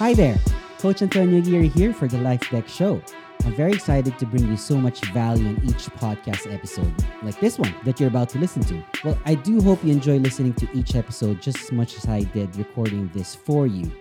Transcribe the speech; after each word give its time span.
Hi 0.00 0.14
there, 0.14 0.38
Coach 0.78 1.02
Antonio 1.02 1.42
Geary 1.42 1.68
here 1.68 1.92
for 1.92 2.08
the 2.08 2.16
Life 2.16 2.50
Deck 2.50 2.66
Show. 2.66 3.02
I'm 3.44 3.54
very 3.54 3.72
excited 3.72 4.18
to 4.18 4.24
bring 4.24 4.48
you 4.48 4.56
so 4.56 4.76
much 4.78 5.04
value 5.12 5.46
in 5.46 5.62
each 5.62 5.90
podcast 6.00 6.50
episode, 6.50 6.90
like 7.22 7.38
this 7.38 7.58
one 7.58 7.74
that 7.84 8.00
you're 8.00 8.08
about 8.08 8.30
to 8.30 8.38
listen 8.38 8.62
to. 8.62 8.82
Well, 9.04 9.18
I 9.26 9.34
do 9.34 9.60
hope 9.60 9.84
you 9.84 9.92
enjoy 9.92 10.16
listening 10.16 10.54
to 10.54 10.68
each 10.72 10.94
episode 10.96 11.42
just 11.42 11.58
as 11.58 11.70
much 11.70 11.98
as 11.98 12.08
I 12.08 12.22
did 12.22 12.56
recording 12.56 13.10
this 13.12 13.34
for 13.34 13.66
you. 13.66 13.92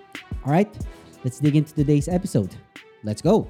All 0.46 0.54
right, 0.54 0.74
let's 1.26 1.38
dig 1.38 1.58
into 1.58 1.74
today's 1.74 2.08
episode. 2.08 2.56
Let's 3.04 3.22
go. 3.22 3.50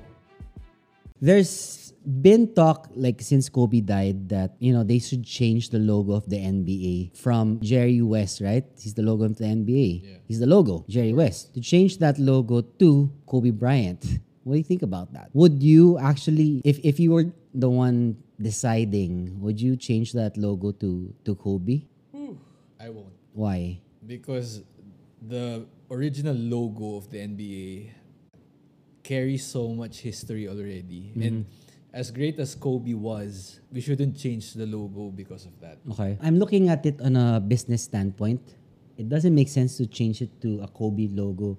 There's 1.21 1.88
been 2.09 2.53
talk 2.53 2.89
like 2.95 3.21
since 3.21 3.49
Kobe 3.49 3.81
died 3.81 4.29
that 4.29 4.55
you 4.59 4.73
know 4.73 4.83
they 4.83 4.97
should 4.97 5.23
change 5.23 5.69
the 5.69 5.77
logo 5.77 6.13
of 6.13 6.27
the 6.27 6.37
NBA 6.37 7.15
from 7.15 7.59
Jerry 7.61 8.01
West, 8.01 8.41
right? 8.41 8.65
He's 8.81 8.93
the 8.93 9.03
logo 9.03 9.25
of 9.25 9.37
the 9.37 9.45
NBA. 9.45 10.25
He's 10.25 10.39
the 10.39 10.47
logo, 10.47 10.85
Jerry 10.89 11.13
West. 11.13 11.53
To 11.53 11.61
change 11.61 11.99
that 11.99 12.17
logo 12.17 12.61
to 12.81 13.11
Kobe 13.27 13.51
Bryant. 13.51 14.19
What 14.43 14.53
do 14.53 14.57
you 14.57 14.65
think 14.65 14.81
about 14.81 15.13
that? 15.13 15.29
Would 15.33 15.61
you 15.61 15.99
actually 15.99 16.61
if 16.65 16.79
if 16.83 16.99
you 16.99 17.11
were 17.11 17.29
the 17.53 17.69
one 17.69 18.17
deciding, 18.41 19.39
would 19.41 19.61
you 19.61 19.77
change 19.77 20.13
that 20.13 20.37
logo 20.37 20.71
to 20.81 21.13
to 21.25 21.35
Kobe? 21.35 21.85
I 22.79 22.89
won't. 22.89 23.13
Why? 23.33 23.81
Because 24.05 24.63
the 25.21 25.67
original 25.91 26.33
logo 26.33 26.95
of 26.95 27.11
the 27.11 27.17
NBA 27.17 27.91
carries 29.03 29.45
so 29.45 29.69
much 29.69 29.99
history 29.99 30.47
already. 30.47 31.11
And 31.15 31.45
mm-hmm. 31.45 31.68
As 31.93 32.11
great 32.11 32.39
as 32.39 32.55
Kobe 32.55 32.93
was, 32.93 33.59
we 33.71 33.81
shouldn't 33.81 34.17
change 34.17 34.53
the 34.53 34.65
logo 34.65 35.09
because 35.09 35.45
of 35.45 35.59
that. 35.61 35.77
Okay. 35.91 36.17
I'm 36.21 36.37
looking 36.37 36.69
at 36.69 36.85
it 36.85 37.01
on 37.01 37.15
a 37.15 37.39
business 37.39 37.83
standpoint. 37.83 38.41
It 38.97 39.09
doesn't 39.09 39.33
make 39.33 39.49
sense 39.49 39.77
to 39.77 39.87
change 39.87 40.21
it 40.21 40.29
to 40.41 40.61
a 40.61 40.67
Kobe 40.67 41.07
logo 41.09 41.57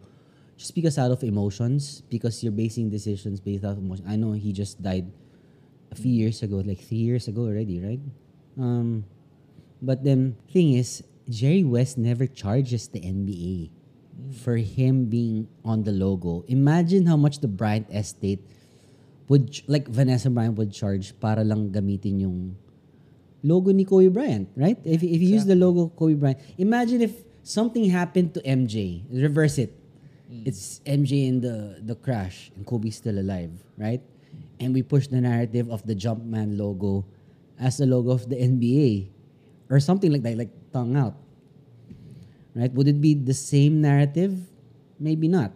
just 0.56 0.75
because 0.75 0.98
out 0.98 1.11
of 1.11 1.25
emotions, 1.25 2.03
because 2.11 2.45
you're 2.45 2.53
basing 2.53 2.91
decisions 2.91 3.41
based 3.41 3.64
out 3.64 3.72
of 3.72 3.78
emotion. 3.78 4.05
I 4.06 4.17
know 4.17 4.33
he 4.33 4.53
just 4.53 4.83
died 4.83 5.11
a 5.91 5.97
few 5.97 6.12
years 6.12 6.42
ago, 6.42 6.56
like 6.56 6.78
three 6.78 6.98
years 6.98 7.28
ago 7.28 7.42
already, 7.42 7.81
right? 7.81 8.00
Um, 8.59 9.05
but 9.81 10.05
then 10.05 10.37
thing 10.53 10.75
is, 10.75 11.03
Jerry 11.28 11.65
West 11.65 11.97
never 11.97 12.27
charges 12.27 12.89
the 12.89 13.00
NBA 13.00 13.70
for 14.44 14.56
him 14.56 15.06
being 15.06 15.48
on 15.65 15.83
the 15.83 15.92
logo. 15.92 16.44
Imagine 16.48 17.06
how 17.06 17.17
much 17.17 17.41
the 17.41 17.48
Bryant 17.48 17.89
estate 17.91 18.44
would 19.31 19.62
like 19.70 19.86
Vanessa 19.86 20.27
Bryant 20.27 20.59
would 20.59 20.75
charge 20.75 21.14
para 21.23 21.47
lang 21.47 21.70
gamitin 21.70 22.27
yung 22.27 22.59
logo 23.47 23.70
ni 23.70 23.87
Kobe 23.87 24.11
Bryant, 24.11 24.50
right? 24.59 24.77
If, 24.83 25.06
if 25.06 25.22
you 25.22 25.39
use 25.39 25.47
the 25.47 25.55
logo 25.55 25.87
Kobe 25.95 26.19
Bryant, 26.19 26.42
imagine 26.59 27.00
if 27.00 27.14
something 27.47 27.87
happened 27.87 28.34
to 28.34 28.42
MJ, 28.42 29.06
reverse 29.06 29.62
it. 29.62 29.70
Mm. 30.27 30.50
It's 30.50 30.83
MJ 30.83 31.31
in 31.31 31.39
the 31.39 31.78
the 31.78 31.95
crash 31.95 32.50
and 32.59 32.67
Kobe's 32.67 32.98
still 32.98 33.22
alive, 33.22 33.55
right? 33.78 34.03
And 34.59 34.75
we 34.75 34.83
push 34.83 35.06
the 35.06 35.22
narrative 35.22 35.70
of 35.70 35.87
the 35.87 35.94
Jumpman 35.94 36.59
logo 36.59 37.06
as 37.55 37.78
the 37.78 37.87
logo 37.87 38.11
of 38.11 38.27
the 38.27 38.34
NBA 38.34 39.15
or 39.70 39.78
something 39.78 40.11
like 40.11 40.27
that, 40.27 40.34
like 40.37 40.50
tongue 40.75 40.98
out. 40.98 41.15
Right? 42.50 42.75
Would 42.75 42.91
it 42.91 42.98
be 42.98 43.15
the 43.15 43.33
same 43.33 43.78
narrative? 43.78 44.34
Maybe 44.98 45.31
not. 45.31 45.55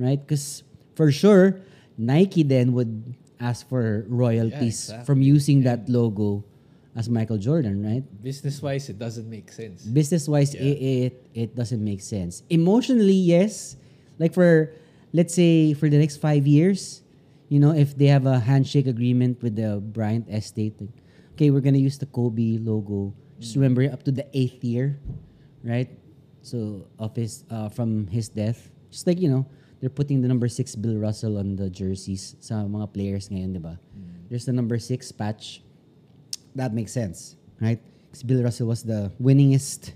Right? 0.00 0.16
Because 0.16 0.64
for 0.96 1.12
sure, 1.12 1.60
Nike 1.98 2.42
then 2.42 2.72
would 2.72 3.14
ask 3.40 3.68
for 3.68 4.06
royalties 4.08 4.88
exactly. 4.88 5.04
from 5.06 5.22
using 5.22 5.62
that 5.64 5.88
logo 5.88 6.44
as 6.94 7.08
Michael 7.08 7.38
Jordan, 7.38 7.82
right? 7.82 8.04
Business 8.22 8.60
wise, 8.60 8.88
it 8.88 8.98
doesn't 8.98 9.28
make 9.28 9.50
sense. 9.50 9.82
business 9.82 10.28
wise 10.28 10.54
Yeah. 10.54 10.62
it, 10.62 10.76
it 10.76 11.14
it 11.34 11.50
doesn't 11.56 11.82
make 11.82 12.00
sense 12.04 12.44
emotionally 12.52 13.16
yes 13.16 13.76
like 14.20 14.32
for 14.36 14.70
let's 15.12 15.32
say 15.34 15.72
for 15.72 15.88
the 15.88 15.96
next 15.96 16.20
five 16.20 16.46
years 16.46 17.00
you 17.48 17.58
know 17.58 17.72
if 17.72 17.96
they 17.96 18.06
have 18.12 18.24
a 18.28 18.38
handshake 18.38 18.86
agreement 18.86 19.40
with 19.42 19.56
the 19.56 19.80
bryant 19.80 20.28
estate 20.28 20.76
like, 20.80 20.92
okay 21.32 21.48
we're 21.50 21.64
gonna 21.64 21.80
use 21.80 21.96
the 21.96 22.06
kobe 22.12 22.60
logo 22.60 23.12
just 23.40 23.56
remember 23.56 23.82
up 23.88 24.04
to 24.04 24.12
the 24.12 24.24
eighth 24.36 24.60
year 24.62 25.00
right 25.64 25.88
so 26.44 26.84
of 27.00 27.16
his 27.16 27.44
uh, 27.50 27.68
from 27.72 28.06
his 28.12 28.28
death 28.28 28.68
just 28.92 29.08
like 29.08 29.16
you 29.20 29.28
know 29.32 29.44
they're 29.82 29.90
putting 29.90 30.22
the 30.22 30.30
number 30.30 30.46
six 30.46 30.78
bill 30.78 30.94
russell 30.96 31.36
on 31.42 31.58
the 31.58 31.66
jerseys 31.68 32.38
sa 32.38 32.62
mga 32.62 32.86
players 32.94 33.26
ngayon 33.28 33.50
di 33.50 33.58
ba 33.58 33.74
there's 34.30 34.46
the 34.46 34.54
number 34.54 34.78
six 34.78 35.10
patch 35.10 35.60
that 36.54 36.72
makes 36.72 36.92
sense, 36.92 37.36
right? 37.60 37.80
Because 38.08 38.22
Bill 38.24 38.44
Russell 38.44 38.68
was 38.68 38.84
the 38.84 39.08
winningest 39.20 39.92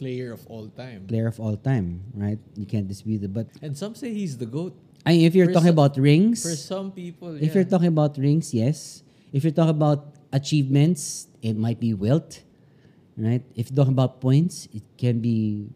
Player 0.00 0.32
of 0.32 0.40
all 0.48 0.68
time. 0.72 1.04
player 1.04 1.28
of 1.28 1.36
all 1.40 1.56
time, 1.56 2.00
right? 2.16 2.38
You 2.56 2.64
can't 2.64 2.88
dispute 2.88 3.20
it. 3.24 3.32
But 3.32 3.48
And 3.60 3.76
some 3.76 3.92
say 3.94 4.12
he's 4.16 4.36
the 4.40 4.46
GOAT. 4.48 4.72
I 5.04 5.12
mean, 5.12 5.24
if 5.28 5.34
you're 5.36 5.52
For 5.52 5.60
talking 5.60 5.72
so- 5.72 5.76
about 5.76 5.96
rings, 6.00 6.40
For 6.44 6.56
some 6.56 6.92
people, 6.92 7.36
if 7.36 7.52
yeah. 7.52 7.54
you're 7.60 7.68
talking 7.68 7.92
about 7.92 8.16
rings, 8.16 8.52
yes. 8.56 9.04
If 9.36 9.44
you're 9.44 9.52
talking 9.52 9.76
about 9.76 10.16
achievements, 10.32 11.28
it 11.44 11.56
might 11.60 11.76
be 11.80 11.92
Wilt, 11.92 12.40
right? 13.20 13.44
If 13.54 13.68
you're 13.68 13.76
talking 13.76 13.92
about 13.96 14.20
points, 14.20 14.68
it 14.72 14.82
can 14.96 15.20
be 15.20 15.68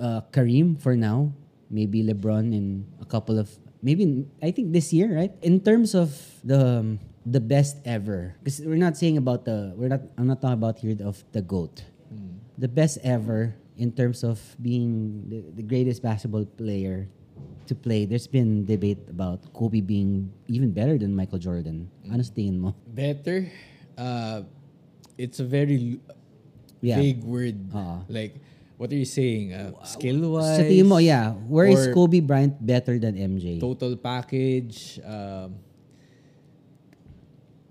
uh, 0.00 0.22
Kareem 0.32 0.80
for 0.80 0.96
now, 0.96 1.32
maybe 1.70 2.02
LeBron 2.02 2.52
in 2.52 2.84
a 3.00 3.06
couple 3.06 3.38
of 3.38 3.48
maybe 3.80 4.26
I 4.42 4.50
think 4.50 4.72
this 4.74 4.92
year, 4.92 5.14
right? 5.14 5.32
In 5.40 5.60
terms 5.62 5.94
of 5.94 6.12
the 6.44 6.82
um, 6.84 6.98
the 7.24 7.40
best 7.40 7.78
ever, 7.86 8.34
because 8.42 8.60
we're 8.60 8.80
not 8.80 8.96
saying 8.96 9.16
about 9.16 9.44
the 9.46 9.72
we're 9.78 9.88
not 9.88 10.02
I'm 10.18 10.26
not 10.26 10.42
talking 10.42 10.58
about 10.58 10.78
here 10.82 10.96
of 11.06 11.22
the 11.32 11.40
goat, 11.40 11.84
the 12.58 12.68
best 12.68 12.98
ever 13.06 13.54
in 13.80 13.92
terms 13.92 14.20
of 14.24 14.36
being 14.60 15.24
the, 15.30 15.40
the 15.56 15.64
greatest 15.64 16.02
basketball 16.02 16.44
player 16.44 17.08
to 17.66 17.74
play. 17.74 18.04
There's 18.04 18.26
been 18.26 18.66
debate 18.66 18.98
about 19.08 19.40
Kobe 19.54 19.80
being 19.80 20.28
even 20.48 20.72
better 20.74 20.98
than 20.98 21.14
Michael 21.16 21.38
Jordan. 21.38 21.88
Ano 22.10 22.20
sa 22.20 22.34
tingin 22.34 22.58
mo? 22.58 22.74
better, 22.90 23.46
uh, 23.96 24.42
it's 25.16 25.40
a 25.40 25.46
very 25.46 26.00
Yeah. 26.80 26.96
vague 26.96 27.20
word. 27.24 27.56
Oo. 27.76 28.08
Like, 28.08 28.40
what 28.80 28.88
are 28.88 28.96
you 28.96 29.04
saying? 29.04 29.52
Uh, 29.52 29.76
skill 29.84 30.40
wise? 30.40 30.56
Sa 30.56 30.64
tingin 30.64 30.88
mo, 30.88 30.96
yeah. 30.96 31.36
Where 31.44 31.68
is 31.68 31.92
Kobe 31.92 32.24
Bryant 32.24 32.56
better 32.56 32.96
than 32.96 33.12
MJ? 33.12 33.60
Total 33.60 33.92
package. 33.92 34.96
Um, 35.04 35.60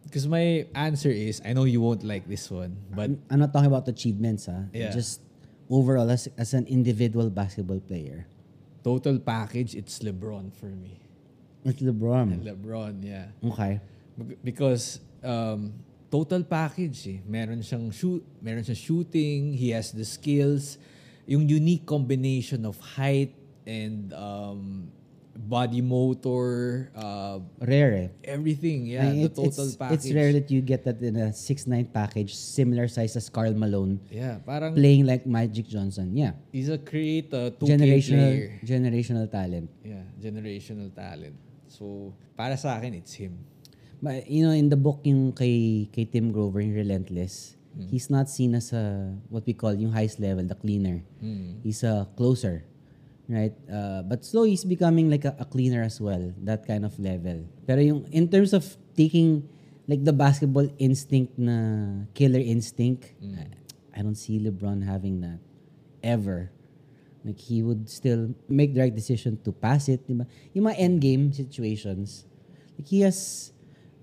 because 0.05 0.29
my 0.29 0.69
answer 0.77 1.09
is, 1.09 1.41
I 1.41 1.53
know 1.57 1.65
you 1.65 1.81
won't 1.81 2.05
like 2.05 2.29
this 2.29 2.49
one, 2.53 2.77
but 2.93 3.09
I'm 3.29 3.39
not 3.41 3.49
talking 3.53 3.73
about 3.73 3.89
achievements, 3.89 4.45
ah. 4.45 4.69
Yeah. 4.69 4.93
Just 4.93 5.21
overall 5.65 6.09
as, 6.13 6.29
as 6.37 6.53
an 6.53 6.69
individual 6.69 7.29
basketball 7.33 7.81
player. 7.81 8.29
total 8.83 9.19
package, 9.19 9.75
it's 9.75 9.99
LeBron 9.99 10.53
for 10.53 10.67
me. 10.71 10.99
It's 11.65 11.81
LeBron. 11.81 12.41
LeBron, 12.41 13.03
yeah. 13.03 13.27
Okay. 13.43 13.81
Bec- 14.17 14.37
Because 14.43 14.99
um, 15.23 15.73
total 16.09 16.43
package 16.43 17.07
eh. 17.07 17.17
Meron 17.27 17.59
siyang 17.61 17.93
shoot, 17.93 18.23
meron 18.41 18.63
siyang 18.63 18.77
shooting, 18.79 19.53
he 19.53 19.69
has 19.71 19.91
the 19.91 20.05
skills, 20.05 20.77
yung 21.25 21.47
unique 21.47 21.85
combination 21.85 22.65
of 22.65 22.77
height 22.79 23.33
and 23.67 24.13
um, 24.13 24.89
body 25.39 25.79
motor, 25.79 26.91
uh, 26.95 27.39
Rare 27.63 27.93
eh. 27.95 28.09
everything, 28.27 28.85
yeah, 28.85 29.07
Ay, 29.07 29.23
the 29.23 29.31
it's, 29.31 29.35
total 29.39 29.65
it's, 29.71 29.75
package. 29.75 29.95
it's 29.95 30.07
rare 30.11 30.33
that 30.33 30.51
you 30.51 30.59
get 30.59 30.83
that 30.83 30.99
in 31.01 31.15
a 31.15 31.29
6'9 31.31 31.93
package, 31.93 32.35
similar 32.35 32.87
size 32.87 33.15
as 33.15 33.29
Carl 33.29 33.53
Malone, 33.53 33.99
Yeah, 34.11 34.39
parang 34.43 34.75
playing 34.75 35.05
like 35.05 35.25
Magic 35.25 35.67
Johnson. 35.67 36.11
Yeah. 36.17 36.33
he's 36.51 36.67
a 36.67 36.77
creator, 36.77 37.51
2K 37.55 37.67
Generational 37.71 38.29
player. 38.35 38.59
generational 38.65 39.25
talent. 39.31 39.69
Yeah, 39.85 40.03
generational 40.19 40.91
talent. 40.93 41.35
So, 41.69 42.11
para 42.35 42.57
sa 42.57 42.75
akin, 42.75 42.95
it's 42.99 43.13
him. 43.13 43.37
But 44.01 44.27
you 44.27 44.43
know, 44.47 44.51
in 44.51 44.67
the 44.67 44.79
book 44.79 45.01
yung 45.03 45.31
kay, 45.31 45.87
kay 45.91 46.03
Tim 46.03 46.31
Grover, 46.31 46.59
yung 46.59 46.75
Relentless, 46.75 47.55
Hmm. 47.75 47.87
he's 47.87 48.09
not 48.09 48.29
seen 48.29 48.55
as 48.55 48.73
a, 48.73 49.13
what 49.29 49.45
we 49.45 49.53
call 49.53 49.73
yung 49.73 49.91
highest 49.91 50.19
level, 50.19 50.43
the 50.43 50.55
cleaner. 50.55 51.03
Hmm. 51.21 51.61
He's 51.61 51.83
a 51.83 52.07
closer, 52.17 52.65
right? 53.27 53.53
Uh, 53.71 54.01
but 54.03 54.25
slow, 54.25 54.43
he's 54.43 54.65
becoming 54.65 55.09
like 55.09 55.25
a, 55.25 55.35
a 55.39 55.45
cleaner 55.45 55.83
as 55.83 56.01
well, 56.01 56.33
that 56.43 56.65
kind 56.65 56.85
of 56.85 56.97
level. 56.99 57.45
Pero 57.67 57.79
yung, 57.81 58.05
in 58.11 58.27
terms 58.27 58.53
of 58.53 58.65
taking 58.97 59.47
like 59.87 60.03
the 60.03 60.13
basketball 60.13 60.67
instinct 60.77 61.37
na 61.37 62.05
killer 62.13 62.41
instinct, 62.41 63.13
Hmm. 63.21 63.35
I, 63.37 63.99
I 63.99 64.01
don't 64.01 64.15
see 64.15 64.39
LeBron 64.39 64.85
having 64.85 65.21
that 65.21 65.39
ever. 66.01 66.51
Like 67.25 67.37
he 67.37 67.61
would 67.61 67.89
still 67.89 68.33
make 68.47 68.73
the 68.73 68.81
right 68.81 68.95
decision 68.95 69.37
to 69.43 69.51
pass 69.51 69.89
it, 69.89 70.07
di 70.07 70.15
ba? 70.15 70.25
Yung 70.55 70.71
mga 70.71 70.77
end 70.79 70.97
game 71.01 71.33
situations, 71.33 72.23
like 72.79 72.87
he 72.87 73.01
has 73.03 73.51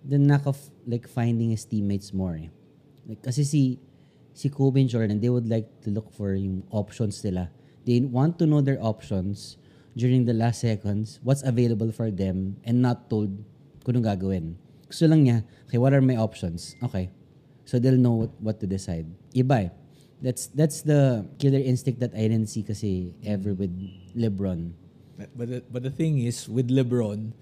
the 0.04 0.18
knack 0.20 0.44
of 0.44 0.60
like 0.86 1.08
finding 1.08 1.50
his 1.50 1.64
teammates 1.64 2.12
more. 2.12 2.36
Eh. 2.36 2.52
Like 3.06 3.22
kasi 3.22 3.46
si 3.46 3.78
si 4.34 4.50
Kobe 4.50 4.82
and 4.82 4.90
Jordan, 4.90 5.22
they 5.22 5.30
would 5.30 5.48
like 5.48 5.70
to 5.86 5.90
look 5.90 6.12
for 6.12 6.34
yung 6.34 6.66
options 6.70 7.22
nila. 7.24 7.48
They 7.86 8.02
want 8.02 8.36
to 8.42 8.46
know 8.46 8.60
their 8.60 8.82
options 8.82 9.56
during 9.96 10.28
the 10.28 10.36
last 10.36 10.60
seconds, 10.60 11.22
what's 11.22 11.40
available 11.40 11.88
for 11.90 12.12
them, 12.12 12.60
and 12.66 12.82
not 12.82 13.08
told 13.08 13.32
kung 13.86 13.96
anong 13.96 14.10
gagawin. 14.12 14.46
Gusto 14.90 15.06
lang 15.08 15.24
niya, 15.24 15.46
okay, 15.70 15.78
what 15.78 15.94
are 15.94 16.04
my 16.04 16.18
options? 16.18 16.76
Okay. 16.82 17.08
So 17.64 17.78
they'll 17.78 17.98
know 17.98 18.26
what, 18.26 18.32
what 18.38 18.56
to 18.60 18.66
decide. 18.66 19.06
Iba 19.34 19.56
eh. 19.66 19.70
That's 20.22 20.48
that's 20.48 20.80
the 20.80 21.28
killer 21.36 21.60
instinct 21.60 22.00
that 22.00 22.14
I 22.16 22.24
didn't 22.30 22.48
see 22.48 22.62
kasi 22.62 23.12
ever 23.24 23.52
with 23.52 23.72
LeBron. 24.16 24.72
But 25.36 25.48
the, 25.48 25.58
but 25.70 25.82
the 25.82 25.92
thing 25.92 26.24
is, 26.24 26.48
with 26.48 26.68
LeBron, 26.68 27.32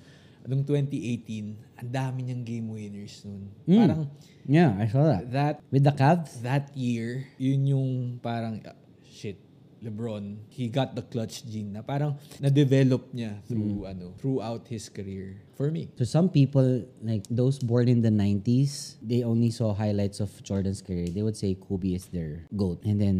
anong 0.44 0.62
2018, 0.68 1.80
ang 1.80 1.88
dami 1.90 2.28
niyang 2.28 2.44
game 2.44 2.68
winners 2.68 3.24
nun. 3.24 3.48
Mm. 3.64 3.78
Parang 3.80 4.02
Yeah, 4.44 4.76
I 4.76 4.86
saw 4.92 5.08
that. 5.08 5.32
that 5.32 5.54
With 5.72 5.88
the 5.88 5.96
Cavs? 5.96 6.44
that 6.44 6.68
year, 6.76 7.24
yun 7.40 7.64
yung 7.64 7.90
parang, 8.20 8.60
ah, 8.68 8.76
shit, 9.00 9.40
LeBron, 9.84 10.36
he 10.48 10.68
got 10.68 10.96
the 10.96 11.04
clutch 11.04 11.44
gene 11.44 11.72
na 11.72 11.84
parang 11.84 12.16
na-develop 12.40 13.12
niya 13.12 13.36
through 13.44 13.84
ano, 13.84 14.16
throughout 14.16 14.64
his 14.68 14.88
career. 14.88 15.40
For 15.56 15.68
me. 15.68 15.92
So 16.00 16.04
some 16.08 16.28
people, 16.32 16.88
like 17.04 17.24
those 17.28 17.60
born 17.60 17.88
in 17.88 18.00
the 18.00 18.08
90s, 18.12 18.96
they 19.04 19.22
only 19.24 19.52
saw 19.52 19.76
highlights 19.76 20.20
of 20.20 20.32
Jordan's 20.40 20.80
career. 20.80 21.12
They 21.12 21.20
would 21.20 21.36
say 21.36 21.52
Kobe 21.56 21.92
is 21.92 22.08
their 22.08 22.48
GOAT. 22.56 22.80
And 22.84 22.96
then 23.00 23.16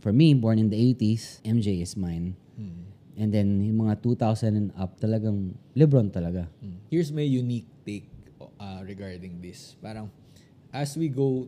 for 0.00 0.14
me, 0.14 0.34
born 0.34 0.58
in 0.58 0.70
the 0.70 0.78
80s, 0.94 1.42
MJ 1.42 1.82
is 1.82 1.98
mine. 1.98 2.38
And 3.14 3.30
then 3.30 3.62
yung 3.62 3.86
mga 3.86 4.02
2000 4.02 4.58
and 4.58 4.70
up, 4.74 4.98
talagang 4.98 5.54
LeBron 5.78 6.10
talaga. 6.10 6.50
Mm. 6.58 6.78
Here's 6.90 7.14
my 7.14 7.22
unique 7.22 7.70
take 7.86 8.10
uh, 8.58 8.82
regarding 8.82 9.38
this. 9.38 9.78
Parang, 9.78 10.10
as 10.74 10.98
we 10.98 11.06
go 11.06 11.46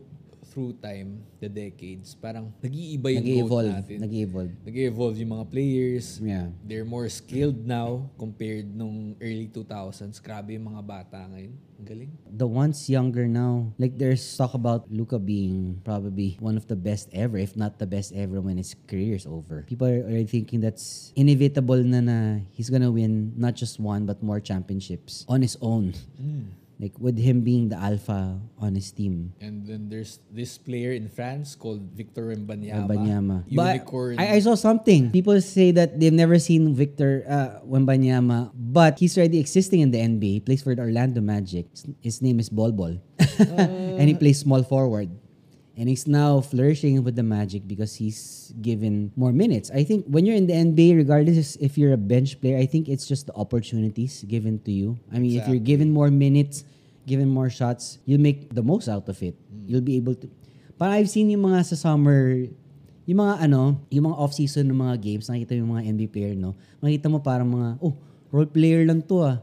through 0.57 0.73
time, 0.81 1.21
the 1.37 1.45
decades, 1.45 2.17
parang 2.17 2.49
nag-iiba 2.65 3.13
yung 3.13 3.21
Nag-evolve. 3.21 3.69
natin. 3.77 3.97
Nag-evolve. 4.01 4.53
Nag-evolve 4.65 5.17
yung 5.21 5.31
mga 5.37 5.45
players. 5.53 6.17
Yeah. 6.17 6.49
They're 6.65 6.81
more 6.81 7.05
skilled 7.13 7.61
now 7.61 8.09
compared 8.17 8.65
nung 8.65 9.13
early 9.21 9.53
2000s. 9.53 10.17
Grabe 10.17 10.57
yung 10.57 10.73
mga 10.73 10.81
bata 10.81 11.29
ngayon. 11.29 11.53
Ang 11.77 11.85
galing. 11.85 12.09
The 12.25 12.49
ones 12.49 12.89
younger 12.89 13.29
now, 13.29 13.69
like 13.77 14.01
there's 14.01 14.25
talk 14.33 14.57
about 14.57 14.89
Luca 14.89 15.21
being 15.21 15.77
probably 15.85 16.41
one 16.41 16.57
of 16.57 16.65
the 16.65 16.73
best 16.73 17.05
ever, 17.13 17.37
if 17.37 17.53
not 17.53 17.77
the 17.77 17.85
best 17.85 18.17
ever 18.17 18.41
when 18.41 18.57
his 18.57 18.73
career 18.89 19.13
is 19.13 19.29
over. 19.29 19.61
People 19.69 19.85
are, 19.85 20.01
are 20.09 20.25
thinking 20.25 20.57
that's 20.57 21.13
inevitable 21.13 21.77
na 21.85 22.01
na 22.01 22.17
he's 22.49 22.73
gonna 22.73 22.89
win 22.89 23.37
not 23.37 23.53
just 23.53 23.77
one 23.77 24.09
but 24.09 24.25
more 24.25 24.41
championships 24.41 25.21
on 25.29 25.45
his 25.45 25.53
own. 25.61 25.93
Like 26.77 26.93
with 27.01 27.17
him 27.17 27.41
being 27.41 27.69
the 27.73 27.79
alpha 27.81 28.37
on 28.61 28.77
his 28.77 28.93
team. 28.93 29.33
And 29.41 29.65
then 29.65 29.89
there's 29.89 30.21
this 30.29 30.61
player 30.61 30.93
in 30.93 31.09
France 31.09 31.57
called 31.57 31.89
Victor 31.97 32.29
Wembanyama. 32.29 32.85
Wembanyama. 32.85 33.37
But 33.49 33.81
Unicorn. 33.81 34.19
I, 34.21 34.37
I 34.37 34.39
saw 34.39 34.53
something. 34.53 35.09
People 35.09 35.41
say 35.41 35.71
that 35.73 35.99
they've 35.99 36.13
never 36.13 36.37
seen 36.37 36.77
Victor 36.77 37.25
uh, 37.25 37.65
Wembanyama, 37.65 38.53
but 38.53 38.99
he's 38.99 39.17
already 39.17 39.39
existing 39.39 39.81
in 39.81 39.89
the 39.89 39.97
NBA. 39.97 40.37
He 40.37 40.39
plays 40.39 40.61
for 40.61 40.75
the 40.75 40.85
Orlando 40.85 41.19
Magic. 41.19 41.65
His, 42.01 42.21
name 42.21 42.39
is 42.39 42.49
Bol 42.49 42.71
Bol. 42.71 43.01
and 43.39 44.05
he 44.05 44.13
plays 44.13 44.39
small 44.39 44.61
forward. 44.61 45.09
And 45.77 45.85
he's 45.85 46.09
now 46.09 46.41
flourishing 46.41 46.97
with 47.05 47.13
the 47.13 47.21
Magic 47.21 47.69
because 47.69 47.93
he's 47.93 48.51
given 48.65 49.13
more 49.13 49.31
minutes. 49.31 49.69
I 49.69 49.85
think 49.85 50.09
when 50.09 50.25
you're 50.25 50.35
in 50.35 50.49
the 50.49 50.57
NBA, 50.57 50.97
regardless 50.97 51.55
if 51.61 51.77
you're 51.77 51.93
a 51.93 52.01
bench 52.01 52.41
player, 52.41 52.57
I 52.57 52.65
think 52.65 52.89
it's 52.89 53.05
just 53.05 53.29
the 53.29 53.35
opportunities 53.37 54.25
given 54.25 54.57
to 54.65 54.71
you. 54.73 54.97
I 55.13 55.21
mean, 55.21 55.37
if 55.37 55.45
you're 55.45 55.61
given 55.61 55.93
more 55.93 56.09
minutes, 56.09 56.65
given 57.05 57.29
more 57.29 57.53
shots, 57.53 58.01
you'll 58.09 58.25
make 58.25 58.49
the 58.49 58.65
most 58.65 58.89
out 58.89 59.07
of 59.07 59.21
it. 59.21 59.37
You'll 59.69 59.85
be 59.85 60.01
able 60.01 60.17
to. 60.17 60.25
Parang 60.81 60.97
I've 60.97 61.13
seen 61.13 61.29
yung 61.29 61.45
mga 61.45 61.69
sa 61.69 61.77
summer, 61.77 62.49
yung 63.05 63.19
mga 63.21 63.45
ano, 63.45 63.79
yung 63.93 64.09
mga 64.09 64.17
off-season 64.17 64.67
ng 64.67 64.81
mga 64.81 64.95
games, 64.97 65.29
nakita 65.29 65.55
yung 65.55 65.71
mga 65.77 65.93
NBA 65.93 66.09
player, 66.09 66.33
no? 66.33 66.57
Makita 66.81 67.05
mo 67.05 67.21
parang 67.21 67.47
mga, 67.53 67.69
oh, 67.85 67.93
role 68.33 68.49
player 68.49 68.81
lang 68.83 69.05
to 69.05 69.23
ah. 69.23 69.39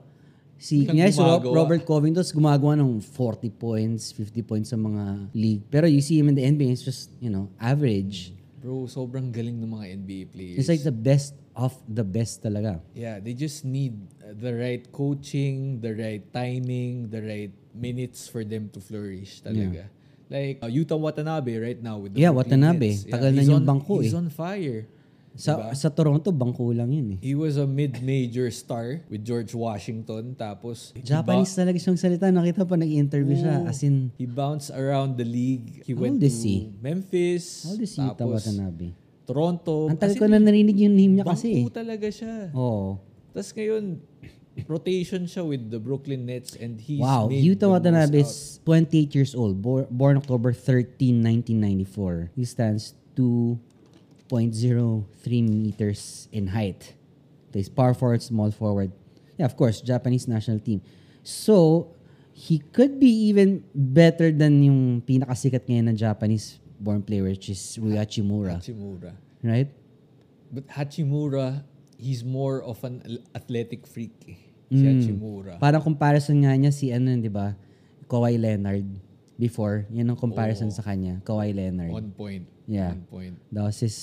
Si, 0.64 0.88
kunyari 0.88 1.12
si. 1.12 1.20
Robert 1.20 1.84
Covington, 1.84 2.24
gumagawa 2.32 2.72
ng 2.80 2.96
40 2.96 3.52
points, 3.52 4.16
50 4.16 4.40
points 4.48 4.68
sa 4.72 4.80
mga 4.80 5.28
league. 5.36 5.60
Pero 5.68 5.84
you 5.84 6.00
see 6.00 6.16
him 6.16 6.32
in 6.32 6.36
the 6.40 6.40
NBA, 6.40 6.72
it's 6.72 6.80
just, 6.80 7.12
you 7.20 7.28
know, 7.28 7.52
average. 7.60 8.32
Bro, 8.64 8.88
sobrang 8.88 9.28
galing 9.28 9.60
ng 9.60 9.68
mga 9.68 9.86
NBA 10.00 10.22
players. 10.32 10.56
It's 10.64 10.72
like 10.72 10.80
the 10.80 10.94
best 10.94 11.36
of 11.52 11.76
the 11.84 12.00
best 12.00 12.40
talaga. 12.40 12.80
Yeah, 12.96 13.20
they 13.20 13.36
just 13.36 13.68
need 13.68 13.92
the 14.24 14.56
right 14.56 14.88
coaching, 14.88 15.84
the 15.84 15.92
right 15.92 16.24
timing, 16.32 17.12
the 17.12 17.20
right 17.20 17.52
minutes 17.76 18.24
for 18.24 18.40
them 18.40 18.72
to 18.72 18.80
flourish 18.80 19.44
talaga. 19.44 19.84
Like 20.32 20.64
uh, 20.64 20.72
Yuta 20.72 20.96
Watanabe 20.96 21.60
right 21.60 21.76
now 21.76 22.00
with 22.00 22.16
the 22.16 22.24
Yeah, 22.24 22.32
Brooklyn 22.32 22.64
Watanabe. 22.64 22.88
Nets. 22.88 23.04
Tagal 23.04 23.30
na 23.36 23.40
he's 23.44 23.52
yung 23.52 23.60
on- 23.60 23.68
bangko 23.68 24.00
He's 24.00 24.16
eh. 24.16 24.20
on 24.24 24.32
fire. 24.32 24.88
Sa 25.34 25.58
Diba? 25.58 25.74
sa 25.74 25.90
Toronto, 25.90 26.30
bangko 26.30 26.70
lang 26.70 26.94
yun 26.94 27.18
eh. 27.18 27.18
He 27.18 27.34
was 27.34 27.58
a 27.58 27.66
mid-major 27.66 28.46
star 28.54 29.02
with 29.10 29.26
George 29.26 29.50
Washington. 29.50 30.38
Tapos, 30.38 30.94
Japanese 31.02 31.58
talaga 31.58 31.74
siyang 31.74 31.98
salita. 31.98 32.30
Nakita 32.30 32.62
pa 32.62 32.78
nag-interview 32.78 33.42
siya. 33.42 33.66
As 33.66 33.82
in, 33.82 34.14
He 34.14 34.30
bounced 34.30 34.70
around 34.70 35.18
the 35.18 35.26
league. 35.26 35.82
He 35.82 35.90
How 35.90 36.06
went 36.06 36.22
to 36.22 36.30
he? 36.30 36.70
Memphis. 36.78 37.66
how 37.66 37.74
does 37.74 37.92
he 37.98 38.06
tapos? 38.14 38.46
Toronto. 39.26 39.90
Ang 39.90 39.98
tagal 39.98 40.14
ko 40.20 40.30
na 40.30 40.38
narinig 40.38 40.76
yung 40.78 40.94
name 40.94 41.12
niya 41.18 41.26
kasi 41.26 41.46
eh. 41.50 41.54
bangko 41.66 41.72
talaga 41.82 42.08
siya. 42.12 42.52
Oo. 42.54 43.00
Tapos 43.34 43.50
ngayon, 43.58 43.84
rotation 44.70 45.26
siha 45.26 45.42
with 45.42 45.66
the 45.72 45.80
Brooklyn 45.82 46.30
Nets 46.30 46.54
and 46.54 46.78
he's 46.78 47.02
Wow, 47.02 47.26
made 47.26 47.42
Yuta 47.42 47.66
the 47.66 47.70
Watanabe 47.74 48.22
is 48.22 48.62
28 48.62 49.10
years 49.18 49.34
old, 49.34 49.58
bor- 49.58 49.88
born 49.90 50.14
October 50.14 50.52
13, 50.54 51.18
1994. 51.58 52.30
He 52.38 52.44
stands 52.46 52.94
2.03 54.34 55.48
meters 55.48 56.28
in 56.32 56.48
height. 56.48 56.94
Plays 57.52 57.68
power 57.68 57.94
forward, 57.94 58.22
small 58.22 58.50
forward. 58.50 58.90
Yeah, 59.38 59.46
of 59.46 59.56
course, 59.56 59.80
Japanese 59.80 60.26
national 60.26 60.58
team. 60.58 60.82
So, 61.22 61.90
he 62.32 62.58
could 62.58 62.98
be 62.98 63.30
even 63.30 63.62
better 63.74 64.30
than 64.32 64.62
yung 64.62 64.80
pinakasikat 65.02 65.66
ngayon 65.66 65.84
na 65.90 65.94
Japanese 65.94 66.58
born 66.78 67.02
player 67.02 67.22
which 67.24 67.48
is 67.48 67.78
Rui. 67.78 67.94
Hachimura, 67.94 68.58
Hachimura. 68.58 69.14
right? 69.42 69.70
But 70.50 70.66
Hachimura, 70.68 71.62
he's 71.96 72.22
more 72.26 72.62
of 72.62 72.82
an 72.82 73.22
athletic 73.34 73.86
freak 73.86 74.14
eh. 74.26 74.38
Si 74.74 74.82
Mm. 74.82 74.90
Hachimura. 74.90 75.52
Parang 75.62 75.82
comparison 75.82 76.34
nga 76.42 76.50
niya 76.58 76.74
si 76.74 76.90
ano, 76.90 77.14
'di 77.14 77.30
ba? 77.30 77.54
Kawhi 78.10 78.34
Leonard 78.36 78.84
before. 79.38 79.86
Yan 79.90 80.10
ang 80.10 80.18
comparison 80.18 80.70
Oo. 80.70 80.76
sa 80.76 80.82
kanya, 80.82 81.20
Kawhi 81.26 81.54
Leonard. 81.54 81.90
On 81.90 82.06
point. 82.14 82.46
Yeah. 82.66 82.94
On 82.94 83.02
point. 83.06 83.36
That 83.50 83.64
was 83.66 83.78
his 83.80 83.96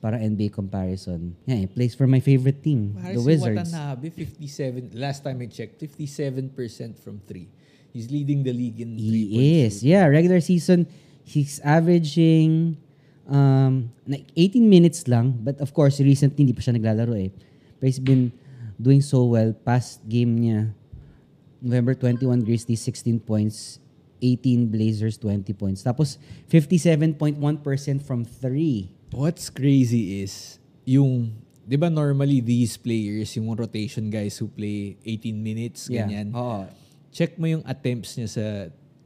parang 0.00 0.24
NBA 0.24 0.56
comparison. 0.56 1.36
Yeah, 1.44 1.60
he 1.60 1.68
plays 1.68 1.92
for 1.92 2.08
my 2.08 2.20
favorite 2.24 2.64
team, 2.64 2.96
Para 2.96 3.14
the 3.14 3.22
Wizards. 3.22 3.72
Watanabe, 3.72 4.08
57, 4.10 4.96
last 4.96 5.22
time 5.22 5.44
I 5.44 5.46
checked, 5.46 5.76
57% 5.76 6.96
from 6.98 7.20
three. 7.28 7.52
He's 7.92 8.08
leading 8.08 8.42
the 8.42 8.54
league 8.54 8.80
in 8.80 8.96
three 8.96 9.28
He 9.28 9.62
is. 9.66 9.84
Yeah, 9.84 10.08
regular 10.08 10.40
season, 10.40 10.88
he's 11.22 11.60
averaging 11.60 12.80
um, 13.28 13.92
like 14.06 14.24
18 14.36 14.64
minutes 14.64 15.06
lang. 15.06 15.36
But 15.36 15.60
of 15.60 15.74
course, 15.74 16.00
recently, 16.00 16.48
hindi 16.48 16.56
pa 16.56 16.64
siya 16.64 16.80
naglalaro 16.80 17.14
eh. 17.20 17.30
But 17.78 17.92
he's 17.92 18.00
been 18.00 18.32
doing 18.80 19.04
so 19.04 19.28
well. 19.28 19.52
Past 19.52 20.00
game 20.08 20.38
niya, 20.40 20.72
November 21.60 21.92
21, 21.92 22.40
Grizzlies, 22.46 22.80
16 22.80 23.20
points. 23.20 23.78
18 24.22 24.68
Blazers, 24.68 25.18
20 25.18 25.52
points. 25.56 25.82
Tapos, 25.82 26.20
57.1% 26.48 27.36
from 28.04 28.24
3. 28.24 29.16
What's 29.16 29.50
crazy 29.50 30.22
is, 30.22 30.60
yung, 30.84 31.34
di 31.66 31.76
ba 31.76 31.90
normally 31.90 32.40
these 32.40 32.76
players, 32.76 33.34
yung 33.34 33.50
rotation 33.56 34.08
guys 34.10 34.38
who 34.38 34.46
play 34.46 34.96
18 35.04 35.34
minutes, 35.34 35.88
ganyan. 35.90 36.30
Oo. 36.34 36.66
Check 37.10 37.38
mo 37.38 37.50
yung 37.50 37.64
attempts 37.66 38.14
niya 38.14 38.28
sa 38.30 38.44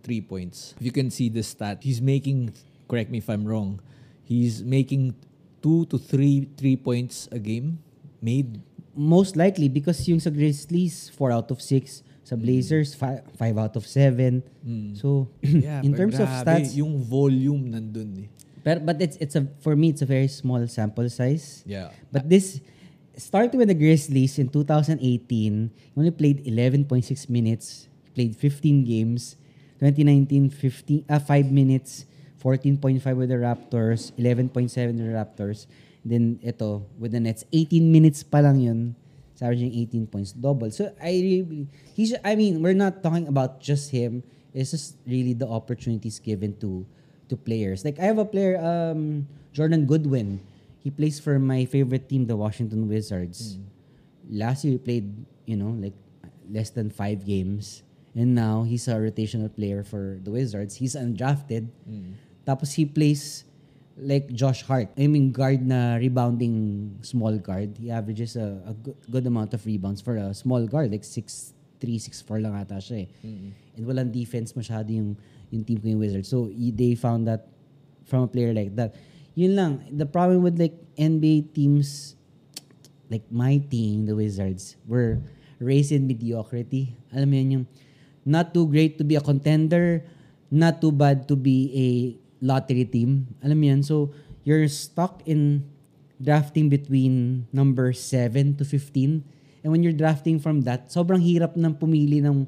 three 0.04 0.20
points. 0.20 0.76
If 0.76 0.84
you 0.84 0.92
can 0.92 1.08
see 1.08 1.32
the 1.32 1.40
stat, 1.40 1.80
he's 1.80 2.04
making, 2.04 2.52
correct 2.84 3.08
me 3.08 3.18
if 3.18 3.28
I'm 3.32 3.48
wrong, 3.48 3.80
he's 4.28 4.60
making 4.60 5.16
two 5.64 5.88
to 5.88 5.96
three 5.96 6.52
three 6.60 6.76
points 6.76 7.24
a 7.32 7.40
game 7.40 7.80
made. 8.20 8.60
Most 8.92 9.34
likely, 9.34 9.72
because 9.72 10.04
yung 10.06 10.20
sa 10.20 10.30
Grizzlies, 10.30 11.10
4 11.16 11.32
out 11.32 11.48
of 11.50 11.58
6. 11.58 12.04
Sa 12.24 12.40
Blazers, 12.40 12.96
5 12.96 13.36
out 13.60 13.76
of 13.76 13.84
7. 13.84 14.40
So, 14.96 15.28
Yeah, 15.44 15.84
in 15.84 15.92
terms 15.92 16.16
of 16.16 16.24
grabe, 16.24 16.64
stats, 16.64 16.72
yung 16.72 17.04
volume 17.04 17.68
nandun 17.68 18.24
eh. 18.24 18.28
But 18.64 18.80
but 18.88 18.96
it's 18.96 19.20
it's 19.20 19.36
a 19.36 19.44
for 19.60 19.76
me 19.76 19.92
it's 19.92 20.00
a 20.00 20.08
very 20.08 20.26
small 20.32 20.64
sample 20.64 21.04
size. 21.12 21.60
Yeah. 21.68 21.92
But 22.08 22.32
this 22.32 22.64
started 23.12 23.60
with 23.60 23.68
the 23.68 23.76
Grizzlies 23.76 24.40
in 24.40 24.48
2018. 24.48 25.04
He 25.04 25.92
only 25.92 26.16
played 26.16 26.48
11.6 26.48 26.88
minutes. 27.28 27.92
Played 28.16 28.40
15 28.40 28.88
games. 28.88 29.36
2019 29.84 30.48
15 30.48 31.04
uh, 31.12 31.20
5 31.20 31.52
minutes. 31.52 32.08
14.5 32.44 33.00
with 33.16 33.32
the 33.32 33.40
Raptors, 33.40 34.12
11.7 34.20 34.52
with 34.68 35.00
the 35.00 35.16
Raptors. 35.16 35.64
Then 36.04 36.36
ito 36.44 36.84
with 37.00 37.16
the 37.16 37.20
Nets 37.20 37.48
18 37.48 37.88
minutes 37.88 38.20
pa 38.20 38.44
lang 38.44 38.60
yun. 38.60 38.92
He's 39.34 39.42
averaging 39.42 39.74
18 39.74 40.06
points 40.06 40.30
double. 40.30 40.70
So 40.70 40.94
I 41.02 41.10
really 41.18 41.66
he's 41.92 42.14
I 42.22 42.38
mean 42.38 42.62
we're 42.62 42.78
not 42.78 43.02
talking 43.02 43.26
about 43.26 43.58
just 43.60 43.90
him. 43.90 44.22
It's 44.54 44.70
just 44.70 44.94
really 45.06 45.34
the 45.34 45.50
opportunities 45.50 46.22
given 46.22 46.54
to 46.62 46.86
to 47.28 47.34
players. 47.36 47.84
Like 47.84 47.98
I 47.98 48.06
have 48.06 48.22
a 48.22 48.24
player, 48.24 48.54
um, 48.62 49.26
Jordan 49.52 49.86
Goodwin. 49.86 50.38
He 50.78 50.90
plays 50.90 51.18
for 51.18 51.38
my 51.40 51.64
favorite 51.64 52.08
team, 52.08 52.26
the 52.30 52.36
Washington 52.36 52.86
Wizards. 52.86 53.58
Last 54.30 54.62
year 54.62 54.76
he 54.76 54.78
played, 54.78 55.08
you 55.46 55.56
know, 55.56 55.74
like 55.74 55.96
less 56.46 56.70
than 56.70 56.90
five 56.90 57.24
games. 57.26 57.82
And 58.14 58.36
now 58.36 58.62
he's 58.62 58.86
a 58.86 58.94
rotational 58.94 59.50
player 59.50 59.82
for 59.82 60.20
the 60.22 60.30
Wizards. 60.30 60.76
He's 60.76 60.94
undrafted. 60.94 61.66
Tapos 62.46 62.76
he 62.76 62.84
plays 62.84 63.42
like 63.96 64.32
Josh 64.32 64.62
Hart. 64.62 64.90
I 64.98 65.06
mean, 65.06 65.30
guard 65.30 65.62
na 65.62 65.96
rebounding 65.96 66.98
small 67.02 67.38
guard. 67.38 67.78
He 67.78 67.90
averages 67.90 68.36
a, 68.36 68.58
a 68.66 68.74
good, 68.74 69.26
amount 69.26 69.54
of 69.54 69.64
rebounds 69.66 70.00
for 70.00 70.16
a 70.16 70.34
small 70.34 70.66
guard. 70.66 70.90
Like 70.90 71.02
6'3", 71.02 71.52
6'4 71.80 72.42
lang 72.42 72.54
ata 72.54 72.82
siya 72.82 73.06
eh. 73.06 73.08
And 73.76 73.86
walang 73.86 74.10
defense 74.10 74.52
masyado 74.52 74.90
yung, 74.90 75.16
yung 75.50 75.62
team 75.64 75.78
ko 75.78 75.86
yung 75.88 76.00
Wizards. 76.00 76.28
So, 76.28 76.50
they 76.50 76.94
found 76.94 77.26
that 77.28 77.46
from 78.04 78.22
a 78.22 78.28
player 78.28 78.52
like 78.52 78.74
that. 78.76 78.94
Yun 79.34 79.56
lang. 79.56 79.72
The 79.90 80.06
problem 80.06 80.42
with 80.42 80.58
like 80.58 80.74
NBA 80.98 81.54
teams, 81.54 82.14
like 83.10 83.26
my 83.30 83.58
team, 83.58 84.06
the 84.06 84.14
Wizards, 84.14 84.76
were 84.86 85.18
raised 85.58 85.92
in 85.92 86.06
mediocrity. 86.06 86.94
Alam 87.14 87.30
mo 87.30 87.36
yun 87.36 87.50
yung 87.50 87.66
not 88.24 88.54
too 88.54 88.66
great 88.66 88.98
to 88.98 89.04
be 89.04 89.14
a 89.14 89.22
contender, 89.22 90.02
not 90.50 90.80
too 90.80 90.92
bad 90.92 91.26
to 91.28 91.36
be 91.36 91.70
a 91.74 91.86
lottery 92.40 92.84
team. 92.84 93.34
Alam 93.42 93.58
mo 93.60 93.66
yun? 93.70 93.82
So, 93.82 94.10
you're 94.42 94.66
stuck 94.68 95.22
in 95.26 95.68
drafting 96.20 96.68
between 96.68 97.46
number 97.52 97.92
7 97.92 98.56
to 98.56 98.64
15. 98.64 99.24
And 99.64 99.68
when 99.72 99.82
you're 99.82 99.96
drafting 99.96 100.38
from 100.38 100.62
that, 100.68 100.92
sobrang 100.92 101.20
hirap 101.24 101.56
ng 101.56 101.74
pumili 101.74 102.20
ng 102.20 102.46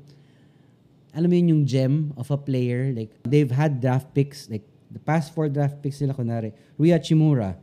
alam 1.16 1.32
mo 1.32 1.34
yun 1.34 1.48
yung 1.48 1.64
gem 1.64 2.12
of 2.20 2.28
a 2.28 2.36
player. 2.36 2.92
Like, 2.92 3.08
they've 3.24 3.48
had 3.48 3.80
draft 3.80 4.12
picks. 4.12 4.52
Like, 4.52 4.68
the 4.92 5.00
past 5.00 5.32
four 5.32 5.48
draft 5.48 5.80
picks 5.80 6.00
nila, 6.04 6.12
kunwari, 6.12 6.52
Rui 6.76 6.92
Chimura, 7.00 7.56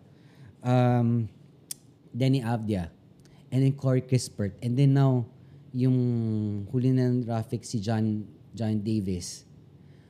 um, 0.65 1.29
Denny 2.09 2.41
Avdia, 2.41 2.89
and 3.53 3.61
then 3.61 3.77
Corey 3.77 4.01
Kispert. 4.01 4.57
And 4.65 4.73
then 4.73 4.97
now, 4.97 5.29
yung 5.69 6.65
huli 6.73 6.93
na 6.93 7.13
draft 7.21 7.53
pick 7.53 7.65
si 7.65 7.77
John, 7.77 8.25
John 8.53 8.81
Davis. 8.81 9.45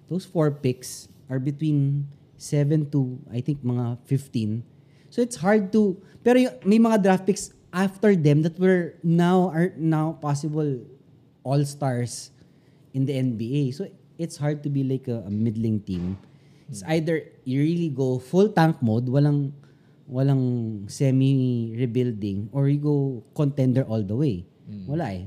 Those 0.07 0.23
four 0.23 0.51
picks 0.51 1.07
are 1.29 1.39
between 1.39 2.07
7 2.37 2.89
to, 2.91 3.19
I 3.31 3.41
think, 3.41 3.63
mga 3.63 3.99
15. 4.05 4.63
So 5.09 5.21
it's 5.21 5.37
hard 5.37 5.71
to, 5.73 5.95
pero 6.23 6.39
yung, 6.39 6.55
may 6.65 6.79
mga 6.79 7.03
draft 7.03 7.25
picks 7.25 7.53
after 7.71 8.15
them 8.15 8.41
that 8.43 8.59
were 8.59 8.95
now, 9.03 9.49
are 9.49 9.71
now 9.77 10.17
possible 10.19 10.81
all-stars 11.43 12.31
in 12.93 13.05
the 13.05 13.13
NBA. 13.13 13.73
So 13.73 13.87
it's 14.17 14.37
hard 14.37 14.63
to 14.63 14.69
be 14.69 14.83
like 14.83 15.07
a, 15.07 15.23
a 15.25 15.31
middling 15.31 15.81
team. 15.81 16.17
It's 16.69 16.83
either 16.87 17.29
you 17.43 17.61
really 17.61 17.89
go 17.89 18.19
full 18.19 18.49
tank 18.49 18.81
mode, 18.81 19.05
walang 19.05 19.53
walang 20.09 20.85
semi 20.89 21.73
rebuilding 21.77 22.49
or 22.51 22.67
you 22.67 22.79
go 22.79 23.23
contender 23.35 23.83
all 23.83 24.01
the 24.01 24.15
way. 24.15 24.45
Wala 24.87 25.11
eh. 25.11 25.25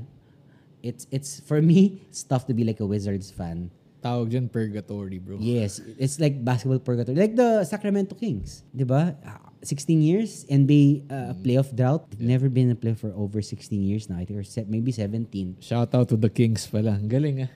It's 0.81 1.07
it's 1.11 1.39
for 1.39 1.61
me, 1.61 2.03
it's 2.09 2.23
tough 2.23 2.47
to 2.47 2.53
be 2.53 2.63
like 2.63 2.79
a 2.79 2.87
Wizards 2.87 3.31
fan. 3.31 3.69
Tawag 3.97 4.29
dyan 4.29 4.45
purgatory, 4.45 5.17
bro. 5.17 5.37
Yes, 5.41 5.81
it's 5.97 6.21
like 6.21 6.37
basketball 6.45 6.79
purgatory. 6.79 7.17
Like 7.17 7.33
the 7.33 7.65
Sacramento 7.65 8.13
Kings, 8.13 8.61
'di 8.69 8.85
ba? 8.85 9.17
Ah, 9.25 9.47
16 9.65 10.01
years 10.01 10.45
NBA 10.45 11.09
uh, 11.09 11.33
playoff 11.41 11.73
drought. 11.73 12.05
They've 12.13 12.29
never 12.29 12.49
been 12.49 12.69
a 12.69 12.77
playoff 12.77 13.01
for 13.01 13.13
over 13.17 13.41
16 13.41 13.73
years 13.81 14.09
now. 14.09 14.21
I 14.21 14.25
think 14.25 14.37
or 14.37 14.45
maybe 14.69 14.93
17. 14.93 15.57
Shout 15.59 15.93
out 15.97 16.09
to 16.09 16.17
the 16.17 16.29
Kings 16.29 16.69
pala. 16.69 16.93
Ang 16.93 17.09
galing 17.09 17.41
ah. 17.41 17.51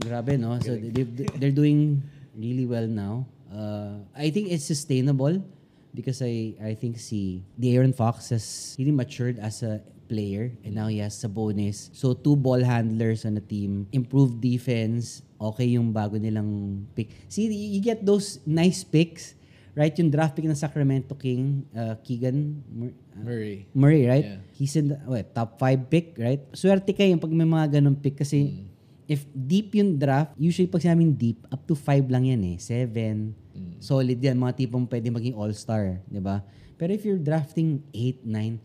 Grabe, 0.00 0.40
no? 0.40 0.56
So, 0.64 0.72
they, 0.76 1.04
they're 1.36 1.52
doing 1.52 2.00
really 2.32 2.64
well 2.64 2.88
now. 2.88 3.28
Uh, 3.52 4.00
I 4.16 4.30
think 4.32 4.48
it's 4.48 4.64
sustainable 4.64 5.44
because 5.92 6.24
I 6.24 6.56
I 6.56 6.72
think 6.72 6.96
si 6.96 7.44
De'Aaron 7.60 7.92
Fox 7.92 8.32
has 8.32 8.72
really 8.80 8.96
matured 8.96 9.36
as 9.36 9.60
a 9.60 9.84
player 10.08 10.52
and 10.64 10.72
now 10.72 10.88
he 10.88 11.04
has 11.04 11.12
Sabonis. 11.16 11.92
So, 11.92 12.16
two 12.16 12.36
ball 12.36 12.64
handlers 12.64 13.24
on 13.28 13.36
the 13.36 13.44
team. 13.44 13.88
Improved 13.92 14.40
defense. 14.40 15.20
Okay 15.42 15.74
yung 15.74 15.90
bago 15.90 16.14
nilang 16.14 16.82
pick. 16.94 17.10
See, 17.26 17.50
you 17.50 17.82
get 17.82 18.06
those 18.06 18.38
nice 18.46 18.86
picks. 18.86 19.34
Right? 19.72 19.92
Yung 19.96 20.12
draft 20.12 20.36
pick 20.36 20.44
ng 20.44 20.52
Sacramento 20.52 21.16
King, 21.16 21.64
uh, 21.72 21.96
Keegan 22.04 22.60
Mur- 22.68 22.92
uh, 23.16 23.24
Murray. 23.24 23.58
Murray, 23.72 24.04
right? 24.04 24.26
Yeah. 24.36 24.40
He's 24.52 24.76
in 24.76 24.92
the 24.92 25.00
what, 25.08 25.32
top 25.32 25.56
5 25.56 25.88
pick, 25.88 26.12
right? 26.20 26.44
Swerte 26.52 26.92
kayo 26.92 27.16
pag 27.16 27.32
may 27.32 27.48
mga 27.48 27.80
ganong 27.80 27.96
pick 27.96 28.20
kasi 28.20 28.68
if 29.08 29.24
deep 29.32 29.72
yung 29.72 29.96
draft, 29.96 30.36
usually 30.36 30.68
pag 30.68 30.84
sinabing 30.84 31.16
deep, 31.16 31.40
up 31.48 31.64
to 31.64 31.72
5 31.72 32.04
lang 32.12 32.28
yan 32.28 32.44
eh. 32.52 32.56
7, 32.60 33.32
solid 33.80 34.20
yan. 34.20 34.36
Mga 34.36 34.60
tipong 34.60 34.84
pwede 34.84 35.08
maging 35.08 35.40
all-star, 35.40 36.04
di 36.04 36.20
ba? 36.20 36.44
Pero 36.76 36.92
if 36.92 37.02
you're 37.08 37.20
drafting 37.20 37.80
8, 37.96 38.28
9, 38.28 38.60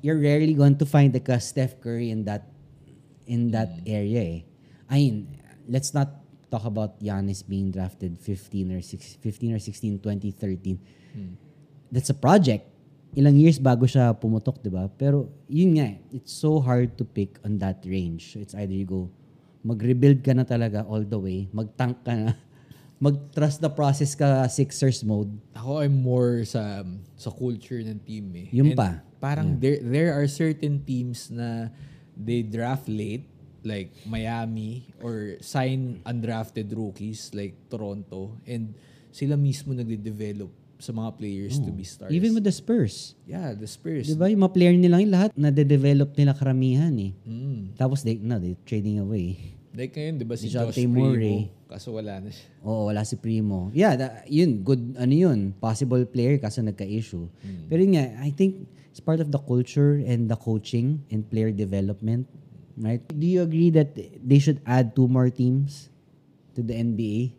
you're 0.00 0.18
rarely 0.18 0.54
going 0.54 0.76
to 0.76 0.86
find 0.88 1.12
like 1.12 1.28
a 1.28 1.38
Steph 1.40 1.80
Curry 1.80 2.10
in 2.10 2.24
that 2.24 2.48
in 3.28 3.52
that 3.52 3.70
area 3.86 4.20
eh. 4.20 4.40
I 4.90 5.06
mean, 5.06 5.16
let's 5.70 5.94
not 5.94 6.10
talk 6.50 6.66
about 6.66 6.98
Giannis 6.98 7.46
being 7.46 7.70
drafted 7.70 8.18
15 8.18 8.74
or 8.74 8.82
6, 8.82 9.22
15 9.22 9.54
or 9.54 9.60
16, 9.62 10.02
2013. 10.02 10.78
That's 11.90 12.10
a 12.10 12.18
project. 12.18 12.66
Ilang 13.14 13.38
years 13.38 13.58
bago 13.58 13.86
siya 13.86 14.14
pumutok, 14.14 14.62
di 14.62 14.70
ba? 14.70 14.90
Pero 14.90 15.30
yun 15.46 15.78
nga, 15.78 15.94
it's 16.14 16.30
so 16.34 16.58
hard 16.58 16.94
to 16.98 17.06
pick 17.06 17.38
on 17.46 17.58
that 17.58 17.82
range. 17.86 18.38
It's 18.38 18.54
either 18.54 18.74
you 18.74 18.86
go, 18.86 19.10
mag-rebuild 19.66 20.22
ka 20.22 20.34
na 20.34 20.46
talaga 20.46 20.86
all 20.86 21.02
the 21.02 21.18
way, 21.18 21.50
mag-tank 21.50 22.06
ka 22.06 22.14
na, 22.14 22.34
mag-trust 23.04 23.58
the 23.58 23.70
process 23.70 24.14
ka 24.14 24.46
Sixers 24.46 25.02
mode. 25.02 25.34
Ako 25.58 25.82
I'm 25.82 25.98
more 25.98 26.46
sa 26.46 26.86
sa 27.18 27.34
culture 27.34 27.82
ng 27.82 27.98
team 28.06 28.30
eh. 28.36 28.46
Yung 28.54 28.74
And 28.74 28.78
pa. 28.78 28.90
Parang 29.18 29.58
there 29.58 29.82
there 29.82 30.14
are 30.14 30.30
certain 30.30 30.80
teams 30.86 31.34
na 31.34 31.74
they 32.14 32.46
draft 32.46 32.86
late 32.86 33.26
like 33.64 33.92
Miami 34.06 34.88
or 35.02 35.36
sign 35.40 36.00
undrafted 36.06 36.70
rookies 36.72 37.30
like 37.34 37.56
Toronto 37.68 38.36
and 38.46 38.74
sila 39.10 39.34
mismo 39.34 39.74
nagde-develop 39.74 40.50
sa 40.80 40.96
mga 40.96 41.10
players 41.20 41.60
to 41.60 41.70
be 41.70 41.84
stars. 41.84 42.08
Oh. 42.08 42.16
Even 42.16 42.32
with 42.32 42.42
the 42.42 42.54
Spurs. 42.54 43.12
yeah, 43.28 43.52
the 43.52 43.68
Spurs. 43.68 44.08
Di 44.08 44.16
ba? 44.16 44.32
Yung 44.32 44.40
mga 44.40 44.54
player 44.56 44.72
nila 44.72 44.96
yung 45.04 45.12
lahat, 45.12 45.30
na-develop 45.36 46.16
nila 46.16 46.32
karamihan 46.32 46.90
eh. 46.96 47.12
Mm. 47.28 47.76
Tapos 47.76 48.00
they, 48.00 48.16
no, 48.16 48.40
they 48.40 48.56
trading 48.64 48.96
away. 48.96 49.36
Like 49.76 49.94
ngayon, 49.94 50.18
di 50.18 50.26
ba 50.26 50.34
si 50.34 50.50
Josh 50.50 50.74
Primo, 50.74 51.14
Murray. 51.14 51.46
kaso 51.70 51.94
wala 51.94 52.18
na 52.18 52.32
siya. 52.32 52.48
Oo, 52.66 52.90
wala 52.90 53.06
si 53.06 53.14
Primo. 53.14 53.70
Yeah, 53.70 53.94
that, 53.94 54.26
yun, 54.26 54.66
good, 54.66 54.98
ano 54.98 55.14
yun, 55.14 55.54
possible 55.62 56.02
player 56.08 56.40
kaso 56.42 56.58
nagka-issue. 56.64 57.28
Pero 57.70 57.78
yun 57.78 57.94
nga, 57.94 58.10
I 58.18 58.34
think 58.34 58.66
it's 58.90 58.98
part 58.98 59.22
of 59.22 59.30
the 59.30 59.38
culture 59.38 60.02
and 60.02 60.26
the 60.26 60.34
coaching 60.34 61.06
and 61.14 61.22
player 61.28 61.54
development, 61.54 62.26
right? 62.76 63.02
Do 63.08 63.26
you 63.26 63.42
agree 63.42 63.70
that 63.70 63.96
they 63.96 64.38
should 64.38 64.60
add 64.66 64.94
two 64.94 65.08
more 65.08 65.30
teams 65.30 65.88
to 66.54 66.62
the 66.62 66.74
NBA? 66.74 67.32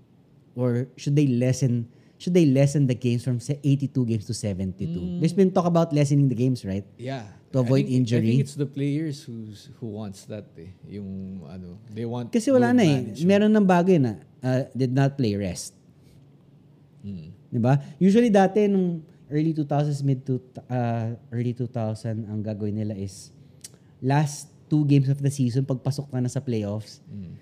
Or 0.55 0.87
should 0.97 1.15
they 1.15 1.27
lessen 1.27 1.87
should 2.21 2.37
they 2.37 2.45
lessen 2.45 2.85
the 2.85 2.93
games 2.93 3.25
from 3.25 3.41
say, 3.41 3.57
82 3.63 4.05
games 4.05 4.25
to 4.29 4.33
72? 4.37 5.17
There's 5.17 5.33
been 5.33 5.49
talk 5.49 5.65
about 5.65 5.89
lessening 5.89 6.29
the 6.29 6.37
games, 6.37 6.61
right? 6.61 6.85
Yeah. 6.93 7.25
To 7.49 7.65
avoid 7.65 7.89
I 7.89 7.89
think, 7.89 7.89
I 7.89 7.97
injury. 7.97 8.27
think 8.37 8.41
it's 8.45 8.55
the 8.55 8.69
players 8.69 9.25
who's 9.25 9.73
who 9.81 9.89
wants 9.89 10.29
that 10.29 10.45
eh. 10.55 10.69
Yung 10.87 11.41
ano, 11.49 11.81
they 11.89 12.05
want 12.05 12.29
Kasi 12.31 12.53
wala 12.53 12.71
na 12.71 12.85
eh. 12.85 13.11
Meron 13.25 13.51
ng 13.51 13.65
bagay 13.65 13.97
na 13.97 14.21
uh, 14.39 14.69
did 14.71 14.93
not 14.93 15.17
play 15.17 15.33
rest. 15.35 15.73
Hmm. 17.01 17.33
'Di 17.51 17.59
ba? 17.59 17.75
Usually 17.99 18.31
dati 18.31 18.69
nung 18.71 19.03
early 19.27 19.51
2000s 19.51 19.99
mid 20.05 20.23
to 20.23 20.39
uh, 20.71 21.17
early 21.33 21.51
2000 21.51 22.29
ang 22.29 22.39
gagawin 22.39 22.77
nila 22.77 22.95
is 22.95 23.35
last 23.99 24.47
two 24.71 24.87
games 24.87 25.11
of 25.11 25.19
the 25.19 25.27
season 25.27 25.67
pagpasok 25.67 26.07
na 26.15 26.23
na 26.23 26.31
sa 26.31 26.39
playoffs 26.39 27.03
Hmm. 27.11 27.35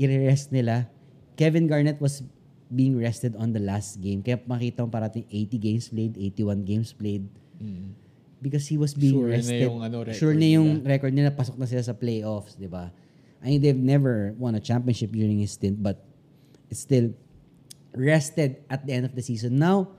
i-rest 0.00 0.48
nila. 0.48 0.88
Kevin 1.36 1.68
Garnett 1.68 2.00
was 2.00 2.24
being 2.66 2.96
rested 2.96 3.36
on 3.36 3.52
the 3.52 3.60
last 3.60 4.00
game. 4.00 4.24
Kaya 4.24 4.40
makita 4.40 4.80
mo 4.80 4.88
parating 4.88 5.28
80 5.28 5.60
games 5.60 5.92
played, 5.92 6.16
81 6.16 6.64
games 6.64 6.96
played. 6.96 7.28
Mm. 7.60 7.92
Because 8.40 8.64
he 8.64 8.80
was 8.80 8.96
being 8.96 9.12
Sure 9.12 9.28
na 9.28 9.36
rested. 9.36 9.68
yung 9.68 9.84
ano, 9.84 9.96
record 10.00 10.16
sure 10.16 10.32
na 10.32 10.48
yung 10.48 10.80
record 10.80 11.12
nila, 11.12 11.28
pasok 11.28 11.60
na 11.60 11.68
sila 11.68 11.84
sa 11.84 11.92
playoffs, 11.92 12.56
di 12.56 12.64
ba? 12.64 12.88
I 13.44 13.52
mean, 13.52 13.60
they've 13.60 13.76
never 13.76 14.32
won 14.40 14.56
a 14.56 14.62
championship 14.62 15.12
during 15.12 15.36
his 15.36 15.52
stint, 15.52 15.80
but 15.84 16.00
it's 16.72 16.80
still 16.80 17.12
rested 17.92 18.64
at 18.68 18.86
the 18.86 18.92
end 18.96 19.04
of 19.04 19.12
the 19.12 19.20
season. 19.20 19.60
Now, 19.60 19.92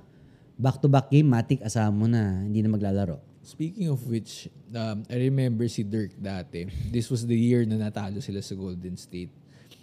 back-to-back 0.57 1.11
game, 1.11 1.29
Matic 1.29 1.61
asama 1.61 1.93
mo 1.93 2.05
na, 2.07 2.41
hindi 2.41 2.61
na 2.61 2.69
maglalaro. 2.69 3.21
Speaking 3.41 3.89
of 3.89 4.05
which, 4.05 4.45
um, 4.71 5.01
I 5.10 5.17
remember 5.19 5.65
si 5.65 5.81
Dirk 5.81 6.13
dati. 6.13 6.69
This 6.88 7.10
was 7.10 7.25
the 7.25 7.33
year 7.33 7.65
na 7.65 7.75
natalo 7.79 8.21
sila 8.21 8.38
sa 8.39 8.53
Golden 8.53 8.93
State. 8.95 9.33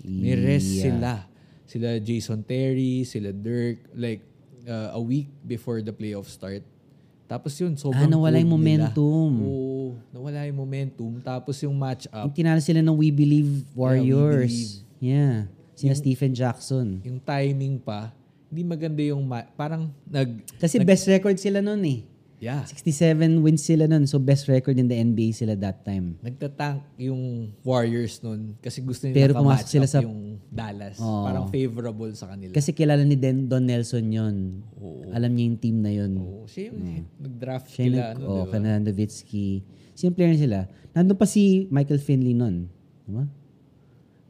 Ni-rest 0.00 0.68
Yeah. 0.72 0.82
sila. 0.84 1.12
Sila 1.66 1.88
Jason 1.98 2.40
Terry, 2.40 3.02
sila 3.02 3.28
Dirk, 3.28 3.82
like 3.92 4.22
uh, 4.64 4.94
a 4.94 5.00
week 5.00 5.26
before 5.42 5.82
the 5.82 5.90
playoff 5.90 6.26
start. 6.26 6.62
Tapos 7.26 7.52
yun, 7.54 7.76
sobrang 7.76 8.08
Ah, 8.08 8.08
nawala 8.08 8.38
yung 8.38 8.48
cold 8.48 8.62
nila. 8.62 8.88
momentum. 8.88 9.30
Oo, 9.42 9.86
nawala 10.08 10.48
yung 10.48 10.58
momentum. 10.58 11.12
Tapos 11.20 11.60
yung 11.60 11.76
match-up, 11.76 12.24
Yung 12.24 12.32
tinalo 12.32 12.56
sila 12.58 12.80
ng 12.80 12.94
We 12.94 13.10
Believe 13.10 13.68
Warriors. 13.74 14.48
Believe. 14.48 15.04
Yeah. 15.04 15.36
Sina 15.74 15.94
Stephen 15.94 16.32
Jackson. 16.32 17.02
yung 17.04 17.20
timing 17.20 17.78
pa, 17.78 18.10
hindi 18.48 18.64
maganda 18.64 19.02
yung 19.02 19.22
ma- 19.22 19.46
parang 19.52 19.92
nag 20.04 20.40
Kasi 20.56 20.80
best 20.80 21.04
record 21.06 21.36
sila 21.36 21.60
noon 21.60 21.82
eh. 21.84 22.00
Yeah. 22.38 22.62
67 22.62 23.18
wins 23.42 23.62
sila 23.62 23.84
nun. 23.84 24.06
So 24.06 24.16
best 24.16 24.46
record 24.46 24.78
in 24.78 24.86
the 24.86 24.94
NBA 24.94 25.34
sila 25.34 25.58
that 25.58 25.82
time. 25.82 26.22
Nagtatank 26.22 26.86
yung 26.96 27.50
Warriors 27.60 28.22
nun 28.22 28.54
kasi 28.58 28.78
gusto 28.80 29.10
Pero 29.10 29.34
nila 29.34 29.42
pumasok 29.42 29.58
match 29.58 29.70
sila 29.74 29.86
sa- 29.86 30.02
yung 30.06 30.38
Dallas. 30.46 30.96
Oo. 30.98 31.26
Parang 31.26 31.46
favorable 31.48 32.14
sa 32.14 32.30
kanila. 32.30 32.54
Kasi 32.54 32.70
kilala 32.70 33.02
ni 33.02 33.18
Den, 33.18 33.50
Don 33.50 33.62
Nelson 33.62 34.06
yon. 34.06 34.62
Oo. 34.76 35.10
Alam 35.10 35.34
niya 35.34 35.44
yung 35.46 35.58
team 35.58 35.76
na 35.78 35.90
yun. 35.90 36.12
Oo, 36.14 36.46
siya 36.46 36.70
yung 36.70 36.78
nag-draft 37.18 37.68
Siya 37.68 37.82
nila. 37.84 37.98
nag, 38.14 38.16
Ano, 38.16 38.24
oh, 38.24 38.36
diba? 38.40 38.52
kana 38.54 38.70
Nowitzki. 38.78 39.48
Simple 39.92 40.22
rin 40.24 40.38
sila. 40.38 40.70
Nandun 40.94 41.18
pa 41.18 41.26
si 41.26 41.66
Michael 41.68 41.98
Finley 41.98 42.32
nun. 42.32 42.70
Diba? 43.02 43.26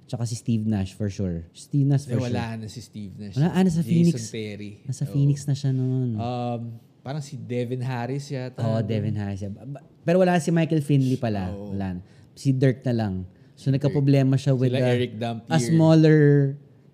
Tsaka 0.08 0.24
si 0.24 0.32
Steve 0.34 0.64
Nash 0.64 0.96
for 0.96 1.12
sure. 1.12 1.44
Steve 1.52 1.84
Nash 1.84 2.08
Eh, 2.08 2.16
for 2.16 2.24
sure. 2.24 2.32
wala 2.32 2.56
na 2.56 2.66
si 2.66 2.80
Steve 2.80 3.12
Nash. 3.14 3.36
Wala, 3.36 3.52
ah, 3.52 3.60
nasa 3.60 3.84
Jason 3.84 3.92
Phoenix. 3.92 4.16
Terry. 4.32 4.72
Nasa 4.82 5.04
Oo. 5.04 5.12
Phoenix 5.12 5.44
na 5.44 5.52
siya 5.52 5.70
noon. 5.70 6.16
Um, 6.16 6.62
parang 7.00 7.22
si 7.22 7.36
Devin 7.36 7.80
Harris 7.80 8.28
yata. 8.28 8.60
Oo, 8.60 8.78
Devin 8.80 9.16
Harris. 9.16 9.44
Pero 10.04 10.16
wala 10.18 10.36
si 10.38 10.50
Michael 10.50 10.82
Finley 10.82 11.16
pala. 11.16 11.52
Oo. 11.52 11.72
Wala. 11.72 11.98
Si 12.34 12.52
Dirk 12.52 12.84
na 12.84 12.94
lang. 12.94 13.14
So 13.58 13.68
nagka-problema 13.68 14.38
siya 14.38 14.54
with 14.54 14.70
Sila 14.70 14.86
a, 14.86 14.94
Eric 14.94 15.12
Dampier. 15.18 15.50
a 15.50 15.58
smaller 15.58 16.18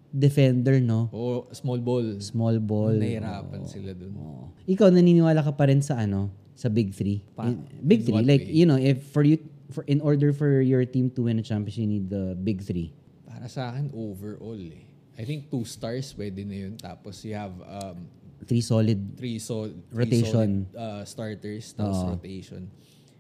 defender, 0.08 0.78
no? 0.80 1.10
Oo, 1.12 1.50
small 1.52 1.80
ball. 1.82 2.06
Small 2.22 2.56
ball. 2.62 2.94
Nahirapan 2.96 3.66
sila 3.66 3.92
dun. 3.92 4.14
Oo. 4.16 4.44
Ikaw, 4.64 4.88
naniniwala 4.88 5.42
ka 5.42 5.52
pa 5.52 5.68
rin 5.68 5.82
sa 5.82 6.00
ano? 6.00 6.30
Sa 6.54 6.70
Big 6.70 6.94
Three? 6.94 7.20
Pa- 7.34 7.50
In- 7.50 7.66
big 7.82 8.06
in 8.06 8.14
Three. 8.14 8.24
Like, 8.24 8.46
way? 8.46 8.54
you 8.54 8.64
know, 8.64 8.78
if 8.78 9.02
for 9.10 9.26
you, 9.26 9.42
for 9.74 9.82
in 9.84 9.98
order 10.00 10.30
for 10.32 10.62
your 10.62 10.86
team 10.86 11.10
to 11.18 11.26
win 11.26 11.36
a 11.36 11.44
championship, 11.44 11.82
you 11.82 11.90
need 11.90 12.06
the 12.08 12.38
Big 12.38 12.62
Three. 12.62 12.94
Para 13.26 13.50
sa 13.50 13.74
akin, 13.74 13.90
overall 13.92 14.56
eh. 14.56 14.86
I 15.18 15.22
think 15.26 15.50
two 15.50 15.66
stars, 15.66 16.14
pwede 16.14 16.46
na 16.46 16.56
yun. 16.56 16.74
Tapos 16.78 17.20
you 17.26 17.34
have 17.34 17.52
um, 17.60 18.06
Three 18.44 18.60
solid. 18.60 19.00
three, 19.16 19.38
sol- 19.38 19.72
three 19.88 19.98
Rotation. 19.98 20.30
solid 20.30 20.52
uh, 20.72 21.02
starters, 21.04 21.72
tapos 21.72 21.96
Oo. 21.98 22.08
rotation. 22.12 22.62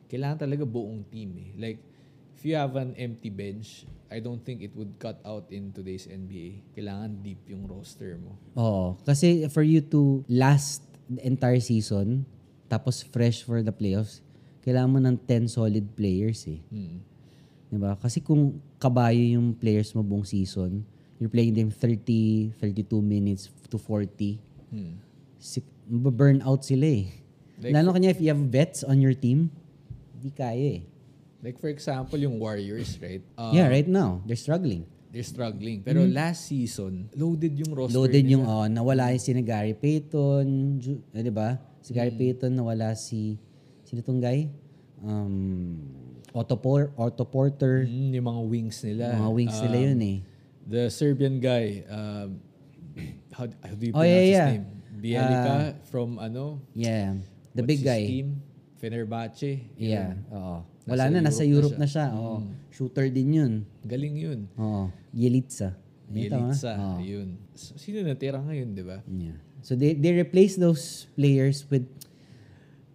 Kailangan 0.06 0.38
talaga 0.40 0.62
buong 0.62 1.02
team 1.08 1.34
eh. 1.36 1.50
Like, 1.56 1.80
if 2.32 2.44
you 2.44 2.54
have 2.54 2.76
an 2.76 2.94
empty 2.94 3.28
bench, 3.28 3.82
I 4.06 4.20
don't 4.20 4.38
think 4.38 4.62
it 4.62 4.70
would 4.76 4.94
cut 4.96 5.18
out 5.24 5.50
in 5.50 5.72
today's 5.72 6.06
NBA. 6.06 6.62
Kailangan 6.72 7.18
deep 7.20 7.40
yung 7.48 7.66
roster 7.66 8.14
mo. 8.16 8.36
Oo. 8.54 8.86
Kasi 9.02 9.48
for 9.48 9.64
you 9.64 9.82
to 9.90 10.22
last 10.28 10.84
the 11.08 11.18
entire 11.20 11.58
season, 11.58 12.22
tapos 12.64 13.02
fresh 13.02 13.42
for 13.42 13.58
the 13.60 13.72
playoffs, 13.72 14.22
kailangan 14.62 14.88
mo 14.88 14.98
ng 14.98 15.16
10 15.18 15.48
solid 15.50 15.84
players 15.92 16.46
eh. 16.46 16.60
Hmm. 16.70 17.02
Diba? 17.68 17.98
Kasi 17.98 18.22
kung 18.22 18.54
kabayo 18.78 19.18
yung 19.18 19.50
players 19.52 19.90
mo 19.92 20.00
buong 20.00 20.22
season, 20.22 20.86
you're 21.18 21.28
playing 21.28 21.52
them 21.52 21.68
30, 21.68 22.54
32 22.60 23.00
minutes 23.00 23.50
to 23.66 23.76
40, 23.76 24.38
Hmm. 24.70 24.98
Si- 25.44 25.60
burn 25.84 26.40
out 26.40 26.64
sila 26.64 26.88
eh. 26.88 27.12
Like 27.60 27.76
Lalo 27.76 27.92
kanya 27.92 28.08
if 28.08 28.18
you 28.18 28.32
have 28.32 28.40
vets 28.48 28.80
on 28.80 28.96
your 28.98 29.12
team, 29.12 29.52
hindi 30.16 30.32
kaya 30.32 30.80
eh. 30.80 30.82
Like 31.44 31.60
for 31.60 31.68
example, 31.68 32.16
yung 32.16 32.40
Warriors, 32.40 32.96
right? 32.98 33.20
Uh, 33.36 33.52
yeah, 33.52 33.68
right 33.68 33.84
now, 33.84 34.24
they're 34.24 34.40
struggling. 34.40 34.88
They're 35.12 35.22
struggling. 35.22 35.84
Pero 35.84 36.02
last 36.08 36.48
season, 36.48 37.12
loaded 37.14 37.52
yung 37.54 37.70
roster 37.70 37.94
Loaded 37.94 38.24
nila. 38.24 38.32
yung, 38.34 38.44
oh, 38.48 38.64
nawala 38.66 39.12
yung 39.12 39.20
si 39.20 39.30
Gary 39.36 39.76
Payton, 39.76 40.46
Ju- 40.80 41.04
eh, 41.12 41.20
di 41.20 41.30
ba? 41.30 41.60
Si 41.84 41.92
Gary 41.92 42.10
Payton, 42.10 42.50
nawala 42.50 42.96
si, 42.96 43.36
sino 43.84 44.00
tong 44.00 44.18
guy? 44.18 44.48
Um, 45.04 45.78
Otto, 46.32 46.56
Por- 46.56 46.90
Otto 46.96 47.22
Porter, 47.22 47.86
Mm, 47.86 48.10
yung 48.10 48.26
mga 48.26 48.42
wings 48.42 48.78
nila. 48.82 49.14
mga 49.14 49.30
wings 49.30 49.56
nila 49.62 49.76
Um, 49.78 49.84
yun 49.86 50.00
eh. 50.02 50.18
The 50.64 50.82
Serbian 50.90 51.38
guy, 51.38 51.84
um, 51.86 52.40
how, 53.30 53.46
how 53.62 53.74
do 53.76 53.84
you 53.86 53.92
Oh, 53.94 54.00
pronounce 54.00 54.08
yeah, 54.08 54.24
his 54.24 54.34
yeah. 54.34 54.50
name? 54.50 54.66
Bielica 55.04 55.76
from 55.92 56.16
ano? 56.16 56.64
Yeah, 56.72 57.20
the 57.52 57.60
what's 57.60 57.68
big 57.68 57.80
guy. 57.84 58.08
Team? 58.08 58.40
Fenerbahce. 58.80 59.60
Yeah, 59.76 60.16
oo. 60.32 60.64
Wala 60.88 61.08
Nasa 61.08 61.12
na, 61.12 61.20
nasa 61.20 61.44
Europe 61.44 61.76
na 61.76 61.84
na 61.84 61.88
siya. 61.88 62.06
Oo. 62.16 62.44
Shooter 62.72 63.08
din 63.12 63.36
yun. 63.36 63.52
Galing 63.84 64.16
yun. 64.16 64.40
Oo. 64.56 64.88
Yelitsa. 65.12 65.76
Bielitsa. 66.08 66.76
Oo. 66.76 66.96
Yun. 67.04 67.36
So, 67.52 67.76
sino 67.76 68.00
natira 68.04 68.40
ngayon, 68.40 68.76
di 68.76 68.84
ba? 68.84 69.00
Yeah. 69.08 69.36
So 69.64 69.72
they 69.72 69.96
they 69.96 70.12
replace 70.12 70.60
those 70.60 71.08
players 71.16 71.64
with 71.72 71.88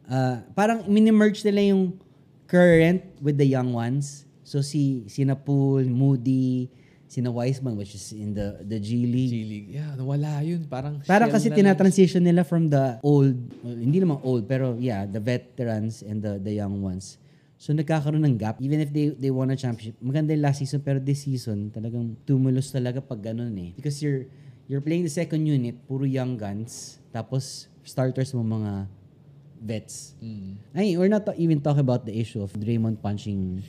uh, 0.05 0.45
parang 0.53 0.85
mini-merge 0.85 1.41
nila 1.41 1.73
yung 1.73 1.97
current 2.45 3.01
with 3.17 3.41
the 3.41 3.49
young 3.49 3.73
ones. 3.73 4.29
So 4.45 4.61
si 4.61 5.09
sina 5.09 5.33
Poole, 5.33 5.89
Moody, 5.89 6.69
sina 7.09 7.33
Wiseman 7.33 7.73
which 7.73 7.97
is 7.97 8.13
in 8.13 8.37
the 8.37 8.61
the 8.61 8.77
G 8.77 9.01
League. 9.09 9.33
G-League. 9.33 9.69
Yeah, 9.73 9.97
nawala 9.97 10.45
yun. 10.45 10.69
Parang 10.69 11.01
Parang 11.09 11.33
kasi 11.33 11.49
na 11.49 11.57
tinatransition 11.57 12.21
nila 12.21 12.45
from 12.45 12.69
the 12.69 13.01
old, 13.01 13.33
well, 13.65 13.73
hindi 13.73 13.97
naman 13.97 14.21
old, 14.21 14.45
pero 14.45 14.77
yeah, 14.77 15.09
the 15.09 15.17
veterans 15.17 16.05
and 16.05 16.21
the 16.21 16.37
the 16.37 16.53
young 16.53 16.85
ones. 16.85 17.17
So 17.57 17.73
nagkakaroon 17.73 18.23
ng 18.23 18.37
gap. 18.37 18.61
Even 18.61 18.79
if 18.79 18.93
they 18.93 19.11
they 19.11 19.33
won 19.33 19.49
a 19.49 19.57
championship, 19.57 19.97
maganda 19.99 20.37
yung 20.37 20.45
last 20.45 20.61
season, 20.61 20.79
pero 20.85 21.01
this 21.01 21.25
season, 21.25 21.73
talagang 21.73 22.15
tumulus 22.23 22.71
talaga 22.71 23.01
pag 23.03 23.19
ganun 23.19 23.51
eh. 23.57 23.75
Because 23.75 23.99
you're, 23.99 24.29
you're 24.69 24.79
playing 24.79 25.03
the 25.03 25.11
second 25.11 25.43
unit, 25.43 25.75
puro 25.83 26.07
young 26.07 26.39
guns, 26.39 27.01
tapos 27.11 27.67
starters 27.83 28.31
mo 28.31 28.45
mga 28.45 28.87
vets. 29.59 30.15
Mm. 30.23 30.55
I 30.71 30.77
mean, 30.79 30.95
we're 30.95 31.11
not 31.11 31.27
even 31.35 31.59
talking 31.59 31.83
about 31.83 32.07
the 32.07 32.15
issue 32.15 32.39
of 32.39 32.53
Draymond 32.55 33.03
punching, 33.03 33.59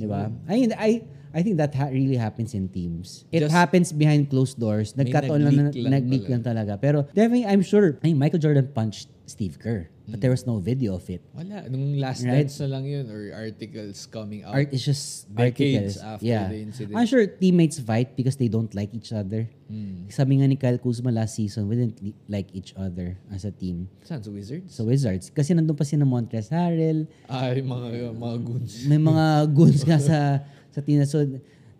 di 0.00 0.06
ba? 0.08 0.32
I 0.48 0.52
mean, 0.56 0.72
I, 0.72 1.04
I 1.32 1.42
think 1.42 1.56
that 1.58 1.74
ha- 1.74 1.90
really 1.90 2.16
happens 2.16 2.54
in 2.54 2.68
teams. 2.68 3.24
It 3.30 3.40
Just- 3.40 3.54
happens 3.54 3.92
behind 3.92 4.30
closed 4.30 4.58
doors. 4.58 4.94
Nagkataon 4.94 5.40
lang, 5.40 5.56
na, 5.56 5.70
nag-leak 5.70 6.26
lang 6.28 6.42
talaga. 6.42 6.74
Pero 6.74 7.06
definitely, 7.14 7.46
I'm 7.46 7.62
sure, 7.62 7.98
I 8.02 8.10
mean, 8.10 8.18
Michael 8.18 8.40
Jordan 8.40 8.70
punched 8.74 9.08
Steve 9.26 9.58
Kerr. 9.58 9.86
But 10.10 10.18
there 10.18 10.34
was 10.34 10.42
no 10.42 10.58
video 10.58 10.98
of 10.98 11.06
it. 11.06 11.22
Wala. 11.30 11.70
Nung 11.70 11.94
last 12.02 12.26
Right. 12.26 12.42
dance 12.42 12.58
na 12.58 12.66
lang 12.66 12.82
yun 12.82 13.06
or 13.14 13.30
articles 13.30 14.02
coming 14.10 14.42
out. 14.42 14.58
Art 14.58 14.74
is 14.74 14.82
just 14.82 15.30
Decades 15.30 16.02
articles. 16.02 16.18
after 16.18 16.26
yeah. 16.26 16.50
the 16.50 16.58
incident. 16.66 16.98
I'm 16.98 17.06
sure 17.06 17.22
teammates 17.30 17.78
fight 17.78 18.18
because 18.18 18.34
they 18.34 18.50
don't 18.50 18.74
like 18.74 18.90
each 18.90 19.14
other. 19.14 19.46
Hmm. 19.70 20.10
Sabi 20.10 20.42
nga 20.42 20.50
ni 20.50 20.58
Kyle 20.58 20.82
Kuzma 20.82 21.14
last 21.14 21.38
season, 21.38 21.70
we 21.70 21.78
didn't 21.78 22.02
li- 22.02 22.18
like 22.26 22.50
each 22.50 22.74
other 22.74 23.22
as 23.30 23.46
a 23.46 23.54
team. 23.54 23.86
Saan? 24.02 24.18
Sa 24.18 24.34
Wizards? 24.34 24.74
So 24.74 24.82
Wizards. 24.82 25.30
Kasi 25.30 25.54
nandun 25.54 25.78
pa 25.78 25.86
si 25.86 25.94
na 25.94 26.02
Montrezl 26.02 26.50
Harrell, 26.50 27.06
Ay, 27.30 27.62
mga, 27.62 28.10
mga 28.10 28.36
goons. 28.42 28.72
may 28.90 28.98
mga 28.98 29.24
goons 29.54 29.86
nga 29.86 30.02
sa 30.02 30.18
sa 30.70 30.80
team. 30.80 30.98
na- 30.98 31.08
So 31.08 31.24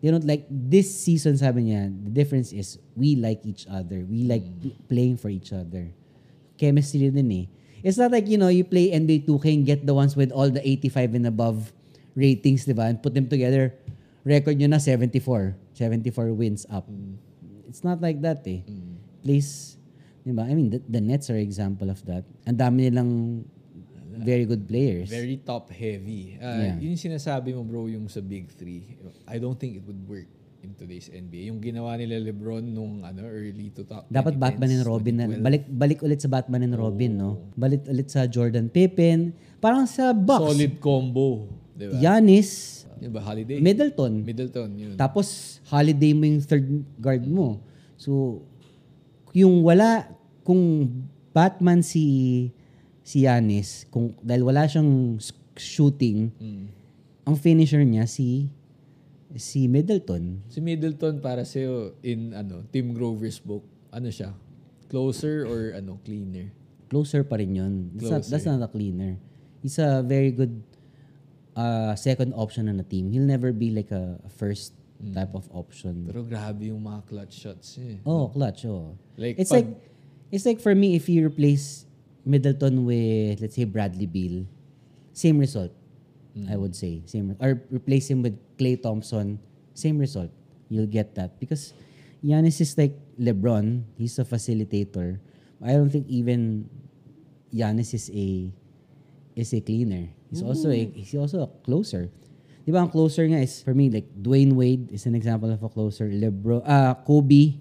they 0.00 0.08
don't 0.08 0.24
like 0.24 0.46
this 0.48 0.88
season 0.88 1.36
sabi 1.36 1.68
niya, 1.68 1.92
the 1.92 2.10
difference 2.10 2.52
is 2.52 2.78
we 2.96 3.16
like 3.16 3.44
each 3.44 3.66
other. 3.68 4.00
We 4.04 4.24
like 4.24 4.44
p- 4.60 4.76
playing 4.88 5.16
for 5.16 5.28
each 5.28 5.52
other. 5.52 5.92
Chemistry 6.56 7.08
din 7.08 7.30
eh. 7.32 7.46
It's 7.80 7.96
not 7.96 8.12
like, 8.12 8.28
you 8.28 8.36
know, 8.36 8.52
you 8.52 8.64
play 8.64 8.92
NBA 8.92 9.24
2K 9.24 9.44
and 9.56 9.64
get 9.64 9.86
the 9.88 9.96
ones 9.96 10.12
with 10.12 10.28
all 10.32 10.52
the 10.52 10.60
85 10.60 11.16
and 11.16 11.26
above 11.26 11.72
ratings, 12.12 12.68
di 12.68 12.76
ba? 12.76 12.92
And 12.92 13.00
put 13.00 13.16
them 13.16 13.24
together. 13.24 13.72
Record 14.20 14.60
nyo 14.60 14.68
na 14.68 14.76
74. 14.76 15.56
74 15.72 16.36
wins 16.36 16.68
up. 16.68 16.84
It's 17.68 17.80
not 17.80 18.04
like 18.04 18.20
that 18.20 18.44
eh. 18.44 18.60
Plays, 19.24 19.80
di 20.20 20.32
ba? 20.32 20.44
I 20.44 20.52
mean, 20.52 20.68
the, 20.76 20.80
the 20.84 21.00
Nets 21.00 21.32
are 21.32 21.40
example 21.40 21.88
of 21.88 22.04
that. 22.04 22.28
Ang 22.44 22.60
dami 22.60 22.88
nilang 22.92 23.44
very 24.22 24.44
good 24.44 24.64
players. 24.64 25.08
Very 25.08 25.40
top 25.40 25.68
heavy. 25.70 26.36
Uh, 26.36 26.46
Yeah. 26.60 26.74
Yun 26.78 26.94
yung 26.94 27.04
sinasabi 27.12 27.56
mo 27.56 27.62
bro, 27.64 27.86
yung 27.86 28.06
sa 28.06 28.20
Big 28.20 28.48
Three. 28.52 28.96
I 29.24 29.40
don't 29.40 29.56
think 29.56 29.76
it 29.76 29.84
would 29.84 30.00
work 30.06 30.28
in 30.60 30.76
today's 30.76 31.08
NBA. 31.08 31.48
Yung 31.48 31.60
ginawa 31.60 31.96
nila 31.96 32.20
LeBron 32.20 32.60
nung 32.60 33.00
ano 33.00 33.24
early 33.24 33.72
to 33.72 33.80
top 33.84 34.04
Dapat 34.12 34.36
Batman 34.36 34.76
and 34.76 34.84
Robin 34.84 35.14
na. 35.16 35.24
Balik 35.26 35.64
balik 35.66 35.98
ulit 36.04 36.20
sa 36.20 36.28
Batman 36.28 36.68
and 36.68 36.76
Robin, 36.76 37.12
no? 37.16 37.30
Balik 37.56 37.88
ulit 37.88 38.12
sa 38.12 38.28
Jordan 38.28 38.68
Pippen. 38.68 39.32
Parang 39.56 39.88
sa 39.88 40.12
Bucks. 40.12 40.52
Solid 40.52 40.76
combo. 40.76 41.48
Di 41.72 41.88
ba? 41.88 41.96
Giannis, 41.96 42.84
Yun 43.00 43.16
ba? 43.16 43.24
Holiday? 43.24 43.56
Middleton. 43.64 44.12
Middleton, 44.20 44.70
yun. 44.76 44.94
Tapos 45.00 45.56
holiday 45.64 46.12
mo 46.12 46.28
yung 46.28 46.44
third 46.44 46.68
guard 47.00 47.24
mo. 47.24 47.64
So 47.96 48.44
yung 49.32 49.64
wala 49.64 50.12
kung 50.44 50.90
Batman 51.32 51.80
si 51.80 52.04
si 53.10 53.26
Giannis, 53.26 53.90
kung 53.90 54.14
dahil 54.22 54.46
wala 54.46 54.64
siyang 54.64 55.18
shooting, 55.56 56.30
Mm. 56.38 56.66
ang 57.26 57.34
finisher 57.34 57.82
niya 57.82 58.06
si 58.06 58.46
si 59.32 59.66
Middleton. 59.66 60.42
Si 60.46 60.58
Middleton 60.58 61.18
para 61.18 61.42
sa'yo 61.42 61.94
in 62.02 62.30
ano, 62.32 62.62
Tim 62.70 62.90
Grover's 62.90 63.38
book, 63.38 63.62
ano 63.90 64.10
siya? 64.10 64.30
Closer 64.86 65.46
or 65.46 65.70
ano, 65.72 65.98
cleaner? 66.02 66.50
Closer 66.86 67.22
pa 67.22 67.38
rin 67.38 67.54
yun. 67.54 67.74
That's 67.94 68.10
not, 68.10 68.22
that's 68.26 68.46
not 68.46 68.58
a 68.58 68.66
cleaner. 68.66 69.18
He's 69.62 69.78
a 69.78 70.02
very 70.02 70.30
good 70.30 70.62
uh, 71.54 71.94
second 71.94 72.34
option 72.34 72.66
on 72.66 72.78
a 72.78 72.86
team. 72.86 73.10
He'll 73.10 73.26
never 73.26 73.52
be 73.52 73.70
like 73.70 73.90
a, 73.90 74.18
a 74.22 74.30
first 74.30 74.74
Mm. 75.00 75.16
type 75.16 75.32
of 75.32 75.48
option. 75.56 76.04
Pero 76.04 76.20
grabe 76.20 76.68
yung 76.68 76.84
mga 76.84 77.00
clutch 77.08 77.32
shots 77.32 77.80
niya. 77.80 77.96
eh. 77.96 77.98
Oh, 78.04 78.28
clutch. 78.28 78.68
Oh. 78.68 79.00
Like, 79.16 79.40
It's 79.40 79.48
pag- 79.48 79.64
like 79.64 79.80
it's 80.28 80.44
like 80.44 80.60
for 80.60 80.76
me 80.76 80.92
if 80.92 81.08
you 81.08 81.24
replace 81.24 81.88
Middleton 82.24 82.84
with 82.84 83.40
let's 83.40 83.56
say 83.56 83.64
Bradley 83.64 84.06
Beal, 84.06 84.46
same 85.12 85.38
result. 85.38 85.72
I 86.48 86.56
would 86.56 86.76
say 86.76 87.02
same 87.06 87.34
or 87.40 87.60
replace 87.70 88.08
him 88.08 88.22
with 88.22 88.38
Clay 88.56 88.76
Thompson, 88.76 89.40
same 89.74 89.98
result. 89.98 90.30
You'll 90.70 90.90
get 90.90 91.14
that 91.16 91.40
because 91.40 91.74
Giannis 92.22 92.60
is 92.60 92.78
like 92.78 92.94
LeBron. 93.18 93.82
He's 93.98 94.18
a 94.18 94.24
facilitator. 94.24 95.18
I 95.60 95.74
don't 95.74 95.90
think 95.90 96.06
even 96.08 96.70
Giannis 97.52 97.92
is 97.92 98.08
a 98.14 98.48
is 99.34 99.52
a 99.52 99.60
cleaner. 99.60 100.08
He's 100.30 100.42
also 100.42 100.70
a 100.70 100.84
he's 100.94 101.18
also 101.18 101.42
a 101.44 101.50
closer. 101.66 102.08
Di 102.62 102.70
ba 102.70 102.86
ang 102.86 102.92
closer 102.92 103.26
nga 103.26 103.40
is 103.42 103.64
for 103.64 103.74
me 103.74 103.90
like 103.90 104.06
Dwayne 104.14 104.54
Wade 104.54 104.92
is 104.92 105.08
an 105.08 105.16
example 105.18 105.50
of 105.50 105.60
a 105.64 105.68
closer. 105.68 106.06
LeBron, 106.06 106.62
ah 106.62 106.94
Kobe, 107.02 107.58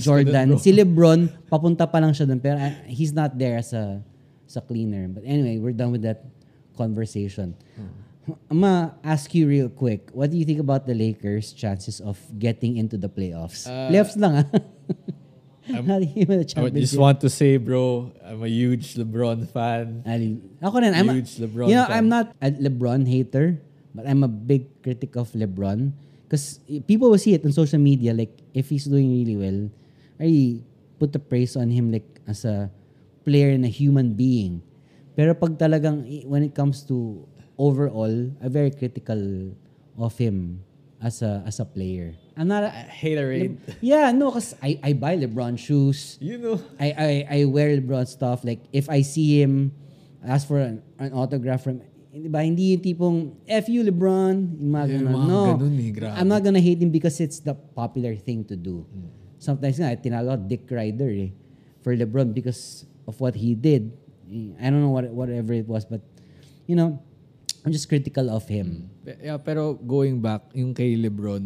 Jordan, 0.00 0.56
bro. 0.56 0.58
si 0.58 0.72
LeBron 0.72 1.28
papunta 1.48 1.84
pa 1.84 2.00
lang 2.00 2.16
siya 2.16 2.24
doon 2.24 2.40
pero 2.40 2.56
ah, 2.56 2.72
he's 2.88 3.12
not 3.12 3.36
there 3.36 3.60
as 3.60 3.72
a 3.76 4.00
as 4.48 4.56
a 4.56 4.62
cleaner. 4.64 5.08
But 5.08 5.28
anyway, 5.28 5.60
we're 5.60 5.76
done 5.76 5.92
with 5.92 6.02
that 6.08 6.24
conversation. 6.76 7.52
I'm 8.52 8.60
gonna 8.60 8.92
ask 9.04 9.32
you 9.32 9.48
real 9.48 9.68
quick. 9.72 10.12
What 10.12 10.28
do 10.32 10.36
you 10.36 10.44
think 10.44 10.60
about 10.60 10.84
the 10.84 10.92
Lakers' 10.92 11.52
chances 11.56 12.00
of 12.00 12.20
getting 12.36 12.76
into 12.76 13.00
the 13.00 13.08
playoffs? 13.08 13.64
Uh, 13.64 13.88
playoffs 13.88 14.16
lang 14.20 14.44
ah. 14.44 14.46
Not 15.84 16.00
even 16.16 16.40
I 16.40 16.72
just 16.72 16.96
want 16.96 17.20
to 17.20 17.28
say, 17.28 17.60
bro, 17.60 18.12
I'm 18.24 18.40
a 18.40 18.48
huge 18.48 18.96
LeBron 18.96 19.44
fan. 19.52 20.00
Ali- 20.08 20.40
Ako 20.64 20.80
rin, 20.80 20.96
I'm 20.96 21.12
a, 21.12 21.14
Huge 21.20 21.36
LeBron 21.36 21.68
you 21.68 21.76
know, 21.76 21.84
fan. 21.84 21.96
I'm 21.96 22.08
not 22.08 22.32
a 22.40 22.48
LeBron 22.48 23.04
hater, 23.04 23.60
but 23.94 24.08
I'm 24.08 24.24
a 24.24 24.32
big 24.32 24.64
critic 24.80 25.16
of 25.16 25.28
LeBron. 25.36 25.92
Because 26.28 26.60
people 26.84 27.08
will 27.08 27.16
see 27.16 27.32
it 27.32 27.40
on 27.40 27.56
social 27.56 27.80
media, 27.80 28.12
like, 28.12 28.36
if 28.52 28.68
he's 28.68 28.84
doing 28.84 29.08
really 29.08 29.36
well, 29.36 29.72
I 30.20 30.60
put 31.00 31.16
the 31.16 31.18
praise 31.18 31.56
on 31.56 31.72
him, 31.72 31.90
like, 31.90 32.20
as 32.28 32.44
a 32.44 32.68
player 33.24 33.48
and 33.48 33.64
a 33.64 33.72
human 33.72 34.12
being. 34.12 34.60
Pero 35.16 35.32
pag 35.32 35.56
talagang, 35.56 36.04
when 36.28 36.44
it 36.44 36.52
comes 36.52 36.84
to 36.84 37.24
overall, 37.56 38.12
I'm 38.12 38.52
very 38.52 38.70
critical 38.70 39.56
of 39.96 40.14
him 40.20 40.62
as 41.02 41.22
a 41.22 41.42
as 41.46 41.58
a 41.58 41.66
player. 41.66 42.14
I'm 42.36 42.46
not 42.46 42.62
a, 42.62 42.70
Haterade. 42.70 43.58
yeah, 43.80 44.12
no, 44.12 44.30
because 44.30 44.54
I, 44.62 44.78
I 44.84 44.92
buy 44.92 45.16
LeBron 45.16 45.58
shoes. 45.58 46.18
You 46.20 46.38
know. 46.38 46.62
I, 46.78 46.94
I, 46.94 47.10
I 47.40 47.44
wear 47.50 47.74
LeBron 47.74 48.06
stuff. 48.06 48.44
Like, 48.44 48.62
if 48.70 48.88
I 48.88 49.02
see 49.02 49.42
him, 49.42 49.74
ask 50.22 50.46
for 50.46 50.60
an, 50.60 50.82
an 51.00 51.12
autograph 51.12 51.64
from, 51.64 51.82
di 52.18 52.28
ba, 52.28 52.42
hindi 52.42 52.74
yung 52.74 52.82
tipong, 52.82 53.16
F 53.46 53.66
you, 53.68 53.86
LeBron. 53.86 54.34
Yung 54.58 54.70
mga 54.70 54.86
Yung 54.90 54.96
ganun. 55.06 55.12
mga 55.14 55.26
No. 55.28 55.40
ganun 55.56 55.76
eh, 55.78 55.90
grabe. 55.92 56.14
I'm 56.16 56.28
not 56.28 56.42
gonna 56.42 56.60
hate 56.62 56.82
him 56.82 56.90
because 56.90 57.18
it's 57.18 57.38
the 57.38 57.54
popular 57.54 58.14
thing 58.14 58.42
to 58.44 58.54
do. 58.54 58.82
Sometimes 59.38 59.78
nga, 59.78 59.94
tinawag 59.94 60.26
ako 60.26 60.38
Dick 60.50 60.64
Ryder 60.66 61.10
eh, 61.14 61.30
for 61.80 61.94
LeBron 61.94 62.34
because 62.34 62.84
of 63.06 63.14
what 63.22 63.38
he 63.38 63.54
did. 63.54 63.94
I 64.60 64.68
don't 64.68 64.84
know 64.84 64.92
what 64.92 65.08
whatever 65.08 65.56
it 65.56 65.64
was, 65.64 65.88
but, 65.88 66.02
you 66.68 66.76
know, 66.76 67.00
I'm 67.64 67.72
just 67.72 67.88
critical 67.88 68.28
of 68.28 68.44
him. 68.44 68.90
Yeah, 69.04 69.38
pero 69.40 69.74
going 69.74 70.20
back, 70.20 70.52
yung 70.52 70.74
kay 70.74 70.98
LeBron, 71.00 71.44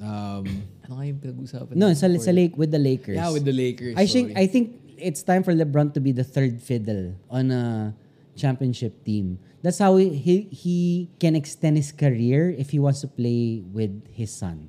um, 0.00 0.44
ano 0.86 0.92
nga 0.96 1.04
yung 1.04 1.18
pinag-usapan? 1.20 1.74
No, 1.76 1.92
sa, 1.92 2.08
sa 2.16 2.32
Lake, 2.32 2.56
with 2.56 2.72
the 2.72 2.80
Lakers. 2.80 3.16
Yeah, 3.20 3.28
with 3.30 3.44
the 3.44 3.52
Lakers. 3.52 3.94
I 3.98 4.06
think 4.06 4.32
sorry. 4.32 4.42
I 4.42 4.46
think 4.48 4.66
it's 4.96 5.22
time 5.22 5.42
for 5.42 5.52
LeBron 5.52 5.92
to 5.94 6.00
be 6.00 6.12
the 6.12 6.24
third 6.24 6.62
fiddle 6.62 7.12
on 7.28 7.50
a 7.50 7.92
championship 8.34 9.04
team. 9.04 9.38
That's 9.62 9.78
how 9.78 9.96
he 9.96 10.10
he, 10.10 10.36
he 10.50 10.78
can 11.18 11.36
extend 11.36 11.76
his 11.76 11.92
career 11.92 12.50
if 12.50 12.70
he 12.70 12.78
wants 12.78 13.00
to 13.02 13.08
play 13.08 13.62
with 13.62 13.92
his 14.10 14.32
son. 14.32 14.68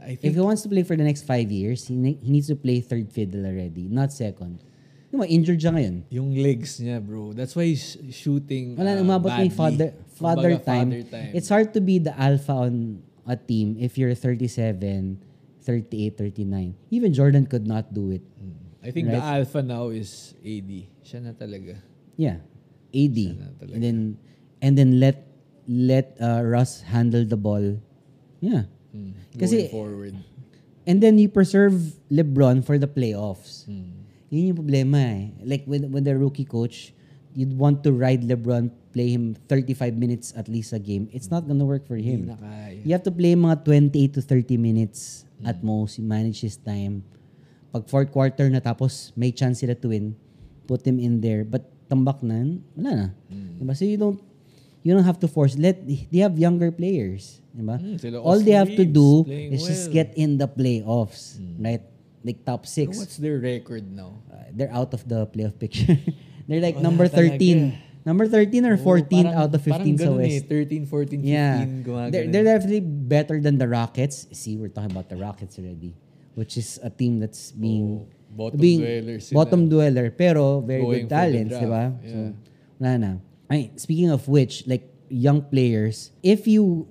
I 0.00 0.16
If 0.22 0.32
he 0.32 0.40
wants 0.40 0.62
to 0.64 0.68
play 0.72 0.80
for 0.82 0.96
the 0.96 1.04
next 1.04 1.28
five 1.28 1.52
years, 1.52 1.84
he, 1.86 1.94
ne- 1.94 2.16
he 2.16 2.32
needs 2.32 2.48
to 2.48 2.56
play 2.56 2.80
third 2.80 3.12
fiddle 3.12 3.44
already, 3.44 3.84
not 3.92 4.12
second. 4.16 4.64
Mga 5.12 5.26
injured 5.28 5.60
siya 5.60 5.72
ngayon. 5.76 5.96
yung 6.08 6.30
legs 6.40 6.80
niya, 6.80 7.02
bro. 7.04 7.34
That's 7.36 7.52
why 7.52 7.68
he's 7.68 7.98
shooting 8.08 8.78
Wala, 8.80 8.96
uh, 8.96 9.04
umabot 9.04 9.28
na 9.28 9.44
yung 9.44 9.52
badly. 9.52 9.60
father, 9.60 9.88
father, 10.22 10.50
Kumbaga, 10.56 10.64
time. 10.64 10.88
father 10.88 11.02
time. 11.04 11.30
It's 11.36 11.50
hard 11.52 11.74
to 11.76 11.80
be 11.84 11.98
the 12.00 12.14
alpha 12.16 12.64
on 12.70 13.02
a 13.28 13.36
team 13.36 13.76
if 13.76 13.98
you're 14.00 14.14
37, 14.16 15.20
38, 15.60 16.16
39. 16.16 16.74
Even 16.88 17.12
Jordan 17.12 17.44
could 17.44 17.66
not 17.68 17.92
do 17.92 18.10
it. 18.16 18.22
I 18.80 18.88
think 18.94 19.12
the 19.12 19.20
Right. 19.20 19.44
alpha 19.44 19.60
now 19.60 19.92
is 19.92 20.32
AD. 20.40 20.70
Siya 21.04 21.20
na 21.20 21.36
talaga. 21.36 21.76
Yeah. 22.16 22.40
AD. 22.92 23.18
And 23.70 23.80
then 23.82 23.98
and 24.60 24.72
then 24.76 25.00
let 25.00 25.26
let 25.66 26.16
uh, 26.20 26.42
Russ 26.42 26.82
handle 26.82 27.24
the 27.24 27.36
ball. 27.38 27.78
Yeah. 28.40 28.66
Mm, 28.90 29.14
Kasi- 29.38 29.68
going 29.68 29.70
forward. 29.70 30.14
And 30.88 30.98
then 30.98 31.20
you 31.20 31.28
preserve 31.28 31.76
LeBron 32.10 32.64
for 32.64 32.74
the 32.80 32.88
playoffs. 32.88 33.68
Mm. 33.68 34.02
Yun 34.32 34.42
yung 34.50 34.58
problema 34.58 34.98
eh. 34.98 35.22
Like 35.44 35.62
with, 35.68 35.84
with 35.86 36.02
the 36.08 36.16
rookie 36.18 36.48
coach, 36.48 36.90
you'd 37.36 37.54
want 37.54 37.84
to 37.84 37.92
ride 37.92 38.24
LeBron, 38.26 38.72
play 38.90 39.12
him 39.12 39.36
35 39.46 39.94
minutes 39.94 40.32
at 40.34 40.48
least 40.48 40.72
a 40.72 40.80
game. 40.82 41.06
It's 41.12 41.30
not 41.30 41.46
gonna 41.46 41.68
work 41.68 41.86
for 41.86 41.94
him. 41.94 42.26
Hindi 42.26 42.34
na 42.34 42.38
kaya. 42.42 42.80
You 42.82 42.90
have 42.96 43.06
to 43.06 43.14
play 43.14 43.36
mga 43.38 43.62
28 43.62 44.14
to 44.18 44.22
30 44.24 44.56
minutes 44.58 45.28
Mm. 45.38 45.46
at 45.46 45.62
most. 45.62 45.98
You 46.00 46.04
manage 46.08 46.42
his 46.42 46.56
time. 46.58 47.06
Pag 47.70 47.86
fourth 47.86 48.10
quarter 48.10 48.50
na 48.50 48.58
tapos 48.58 49.14
may 49.14 49.30
chance 49.30 49.62
sila 49.62 49.78
to 49.78 49.94
win, 49.94 50.18
put 50.66 50.82
him 50.82 50.98
in 50.98 51.22
there. 51.22 51.46
But 51.46 51.69
tambak 51.90 52.22
na, 52.22 52.54
wala 52.78 52.90
na. 52.94 53.06
Mm. 53.26 53.58
Diba? 53.58 53.74
So 53.74 53.82
you 53.82 53.98
don't 53.98 54.22
you 54.86 54.94
don't 54.94 55.02
have 55.04 55.18
to 55.20 55.28
force. 55.28 55.58
Let 55.58 55.82
they 55.82 56.22
have 56.22 56.38
younger 56.38 56.70
players. 56.70 57.42
Diba? 57.50 57.82
Mm, 57.82 57.98
sila 57.98 58.22
All 58.22 58.38
they 58.38 58.54
have 58.54 58.70
to 58.70 58.86
do 58.86 59.26
is 59.26 59.66
just 59.66 59.90
well. 59.90 59.90
Mm. 59.90 59.98
get 59.98 60.08
in 60.14 60.30
the 60.38 60.46
playoffs. 60.46 61.36
Right? 61.58 61.82
Like 62.22 62.46
top 62.46 62.64
So 62.64 62.86
six. 62.86 62.94
what's 62.96 63.18
their 63.18 63.42
record 63.42 63.90
now? 63.90 64.22
Uh, 64.30 64.46
they're 64.54 64.70
out 64.70 64.94
of 64.94 65.02
the 65.08 65.26
playoff 65.26 65.58
picture. 65.58 65.98
they're 66.46 66.62
like 66.62 66.78
Wala 66.78 66.86
number 66.86 67.06
13. 67.10 67.36
talaga. 67.36 67.88
Number 68.00 68.24
13 68.24 68.64
or 68.64 68.80
Oo, 68.80 69.04
14 69.04 69.28
parang- 69.28 69.36
out 69.36 69.52
of 69.52 69.60
15 69.60 69.76
parang 69.76 69.98
sa 70.00 70.10
West. 70.16 70.48
Eh, 70.48 70.48
13, 70.48 70.88
14, 70.88 71.20
15, 71.20 71.20
Yeah. 71.20 71.68
They're, 72.08 72.28
they're 72.32 72.48
definitely 72.48 72.80
better 72.80 73.40
than 73.44 73.60
the 73.60 73.68
Rockets. 73.68 74.24
See, 74.32 74.56
we're 74.56 74.72
talking 74.72 74.88
about 74.92 75.12
the 75.12 75.20
Rockets 75.20 75.60
already. 75.60 75.92
Which 76.32 76.56
is 76.56 76.80
a 76.80 76.88
team 76.88 77.20
that's 77.20 77.52
being... 77.52 78.00
Oo, 78.00 78.08
bottom 78.30 78.58
being 78.60 78.80
dwellers 78.80 79.26
sila. 79.28 79.44
Bottom 79.44 79.68
dweller. 79.68 80.10
Pero 80.10 80.60
very 80.60 80.82
Going 80.82 81.06
good 81.06 81.10
talents, 81.10 81.54
di 81.58 81.66
ba? 81.66 81.84
Yeah. 82.02 82.10
So, 82.10 82.18
wala 82.80 82.92
na. 82.98 83.10
Ay, 83.50 83.70
speaking 83.76 84.10
of 84.10 84.26
which, 84.30 84.66
like, 84.66 84.86
young 85.10 85.42
players, 85.42 86.14
if 86.22 86.46
you 86.46 86.86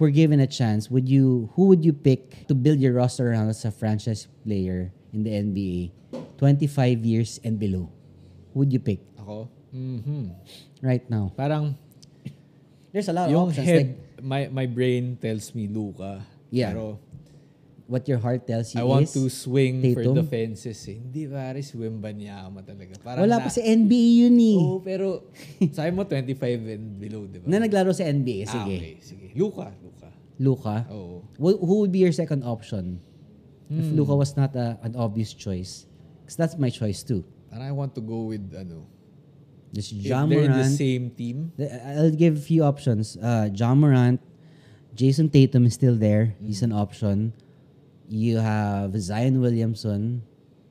were 0.00 0.10
given 0.10 0.40
a 0.40 0.46
chance, 0.48 0.90
would 0.90 1.08
you, 1.08 1.52
who 1.54 1.68
would 1.68 1.84
you 1.84 1.92
pick 1.92 2.48
to 2.48 2.54
build 2.56 2.80
your 2.80 2.92
roster 2.96 3.28
around 3.30 3.48
as 3.52 3.64
a 3.64 3.70
franchise 3.70 4.26
player 4.44 4.92
in 5.12 5.22
the 5.24 5.32
NBA? 5.32 5.92
25 6.40 7.04
years 7.04 7.40
and 7.44 7.58
below. 7.60 7.92
Who 8.54 8.64
would 8.64 8.72
you 8.72 8.80
pick 8.80 9.00
Ako? 9.20 9.48
Mhm. 9.74 10.32
right 10.80 11.04
now? 11.12 11.32
Parang 11.36 11.76
There's 12.92 13.08
a 13.08 13.12
lot 13.12 13.28
of 13.28 13.36
options. 13.36 13.68
head, 13.68 13.76
Like, 13.76 14.24
my, 14.24 14.40
my 14.48 14.66
brain 14.66 15.18
tells 15.20 15.54
me 15.54 15.68
Luka. 15.68 16.24
Yeah. 16.50 16.72
Pero 16.72 16.98
what 17.88 18.04
your 18.06 18.20
heart 18.20 18.44
tells 18.44 18.76
you 18.76 18.80
I 18.80 18.84
want 18.84 19.08
is... 19.08 19.16
to 19.16 19.26
swing 19.32 19.80
for 19.96 20.04
Tatum? 20.04 20.14
the 20.20 20.26
fences 20.28 20.76
eh. 20.86 21.00
Hindi 21.00 21.24
pare, 21.26 21.64
si 21.64 21.72
Wembanyama 21.74 22.60
talaga. 22.60 22.94
Parang 23.00 23.24
Wala 23.24 23.40
na, 23.40 23.44
pa 23.44 23.50
si 23.50 23.64
NBA 23.64 24.08
yun 24.28 24.36
eh. 24.36 24.58
Oo, 24.60 24.78
pero 24.84 25.24
sabi 25.76 25.90
mo 25.90 26.04
25 26.04 26.36
and 26.68 26.86
below, 27.00 27.24
di 27.24 27.40
ba? 27.40 27.48
Na 27.48 27.64
naglaro 27.64 27.90
sa 27.90 28.04
NBA, 28.04 28.44
Ah, 28.44 28.52
sige. 28.60 28.76
okay, 28.76 28.94
sige. 29.00 29.26
Luka, 29.32 29.72
Luka. 29.80 30.08
Luka. 30.38 30.76
Oo. 30.92 31.24
Who, 31.40 31.48
who 31.58 31.74
would 31.82 31.90
be 31.90 32.04
your 32.04 32.12
second 32.14 32.44
option? 32.44 33.00
If 33.68 33.84
Hmm. 33.84 33.96
Luka 34.00 34.16
was 34.16 34.32
not 34.36 34.52
a, 34.56 34.76
an 34.80 34.96
obvious 34.96 35.32
choice. 35.32 35.84
Because 36.24 36.36
that's 36.36 36.56
my 36.56 36.68
choice 36.68 37.00
too. 37.04 37.24
Parang 37.48 37.68
I 37.68 37.72
want 37.72 37.96
to 37.96 38.04
go 38.04 38.28
with 38.28 38.52
ano. 38.52 38.84
Just 39.72 39.92
If 39.92 40.08
John 40.08 40.28
they're 40.28 40.44
in 40.44 40.52
the 40.52 40.64
Morant. 40.64 40.76
same 40.76 41.04
team, 41.12 41.52
I'll 41.84 42.12
give 42.12 42.36
a 42.36 42.40
few 42.40 42.64
options. 42.64 43.16
Uh, 43.16 43.48
John 43.52 43.80
Morant, 43.80 44.20
Jason 44.96 45.28
Tatum 45.28 45.68
is 45.68 45.76
still 45.76 45.96
there. 45.96 46.32
He's 46.40 46.64
an 46.64 46.72
option. 46.72 47.36
You 48.08 48.38
have 48.38 48.96
Zion 49.00 49.40
Williamson, 49.40 50.22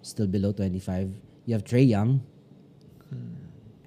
still 0.01 0.25
below 0.27 0.51
25. 0.51 1.13
You 1.45 1.53
have 1.53 1.63
Trey 1.63 1.83
Young. 1.83 2.21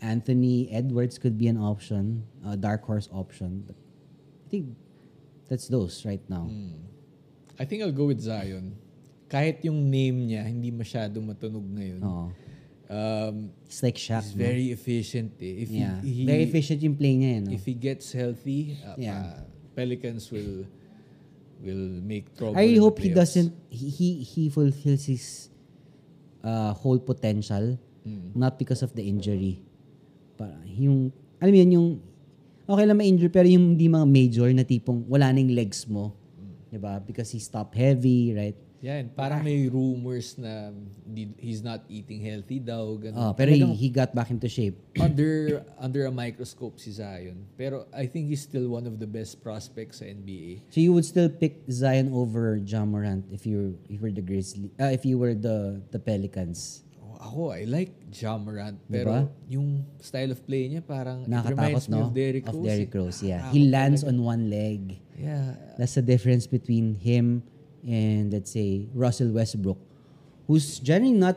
Anthony 0.01 0.71
Edwards 0.73 1.19
could 1.19 1.37
be 1.37 1.49
an 1.49 1.59
option, 1.59 2.25
a 2.47 2.57
dark 2.57 2.85
horse 2.85 3.09
option. 3.13 3.65
But 3.67 3.77
I 3.77 4.49
think 4.49 4.77
that's 5.49 5.69
those 5.69 6.07
right 6.07 6.23
now. 6.31 6.49
I 7.59 7.65
think 7.67 7.83
I'll 7.83 7.93
go 7.93 8.07
with 8.07 8.21
Zion. 8.21 8.77
Kahit 9.29 9.63
yung 9.63 9.91
name 9.91 10.27
niya, 10.27 10.47
hindi 10.47 10.73
masyado 10.73 11.21
matunog 11.21 11.63
ngayon. 11.69 12.01
Oo. 12.03 12.27
Um, 12.91 13.53
It's 13.67 13.83
like 13.85 13.95
Shaq. 13.95 14.25
he's 14.25 14.35
no? 14.35 14.43
very 14.43 14.73
efficient 14.73 15.39
eh. 15.39 15.63
If 15.63 15.71
yeah. 15.71 16.01
he, 16.03 16.25
he, 16.25 16.27
very 16.27 16.43
efficient 16.43 16.83
yung 16.83 16.97
play 16.97 17.15
niya. 17.15 17.31
eh, 17.37 17.41
no? 17.47 17.51
If 17.55 17.63
he 17.63 17.75
gets 17.75 18.11
healthy, 18.11 18.75
uh, 18.83 18.97
Yeah. 18.99 19.21
uh, 19.21 19.47
Pelicans 19.77 20.27
will 20.33 20.67
will 21.61 22.01
make 22.01 22.33
trouble. 22.37 22.57
I 22.57 22.77
hope 22.81 22.99
he 22.99 23.13
doesn't 23.13 23.53
he 23.69 23.89
he, 23.93 24.09
he 24.25 24.43
fulfills 24.49 25.05
his 25.07 25.53
uh, 26.45 26.73
whole 26.73 26.99
potential 26.99 27.77
Mm. 28.01 28.33
not 28.33 28.57
because 28.57 28.81
of 28.81 28.97
the 28.97 29.05
injury. 29.05 29.61
Para 30.41 30.57
yung 30.65 31.13
alam 31.37 31.53
mo 31.53 31.59
yun 31.61 31.71
yung 31.77 31.89
okay 32.65 32.85
lang 32.89 32.97
may 32.97 33.13
injury 33.13 33.29
pero 33.29 33.45
yung 33.45 33.77
hindi 33.77 33.93
mga 33.93 34.09
major 34.09 34.49
na 34.57 34.65
tipong 34.65 35.05
wala 35.05 35.29
nang 35.37 35.53
legs 35.53 35.85
mo. 35.85 36.17
Mm. 36.41 36.53
'Di 36.73 36.79
ba? 36.81 36.97
Because 36.97 37.29
he's 37.29 37.45
top 37.45 37.77
heavy, 37.77 38.33
right? 38.33 38.57
Yeah, 38.81 38.97
and 38.97 39.13
parang 39.13 39.45
may 39.45 39.69
rumors 39.69 40.41
na 40.41 40.73
di- 41.05 41.37
he's 41.37 41.61
not 41.61 41.85
eating 41.93 42.25
healthy 42.25 42.57
daw. 42.57 42.97
Ganun. 42.97 43.13
Oh, 43.13 43.33
pero 43.37 43.53
he, 43.53 43.61
Talagang 43.61 43.77
he 43.77 43.89
got 43.93 44.17
back 44.17 44.33
into 44.33 44.49
shape. 44.49 44.81
under 45.05 45.61
under 45.77 46.09
a 46.09 46.13
microscope 46.13 46.81
si 46.81 46.89
Zion. 46.97 47.45
Pero 47.61 47.85
I 47.93 48.09
think 48.09 48.33
he's 48.33 48.41
still 48.41 48.73
one 48.73 48.89
of 48.89 48.97
the 48.97 49.05
best 49.05 49.45
prospects 49.45 50.01
sa 50.01 50.09
NBA. 50.09 50.73
So 50.73 50.81
you 50.81 50.97
would 50.97 51.05
still 51.05 51.29
pick 51.29 51.61
Zion 51.69 52.09
over 52.17 52.57
John 52.57 52.89
Morant 52.89 53.29
if 53.29 53.45
you 53.45 53.77
if 53.93 54.01
you 54.01 54.01
were 54.01 54.17
the 54.17 54.25
Grizzly 54.25 54.73
uh, 54.81 54.89
if 54.89 55.05
you 55.05 55.21
were 55.21 55.37
the 55.37 55.85
the 55.93 56.01
Pelicans. 56.01 56.81
Oh, 57.05 57.21
ako, 57.21 57.53
I 57.53 57.69
like 57.69 57.93
Ja 58.17 58.41
Morant. 58.41 58.81
Pero 58.89 59.13
Diba? 59.13 59.21
yung 59.61 59.85
style 60.01 60.33
of 60.33 60.41
play 60.49 60.73
niya 60.73 60.81
parang 60.81 61.29
it 61.29 61.29
Nakakatakot, 61.29 61.53
reminds 61.53 61.85
me 61.85 62.01
no? 62.01 62.09
of 62.09 62.17
Derrick 62.17 62.49
Of 62.49 62.57
Rose. 62.57 62.65
Derrick 62.65 62.93
eh. 62.93 62.97
Rose, 62.97 63.19
yeah. 63.21 63.45
Nakakatakot 63.45 63.53
He 63.53 63.61
lands 63.69 64.01
talaga. 64.01 64.09
on 64.09 64.17
one 64.25 64.43
leg. 64.49 64.81
Yeah. 65.21 65.53
That's 65.77 66.01
the 66.01 66.07
difference 66.07 66.49
between 66.49 66.97
him 66.97 67.45
and 67.87 68.33
let's 68.33 68.53
say 68.53 68.89
Russell 68.95 69.33
Westbrook, 69.33 69.79
who's 70.47 70.79
generally 70.81 71.17
not 71.17 71.37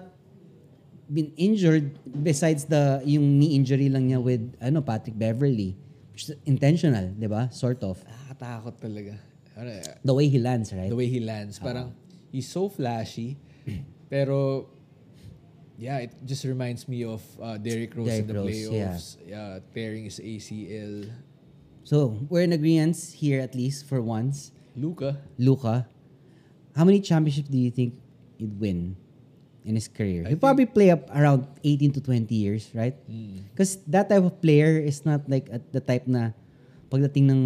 been 1.12 1.32
injured 1.38 1.94
besides 2.24 2.66
the 2.66 3.02
yung 3.06 3.40
knee 3.40 3.56
injury 3.56 3.90
lang 3.90 4.10
niya 4.10 4.22
with 4.22 4.42
ano 4.62 4.82
Patrick 4.82 5.18
Beverly, 5.18 5.76
which 6.12 6.30
is 6.30 6.36
intentional, 6.46 7.12
'di 7.14 7.28
ba? 7.30 7.52
Sort 7.52 7.84
of. 7.84 8.00
Nakakatakot 8.04 8.76
talaga. 8.80 9.14
Ano, 9.54 9.70
The 10.02 10.14
way 10.14 10.28
he 10.28 10.40
lands, 10.42 10.74
right? 10.74 10.90
The 10.90 10.98
way 10.98 11.06
he 11.06 11.22
lands. 11.22 11.60
Parang 11.62 11.94
he's 12.34 12.50
so 12.50 12.68
flashy. 12.70 13.38
pero 14.14 14.66
yeah, 15.78 16.00
it 16.06 16.14
just 16.26 16.44
reminds 16.46 16.88
me 16.88 17.04
of 17.04 17.22
uh, 17.42 17.58
Derrick 17.58 17.96
Rose 17.96 18.08
in 18.08 18.26
Derrick 18.26 18.28
the 18.28 18.34
Rose, 18.34 18.70
playoffs. 18.70 19.08
Yeah. 19.26 19.60
tearing 19.74 20.06
his 20.06 20.20
ACL. 20.20 21.10
So, 21.84 22.16
we're 22.30 22.44
in 22.48 22.54
agreement 22.54 22.96
here 22.96 23.42
at 23.42 23.54
least 23.56 23.86
for 23.90 24.02
once. 24.02 24.52
Luca. 24.76 25.20
Luca, 25.38 25.86
how 26.76 26.84
many 26.84 27.00
championships 27.00 27.50
do 27.50 27.58
you 27.58 27.72
think 27.72 27.94
he'd 28.38 28.60
win 28.60 28.96
in 29.64 29.76
his 29.76 29.88
career? 29.88 30.26
He'll 30.28 30.42
probably 30.42 30.66
play 30.66 30.92
up 30.92 31.08
around 31.14 31.48
18 31.64 31.94
to 31.94 32.02
20 32.02 32.34
years, 32.34 32.70
right? 32.74 32.98
Mm. 33.10 33.50
Because 33.54 33.78
that 33.88 34.10
type 34.10 34.24
of 34.24 34.42
player 34.42 34.78
is 34.78 35.06
not 35.06 35.30
like 35.30 35.50
at 35.52 35.72
the 35.72 35.80
type 35.80 36.08
na 36.08 36.32
pagdating 36.90 37.30
ng 37.32 37.42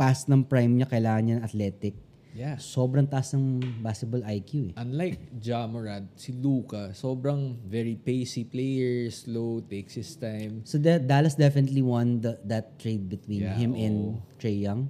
past 0.00 0.28
ng 0.32 0.40
prime 0.44 0.80
niya, 0.80 0.88
kailangan 0.88 1.22
niya 1.24 1.34
ng 1.40 1.44
athletic. 1.44 1.94
Yeah. 2.30 2.56
Sobrang 2.62 3.10
taas 3.10 3.34
ng 3.34 3.58
basketball 3.82 4.22
IQ 4.22 4.70
eh. 4.70 4.72
Unlike 4.78 5.42
Ja 5.42 5.66
Morant, 5.66 6.06
si 6.14 6.30
Luca, 6.30 6.94
sobrang 6.94 7.58
very 7.66 7.98
pacey 7.98 8.46
player, 8.46 9.10
slow, 9.10 9.58
takes 9.66 9.98
his 9.98 10.14
time. 10.14 10.62
So 10.62 10.78
that 10.86 11.10
Dallas 11.10 11.34
definitely 11.34 11.82
won 11.82 12.22
the, 12.22 12.38
that 12.46 12.78
trade 12.78 13.10
between 13.10 13.42
Yeah, 13.50 13.58
him 13.58 13.74
and 13.74 14.14
oo. 14.16 14.22
Trey 14.38 14.62
Young. 14.62 14.88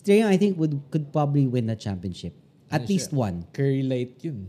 Si 0.00 0.16
Young, 0.16 0.32
I 0.32 0.40
think, 0.40 0.56
would 0.56 0.80
could 0.88 1.12
probably 1.12 1.44
win 1.44 1.68
the 1.68 1.76
championship. 1.76 2.32
At 2.72 2.86
Ano 2.86 2.88
least 2.88 3.10
siya? 3.12 3.20
one. 3.20 3.36
Curry 3.52 3.84
light 3.84 4.16
yun. 4.24 4.48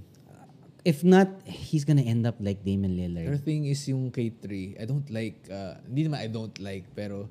If 0.82 1.04
not, 1.04 1.30
he's 1.46 1.86
gonna 1.86 2.02
end 2.02 2.26
up 2.26 2.40
like 2.42 2.64
Damian 2.66 2.98
Lillard. 2.98 3.28
Pero 3.30 3.38
thing 3.38 3.70
is 3.70 3.84
yung 3.86 4.10
K3, 4.10 4.80
I 4.82 4.86
don't 4.88 5.06
like, 5.14 5.38
uh, 5.46 5.78
hindi 5.86 6.10
naman 6.10 6.18
I 6.24 6.30
don't 6.32 6.56
like, 6.58 6.90
pero 6.96 7.30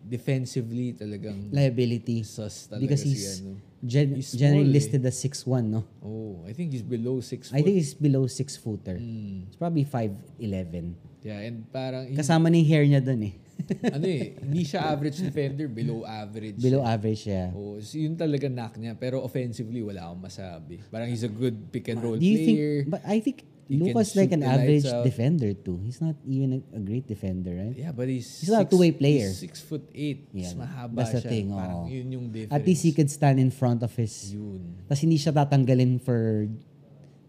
defensively 0.00 0.96
talagang 0.96 1.52
liability 1.52 2.24
sus 2.24 2.66
talaga 2.66 2.82
because 2.88 3.04
si 3.04 3.12
he's 3.12 3.44
ano. 3.44 3.60
gen- 3.84 4.16
He's 4.16 4.32
generally 4.32 4.66
small, 4.66 4.74
eh. 4.74 4.78
listed 4.80 5.02
as 5.06 5.16
6'1", 5.20 5.64
no? 5.70 5.84
Oh, 6.02 6.40
I 6.48 6.56
think 6.56 6.72
he's 6.72 6.82
below 6.82 7.20
6 7.20 7.52
I 7.52 7.60
think 7.62 7.76
he's 7.78 7.92
below 7.94 8.24
6 8.26 8.56
footer. 8.56 8.96
Mm. 8.98 9.46
It's 9.46 9.58
probably 9.60 9.84
5'11". 9.84 10.96
Yeah, 11.22 11.44
and 11.46 11.68
parang, 11.70 12.10
Kasama 12.16 12.48
na 12.48 12.56
yung 12.58 12.66
hair 12.66 12.82
niya 12.88 13.04
dun 13.04 13.22
eh. 13.22 13.34
ano 13.96 14.06
eh, 14.06 14.36
hindi 14.40 14.62
siya 14.66 14.90
average 14.92 15.18
defender, 15.20 15.66
below 15.66 16.04
average. 16.06 16.58
Below 16.58 16.82
average 16.84 17.28
siya. 17.28 17.52
Oh, 17.54 17.80
so 17.80 17.96
yun 17.98 18.14
talaga 18.16 18.46
knock 18.48 18.76
niya. 18.76 18.94
Pero 18.98 19.22
offensively, 19.22 19.80
wala 19.82 20.10
akong 20.10 20.22
masabi. 20.24 20.80
Parang 20.88 21.08
he's 21.08 21.24
a 21.24 21.32
good 21.32 21.70
pick 21.70 21.88
and 21.88 22.00
roll 22.02 22.16
Do 22.16 22.24
you 22.24 22.38
player. 22.40 22.74
think, 22.84 22.92
but 22.92 23.02
I 23.06 23.18
think 23.20 23.38
He 23.70 23.78
Lucas 23.78 24.18
like 24.18 24.34
an 24.34 24.42
average 24.42 24.82
defender 24.82 25.54
too. 25.54 25.78
He's 25.86 26.02
not 26.02 26.18
even 26.26 26.58
a, 26.58 26.60
a 26.74 26.82
great 26.82 27.06
defender, 27.06 27.54
right? 27.54 27.78
yeah, 27.78 27.94
but 27.94 28.10
he's, 28.10 28.26
He's 28.42 28.50
not 28.50 28.66
a 28.66 28.68
two-way 28.68 28.90
player. 28.90 29.30
He's 29.30 29.46
six 29.46 29.62
foot 29.62 29.86
eight. 29.94 30.26
Yeah, 30.34 30.50
Mas 30.50 30.54
mahaba 30.58 30.96
that's 30.98 31.14
the 31.14 31.22
siya. 31.22 31.30
thing, 31.30 31.46
Parang 31.54 31.86
oo. 31.86 31.86
yun 31.86 32.06
yung 32.10 32.26
difference. 32.34 32.50
At 32.58 32.66
least 32.66 32.82
he 32.82 32.90
could 32.90 33.06
stand 33.06 33.38
in 33.38 33.54
front 33.54 33.86
of 33.86 33.94
his... 33.94 34.34
Yun. 34.34 34.74
Tapos 34.90 35.06
hindi 35.06 35.22
siya 35.22 35.30
tatanggalin 35.30 36.02
for 36.02 36.50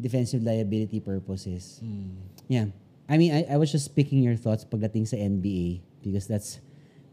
defensive 0.01 0.41
liability 0.41 0.97
purposes. 0.97 1.77
Mm. 1.85 2.17
Yeah. 2.49 2.73
I 3.05 3.21
mean, 3.21 3.37
I, 3.37 3.53
I 3.53 3.57
was 3.61 3.69
just 3.69 3.93
picking 3.93 4.25
your 4.25 4.33
thoughts 4.33 4.65
pagdating 4.65 5.05
sa 5.05 5.21
NBA 5.21 5.85
because 6.03 6.27
that's 6.27 6.59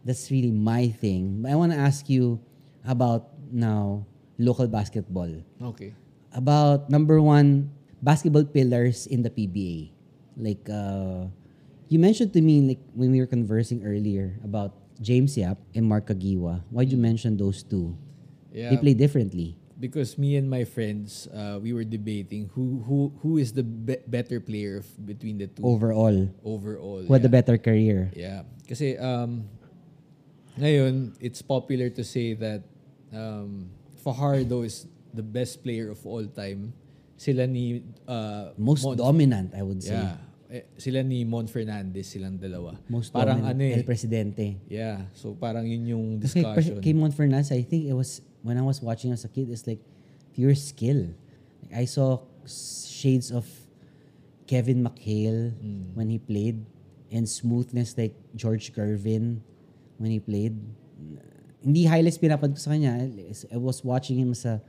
that's 0.05 0.31
really 0.31 0.51
my 0.51 0.89
thing. 0.89 1.43
But 1.43 1.53
I 1.53 1.57
want 1.57 1.73
to 1.73 1.79
ask 1.79 2.09
you 2.09 2.41
about 2.85 3.37
now 3.53 4.07
local 4.39 4.67
basketball. 4.67 5.31
Okay. 5.75 5.95
About 6.33 6.89
number 6.91 7.21
one, 7.21 7.71
basketball 8.03 8.45
pillars 8.45 9.07
in 9.07 9.23
the 9.23 9.31
PBA. 9.31 9.91
Like, 10.39 10.63
uh, 10.71 11.27
you 11.89 11.99
mentioned 11.99 12.33
to 12.35 12.41
me 12.41 12.77
like 12.77 12.83
when 12.95 13.11
we 13.11 13.19
were 13.19 13.27
conversing 13.27 13.83
earlier 13.85 14.39
about 14.45 14.77
James 15.01 15.37
Yap 15.37 15.59
and 15.75 15.87
Mark 15.87 16.07
Kagiwa. 16.07 16.63
Why'd 16.71 16.93
you 16.93 16.99
mention 16.99 17.37
those 17.37 17.63
two? 17.63 17.97
Yeah. 18.53 18.71
They 18.71 18.77
play 18.77 18.95
differently. 18.95 19.57
Because 19.79 20.19
me 20.19 20.37
and 20.37 20.51
my 20.51 20.67
friends, 20.67 21.31
uh, 21.31 21.59
we 21.63 21.73
were 21.73 21.87
debating 21.87 22.51
who 22.55 22.83
who 22.83 23.15
who 23.23 23.39
is 23.39 23.55
the 23.55 23.63
be- 23.63 24.03
better 24.07 24.43
player 24.43 24.83
between 25.07 25.39
the 25.39 25.47
two 25.47 25.63
Overall, 25.63 26.29
overall. 26.45 27.07
who 27.07 27.13
had 27.15 27.23
the 27.23 27.31
yeah. 27.31 27.39
better 27.39 27.57
career? 27.57 28.11
Yeah. 28.15 28.43
Kasi 28.67 28.99
um, 28.99 29.47
ngayon, 30.59 31.15
it's 31.23 31.41
popular 31.41 31.89
to 31.95 32.03
say 32.03 32.35
that 32.35 32.67
um, 33.15 33.71
Fajardo 34.03 34.67
is 34.67 34.87
the 35.15 35.23
best 35.23 35.63
player 35.63 35.91
of 35.95 36.03
all 36.05 36.27
time. 36.27 36.75
Sila 37.19 37.47
ni... 37.47 37.83
Uh, 38.07 38.55
Most 38.59 38.85
Mon- 38.85 38.99
dominant, 38.99 39.55
I 39.55 39.63
would 39.63 39.83
say. 39.83 39.95
Yeah. 39.95 40.19
Eh, 40.49 40.65
sila 40.79 41.03
ni 41.03 41.25
Mon 41.25 41.47
Fernandez, 41.47 42.09
silang 42.09 42.39
dalawa. 42.39 42.79
Most 42.89 43.13
parang 43.13 43.43
dominant, 43.43 43.59
ano 43.59 43.63
eh. 43.69 43.79
El 43.79 43.85
Presidente. 43.85 44.57
Yeah. 44.71 45.11
So 45.15 45.35
parang 45.35 45.67
yun 45.67 45.85
yung 45.87 46.07
discussion. 46.19 46.81
kay 46.81 46.95
Mon 46.95 47.11
Fernandez, 47.11 47.53
I 47.53 47.63
think 47.63 47.87
it 47.87 47.95
was, 47.95 48.23
when 48.43 48.57
I 48.59 48.63
was 48.63 48.81
watching 48.81 49.13
as 49.13 49.25
a 49.25 49.29
kid, 49.29 49.51
it's 49.51 49.67
like 49.67 49.81
pure 50.33 50.55
skill. 50.55 51.11
Like 51.63 51.75
I 51.75 51.85
saw 51.85 52.23
shades 52.47 53.31
of 53.31 53.45
Kevin 54.47 54.81
McHale 54.83 55.53
Mm. 55.59 55.93
when 55.95 56.09
he 56.09 56.19
played 56.19 56.65
and 57.13 57.29
smoothness 57.29 57.97
like 57.99 58.15
George 58.35 58.73
Gervin 58.73 59.41
when 60.01 60.11
he 60.11 60.21
played. 60.21 60.57
Hindi 61.61 61.85
highlights 61.85 62.17
pinapad 62.17 62.55
ko 62.55 62.59
sa 62.61 62.71
kanya. 62.73 62.97
I 63.53 63.57
was 63.59 63.83
watching 63.83 64.17
him 64.17 64.33
as 64.33 64.47
a 64.47 64.63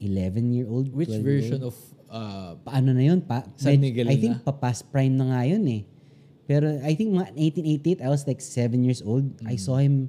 11-year-old, 0.00 0.94
Which 0.94 1.08
12-year-old. 1.10 1.24
version 1.26 1.60
of... 1.66 1.76
Uh, 2.08 2.54
paano 2.64 2.94
na 2.96 3.02
yun? 3.04 3.20
Pa, 3.20 3.44
San 3.60 3.76
Miguel 3.82 4.08
I 4.08 4.16
think 4.16 4.40
na? 4.40 4.46
pa 4.48 4.52
past 4.56 4.88
prime 4.88 5.12
na 5.18 5.28
nga 5.28 5.44
yun 5.44 5.60
eh. 5.68 5.82
Pero 6.48 6.80
I 6.80 6.94
think 6.96 7.12
mga 7.12 7.36
1888, 7.36 8.00
I 8.00 8.08
was 8.08 8.24
like 8.24 8.40
7 8.40 8.80
years 8.80 9.04
old. 9.04 9.28
I 9.44 9.58
Mm. 9.58 9.60
saw 9.60 9.76
him 9.76 10.08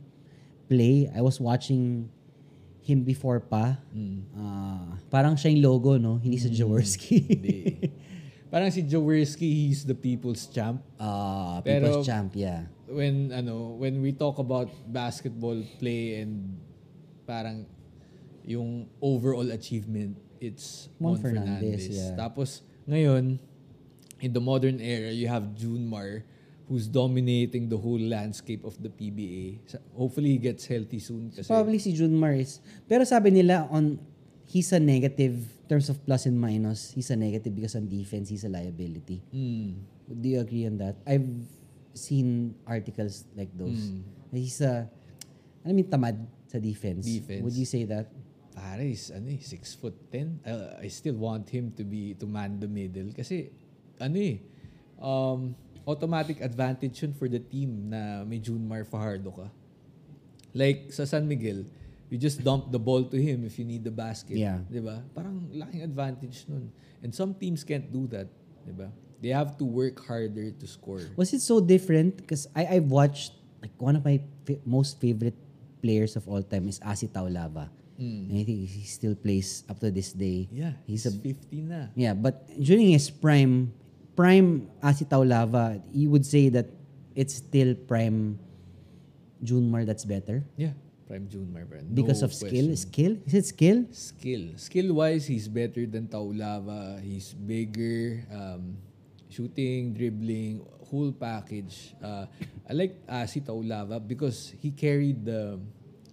play. 0.71 1.12
I 1.12 1.19
was 1.19 1.41
watching 1.43 2.08
him 2.89 3.06
before 3.06 3.38
pa. 3.39 3.78
mm, 3.93 4.34
Ah, 4.34 4.97
parang 5.08 5.38
siya 5.38 5.54
yung 5.54 5.62
logo, 5.62 5.95
no? 5.95 6.17
Hindi 6.17 6.36
sa 6.36 6.49
Jaworski. 6.49 7.15
hindi. 7.30 7.58
parang 8.52 8.73
si 8.73 8.82
Jaworski, 8.82 9.45
he's 9.45 9.86
the 9.86 9.93
people's 9.93 10.49
champ. 10.49 10.82
Ah, 10.97 11.62
Pero- 11.62 11.86
people's 11.86 12.04
champ, 12.04 12.34
yeah. 12.34 12.65
when 12.89 13.30
ano 13.30 13.78
when 13.78 14.02
we 14.02 14.10
talk 14.10 14.41
about 14.41 14.65
basketball 14.89 15.54
play 15.78 16.25
and 16.25 16.58
parang 17.21 17.62
yung 18.41 18.89
overall 18.97 19.45
achievement 19.54 20.17
it's 20.41 20.89
Mon 20.97 21.13
Mon, 21.13 21.21
Fernandez, 21.21 21.86
Fernandez. 21.86 21.93
yeah. 21.93 22.17
Tapos 22.17 22.65
ngayon 22.89 23.38
in 24.17 24.32
the 24.34 24.41
modern 24.41 24.82
era 24.82 25.13
you 25.13 25.30
have 25.30 25.54
Junmar 25.54 26.25
who's 26.69 26.86
dominating 26.86 27.67
the 27.67 27.75
whole 27.75 27.99
landscape 27.99 28.62
of 28.63 28.77
the 28.77 28.93
PBA. 28.93 29.58
Hopefully 29.97 30.38
he 30.38 30.39
gets 30.39 30.69
healthy 30.69 31.01
soon 31.01 31.34
kasi 31.34 31.49
Probably 31.49 31.82
si 31.82 31.97
Junmar 31.97 32.38
is... 32.38 32.62
Pero 32.86 33.01
sabi 33.03 33.34
nila 33.34 33.65
on 33.73 33.97
he's 34.45 34.69
a 34.71 34.79
negative 34.79 35.34
in 35.34 35.65
terms 35.65 35.89
of 35.89 35.97
plus 36.05 36.29
and 36.29 36.38
minus. 36.38 36.93
He's 36.93 37.10
a 37.10 37.17
negative 37.17 37.58
because 37.58 37.73
on 37.73 37.89
defense, 37.89 38.29
he's 38.29 38.45
a 38.45 38.53
liability. 38.53 39.25
Mm, 39.34 39.82
Do 40.05 40.25
you 40.29 40.39
agree 40.39 40.69
on 40.69 40.77
that? 40.77 41.01
I've 41.10 41.25
seen 41.97 42.53
articles 42.69 43.25
like 43.34 43.49
those. 43.58 43.89
Mm. 43.89 44.05
He's 44.32 44.62
a, 44.62 44.86
I 45.65 45.73
mean, 45.73 45.89
tamad 45.89 46.21
sa 46.45 46.62
defense. 46.62 47.10
Defense. 47.10 47.41
Would 47.41 47.58
you 47.58 47.65
say 47.65 47.89
that? 47.89 48.13
pare 48.60 48.91
is 48.91 49.08
ano 49.15 49.32
eh, 49.32 49.39
6 49.39 49.79
foot 49.79 49.95
10. 50.12 50.43
Uh, 50.43 50.84
I 50.84 50.91
still 50.91 51.15
want 51.15 51.47
him 51.47 51.71
to 51.79 51.88
be 51.88 52.13
to 52.19 52.27
man 52.27 52.60
the 52.60 52.67
middle 52.67 53.15
kasi 53.15 53.47
ano 54.03 54.19
eh 54.19 54.38
um, 54.99 55.55
automatic 55.88 56.42
advantage 56.42 57.02
yun 57.04 57.13
for 57.13 57.28
the 57.28 57.39
team 57.39 57.89
na 57.92 58.24
may 58.26 58.39
Junmar 58.39 58.84
Fajardo 58.88 59.32
ka. 59.32 59.48
Like 60.54 60.89
sa 60.92 61.06
San 61.06 61.28
Miguel, 61.30 61.65
you 62.10 62.18
just 62.18 62.42
dump 62.42 62.74
the 62.74 62.82
ball 62.82 63.06
to 63.06 63.18
him 63.22 63.46
if 63.46 63.60
you 63.62 63.65
need 63.65 63.86
the 63.86 63.94
basket, 63.94 64.38
Yeah. 64.42 64.65
'di 64.65 64.82
ba? 64.82 65.06
Parang 65.13 65.46
laking 65.54 65.86
advantage 65.86 66.50
nun. 66.50 66.74
And 67.06 67.13
some 67.13 67.38
teams 67.38 67.62
can't 67.62 67.86
do 67.94 68.10
that, 68.10 68.28
'di 68.65 68.74
ba? 68.74 68.89
They 69.22 69.36
have 69.36 69.60
to 69.60 69.65
work 69.68 70.00
harder 70.08 70.50
to 70.50 70.65
score. 70.65 71.04
Was 71.20 71.36
it 71.36 71.44
so 71.44 71.60
different? 71.62 72.18
Because 72.18 72.48
I 72.58 72.80
I've 72.80 72.89
watched 72.89 73.36
like 73.62 73.76
one 73.78 73.94
of 74.00 74.02
my 74.08 74.24
fa- 74.48 74.63
most 74.65 74.98
favorite 74.98 75.36
players 75.84 76.15
of 76.15 76.26
all 76.26 76.42
time 76.42 76.65
is 76.72 76.80
Asi 76.82 77.06
Taulava. 77.12 77.68
Mm. 78.00 78.32
And 78.32 78.36
I 78.39 78.44
think 78.48 78.58
he 78.63 78.88
still 78.88 79.12
plays 79.20 79.68
up 79.68 79.76
to 79.84 79.92
this 79.92 80.15
day. 80.15 80.48
Yeah, 80.56 80.80
He's 80.88 81.04
he's, 81.04 81.12
a 81.12 81.20
50 81.20 81.68
na. 81.68 81.92
Yeah, 82.00 82.15
but 82.15 82.48
during 82.56 82.96
his 82.96 83.12
prime, 83.12 83.76
prime 84.19 84.67
Asi 84.84 85.08
Taulava, 85.08 85.79
you 85.95 86.12
would 86.12 86.27
say 86.27 86.51
that 86.51 86.67
it's 87.15 87.39
still 87.39 87.71
prime 87.88 88.36
Junmar 89.39 89.88
that's 89.88 90.03
better. 90.03 90.43
Yeah. 90.60 90.75
Prime 91.08 91.32
Junmar, 91.32 91.63
bro. 91.63 91.79
No 91.79 91.95
Because 91.95 92.19
of 92.21 92.36
skill? 92.36 92.67
question. 92.67 92.75
Skill? 92.75 93.13
Is 93.23 93.34
it 93.34 93.45
skill? 93.47 93.79
Skill. 93.95 94.43
Skill-wise, 94.60 95.25
he's 95.25 95.47
better 95.47 95.88
than 95.88 96.12
Taulava. 96.12 96.99
He's 96.99 97.32
bigger. 97.32 98.27
Um, 98.27 98.75
shooting, 99.32 99.95
dribbling, 99.95 100.67
whole 100.91 101.15
package. 101.15 101.95
Uh, 102.03 102.27
I 102.67 102.73
like 102.75 102.99
Asi 103.08 103.39
Taulava 103.39 104.03
because 104.03 104.51
he 104.60 104.75
carried 104.75 105.23
the 105.23 105.58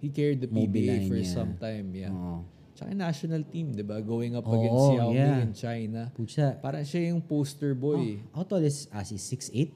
he 0.01 0.09
carried 0.15 0.41
the 0.41 0.47
PBA 0.47 0.87
line 0.87 1.09
for 1.11 1.19
niya. 1.19 1.35
some 1.35 1.59
time. 1.59 1.91
Yeah. 1.91 2.15
Oo. 2.15 2.47
Tsaka 2.77 2.93
national 2.93 3.43
team, 3.49 3.73
di 3.73 3.81
ba? 3.81 4.05
Going 4.05 4.37
up 4.37 4.45
Oo, 4.45 4.53
against 4.53 4.89
Yao 5.01 5.09
Ming 5.09 5.17
yeah. 5.17 5.41
in 5.49 5.53
China. 5.57 6.01
Pucha. 6.13 6.61
Parang 6.61 6.85
siya 6.85 7.09
yung 7.09 7.25
poster 7.25 7.73
boy. 7.73 8.21
How 8.37 8.45
tall 8.45 8.61
is 8.61 8.85
Asi? 8.93 9.17
6'8"? 9.17 9.73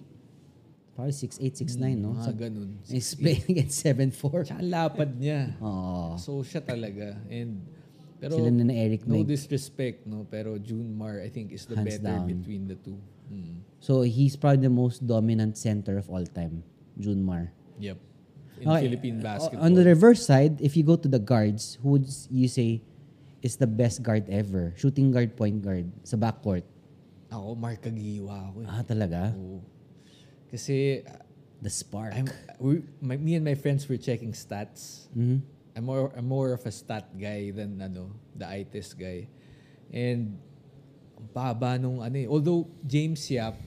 Probably 0.92 1.16
6'8", 1.16 1.64
6'9", 1.80 1.96
no? 1.96 2.12
Mga 2.12 2.24
So, 2.28 2.32
ganun. 2.36 2.70
he's 2.92 3.10
playing 3.16 3.46
against 3.48 3.80
7'4". 3.80 4.52
Tsaka 4.52 4.60
ang 4.60 4.68
lapad 4.68 5.10
niya. 5.16 5.56
Oo. 5.64 6.20
So 6.20 6.44
siya 6.44 6.60
talaga. 6.60 7.16
And 7.32 7.64
pero 8.20 8.36
Sila 8.36 8.52
na 8.52 8.68
Eric 8.76 9.08
no 9.08 9.16
Meg. 9.16 9.32
disrespect, 9.32 10.04
no? 10.04 10.28
Pero 10.28 10.60
Junmar, 10.60 11.24
I 11.24 11.32
think, 11.32 11.56
is 11.56 11.64
the 11.64 11.72
Hands 11.80 11.88
better 11.88 12.20
down. 12.20 12.28
between 12.28 12.68
the 12.68 12.76
two. 12.76 13.00
Mm. 13.32 13.64
So, 13.80 14.04
he's 14.04 14.36
probably 14.36 14.68
the 14.68 14.74
most 14.76 15.00
dominant 15.08 15.56
center 15.56 15.96
of 15.96 16.04
all 16.12 16.28
time. 16.28 16.60
Junmar. 17.00 17.48
Yep. 17.80 17.96
In 18.60 18.68
Okay, 18.68 18.82
Philippine 18.92 19.24
basketball. 19.24 19.64
On 19.64 19.72
the 19.72 19.88
reverse 19.88 20.20
side, 20.20 20.60
if 20.60 20.76
you 20.76 20.84
go 20.84 21.00
to 21.00 21.08
the 21.08 21.16
guards, 21.16 21.80
who 21.80 21.96
would 21.96 22.04
you 22.28 22.44
say 22.44 22.84
is 23.40 23.56
the 23.56 23.68
best 23.68 24.04
guard 24.04 24.28
ever? 24.28 24.72
Shooting 24.76 25.10
guard, 25.10 25.36
point 25.36 25.60
guard, 25.60 25.88
sa 26.04 26.16
backcourt. 26.16 26.64
Ako, 27.30 27.54
Mark 27.56 27.82
Kagiwa 27.82 28.52
ako. 28.52 28.56
Eh. 28.62 28.68
Ah, 28.68 28.82
talaga? 28.84 29.32
Oo. 29.38 29.62
Kasi 30.50 31.06
uh, 31.06 31.30
The 31.60 31.68
spark. 31.68 32.16
I'm, 32.16 32.28
we, 32.58 32.80
my, 33.04 33.16
me 33.20 33.36
and 33.36 33.44
my 33.44 33.54
friends 33.54 33.84
were 33.84 34.00
checking 34.00 34.32
stats. 34.32 35.12
Mhm. 35.12 35.44
I'm 35.76 35.84
more 35.84 36.10
I'm 36.16 36.26
more 36.26 36.56
of 36.56 36.64
a 36.66 36.72
stat 36.72 37.12
guy 37.14 37.52
than 37.52 37.78
ano, 37.78 38.16
the 38.34 38.48
eye 38.48 38.64
test 38.64 38.96
guy. 38.96 39.28
And 39.92 40.40
baba 41.36 41.76
nung 41.76 42.00
ano 42.00 42.16
eh. 42.16 42.26
Although 42.26 42.64
James 42.80 43.20
Yap, 43.28 43.60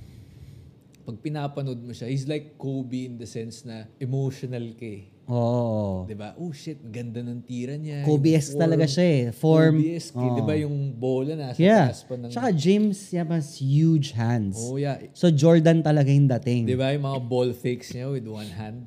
pag 1.06 1.18
pinapanood 1.22 1.80
mo 1.86 1.94
siya, 1.94 2.10
he's 2.10 2.26
like 2.26 2.58
Kobe 2.58 3.06
in 3.06 3.22
the 3.22 3.30
sense 3.30 3.62
na 3.62 3.86
emotional 4.02 4.74
ka 4.74 4.90
eh. 4.90 5.13
Oo. 5.32 6.04
'Di 6.04 6.16
ba? 6.20 6.36
Oh 6.36 6.52
shit, 6.52 6.84
ganda 6.92 7.24
ng 7.24 7.40
tira 7.48 7.80
niya. 7.80 8.04
Kobe-esque 8.04 8.60
talaga 8.60 8.84
siya 8.84 9.06
eh. 9.08 9.24
Form. 9.32 9.80
Kobe-esque, 9.80 10.20
eh. 10.20 10.32
'di 10.36 10.42
ba 10.44 10.56
yung 10.60 10.92
bola 11.00 11.32
nasa 11.40 11.60
Yeah. 11.64 11.88
taas 11.88 12.04
pa 12.04 12.20
ng 12.20 12.28
Tsaka 12.28 12.50
James 12.52 12.98
has 13.16 13.56
huge 13.56 14.12
hands. 14.12 14.60
Oh 14.60 14.76
yeah. 14.76 15.00
So 15.16 15.32
Jordan 15.32 15.80
talaga 15.80 16.12
yung 16.12 16.28
dating. 16.28 16.68
'Di 16.68 16.76
ba 16.76 16.92
yung 16.92 17.08
mga 17.08 17.22
ball 17.24 17.56
fakes 17.56 17.96
niya 17.96 18.12
with 18.12 18.28
one 18.28 18.52
hand? 18.52 18.84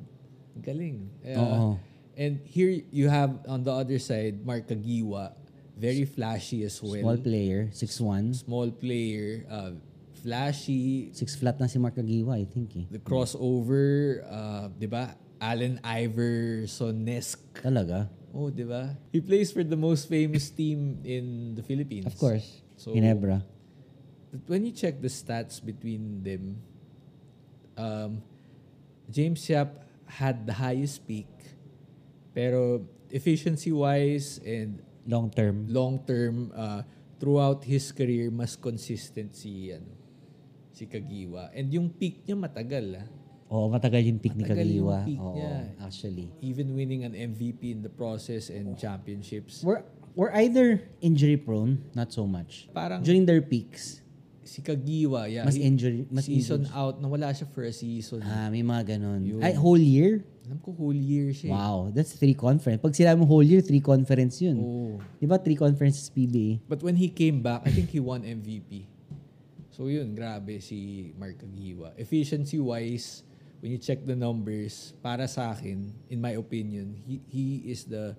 Galing. 0.61 1.09
Uh, 1.25 1.37
Oo. 1.41 1.67
And 2.17 2.41
here 2.45 2.73
you 2.89 3.09
have 3.09 3.45
on 3.45 3.61
the 3.65 3.73
other 3.73 3.97
side 4.01 4.41
Mark 4.41 4.65
Kagiwa, 4.69 5.33
very 5.77 6.05
flashy 6.05 6.65
as 6.65 6.77
well. 6.81 7.01
Small 7.01 7.17
player, 7.21 7.69
6'1". 7.73 8.33
Small 8.45 8.69
player, 8.73 9.45
uh, 9.49 9.77
flashy, 10.21 11.13
Six 11.13 11.37
flat 11.37 11.57
na 11.61 11.69
si 11.69 11.77
Mark 11.77 11.93
Agiwa, 11.97 12.33
I 12.37 12.45
think 12.49 12.73
eh. 12.77 12.85
the 12.89 12.97
crossover, 13.01 14.21
uh, 14.25 14.69
'di 14.73 14.89
ba? 14.89 15.13
Allen 15.39 15.79
Iverson-esque. 15.83 17.61
Talaga? 17.61 18.09
Oh, 18.33 18.53
'di 18.53 18.65
ba? 18.69 18.93
He 19.09 19.17
plays 19.23 19.49
for 19.49 19.65
the 19.65 19.79
most 19.79 20.05
famous 20.05 20.49
team 20.53 21.01
in 21.01 21.57
the 21.57 21.63
Philippines. 21.65 22.05
Of 22.05 22.17
course. 22.19 22.61
So 22.77 22.93
Ginebra. 22.93 23.41
But 24.29 24.43
when 24.45 24.67
you 24.67 24.73
check 24.75 25.01
the 25.01 25.09
stats 25.09 25.57
between 25.57 26.21
them, 26.21 26.61
um, 27.79 28.21
James 29.09 29.41
Yap 29.49 29.87
had 30.05 30.45
the 30.45 30.53
highest 30.53 31.07
peak, 31.07 31.31
pero 32.35 32.85
efficiency-wise 33.09 34.43
and 34.43 34.83
Long 35.07 35.31
term. 35.31 35.63
long-term, 35.71 36.51
uh, 36.51 36.83
throughout 37.17 37.63
his 37.63 37.95
career, 37.95 38.27
mas 38.29 38.59
consistent 38.59 39.31
si, 39.33 39.71
ano, 39.71 39.87
si 40.75 40.83
Kagiwa. 40.85 41.49
And 41.55 41.71
yung 41.71 41.89
peak 41.89 42.27
niya 42.27 42.35
matagal, 42.35 42.99
ah. 42.99 43.07
Oo, 43.47 43.71
matagal 43.71 44.03
yung 44.03 44.19
peak 44.19 44.35
ni 44.35 44.43
Matagal 44.43 44.67
yung 44.67 44.91
Kagiwa. 44.91 44.97
peak 45.07 45.19
Oo, 45.19 45.35
niya. 45.35 45.53
actually. 45.79 46.27
Even 46.43 46.75
winning 46.75 47.07
an 47.07 47.15
MVP 47.15 47.71
in 47.71 47.79
the 47.79 47.89
process 47.89 48.51
and 48.51 48.75
championships. 48.75 49.63
We're, 49.63 49.87
we're 50.13 50.35
either 50.35 50.83
injury 50.99 51.39
prone, 51.39 51.79
not 51.95 52.11
so 52.11 52.27
much. 52.27 52.67
Parang 52.75 52.99
During 52.99 53.23
their 53.23 53.39
peaks, 53.39 54.03
si 54.43 54.59
Kagiwa, 54.59 55.31
yeah. 55.31 55.47
mas 55.47 55.55
injury, 55.55 56.03
mas 56.11 56.27
season 56.27 56.67
injured. 56.67 56.75
out, 56.75 56.99
nawala 56.99 57.31
siya 57.31 57.47
for 57.47 57.63
a 57.63 57.71
season. 57.71 58.19
Ah, 58.19 58.51
may 58.51 58.63
mga 58.63 58.99
ganun. 58.99 59.23
Yun. 59.23 59.39
Ay, 59.39 59.55
whole 59.55 59.79
year? 59.79 60.27
Alam 60.47 60.59
ko 60.63 60.71
whole 60.71 60.95
year 60.95 61.35
siya. 61.35 61.51
eh. 61.51 61.55
Wow, 61.55 61.91
that's 61.91 62.15
three 62.15 62.31
conference. 62.31 62.79
Pag 62.79 62.95
sila 62.95 63.15
mo 63.15 63.27
whole 63.27 63.43
year, 63.43 63.59
three 63.59 63.83
conference 63.83 64.39
yun. 64.39 64.55
Oo. 64.55 64.95
Di 65.19 65.27
ba 65.27 65.35
three 65.35 65.59
conferences 65.59 66.07
PBA? 66.07 66.63
But 66.67 66.79
when 66.79 66.95
he 66.95 67.11
came 67.11 67.43
back, 67.43 67.67
I 67.67 67.71
think 67.71 67.91
he 67.91 67.99
won 67.99 68.23
MVP. 68.23 68.87
So 69.75 69.91
yun, 69.91 70.15
grabe 70.15 70.63
si 70.63 71.11
Mark 71.19 71.43
Agiwa. 71.43 71.91
Efficiency-wise, 71.99 73.26
when 73.61 73.71
you 73.71 73.77
check 73.77 74.05
the 74.05 74.15
numbers, 74.15 74.93
para 75.01 75.27
sa 75.27 75.51
akin, 75.51 75.91
in 76.09 76.21
my 76.21 76.37
opinion, 76.37 76.93
he, 77.05 77.21
he 77.27 77.45
is 77.71 77.85
the 77.85 78.15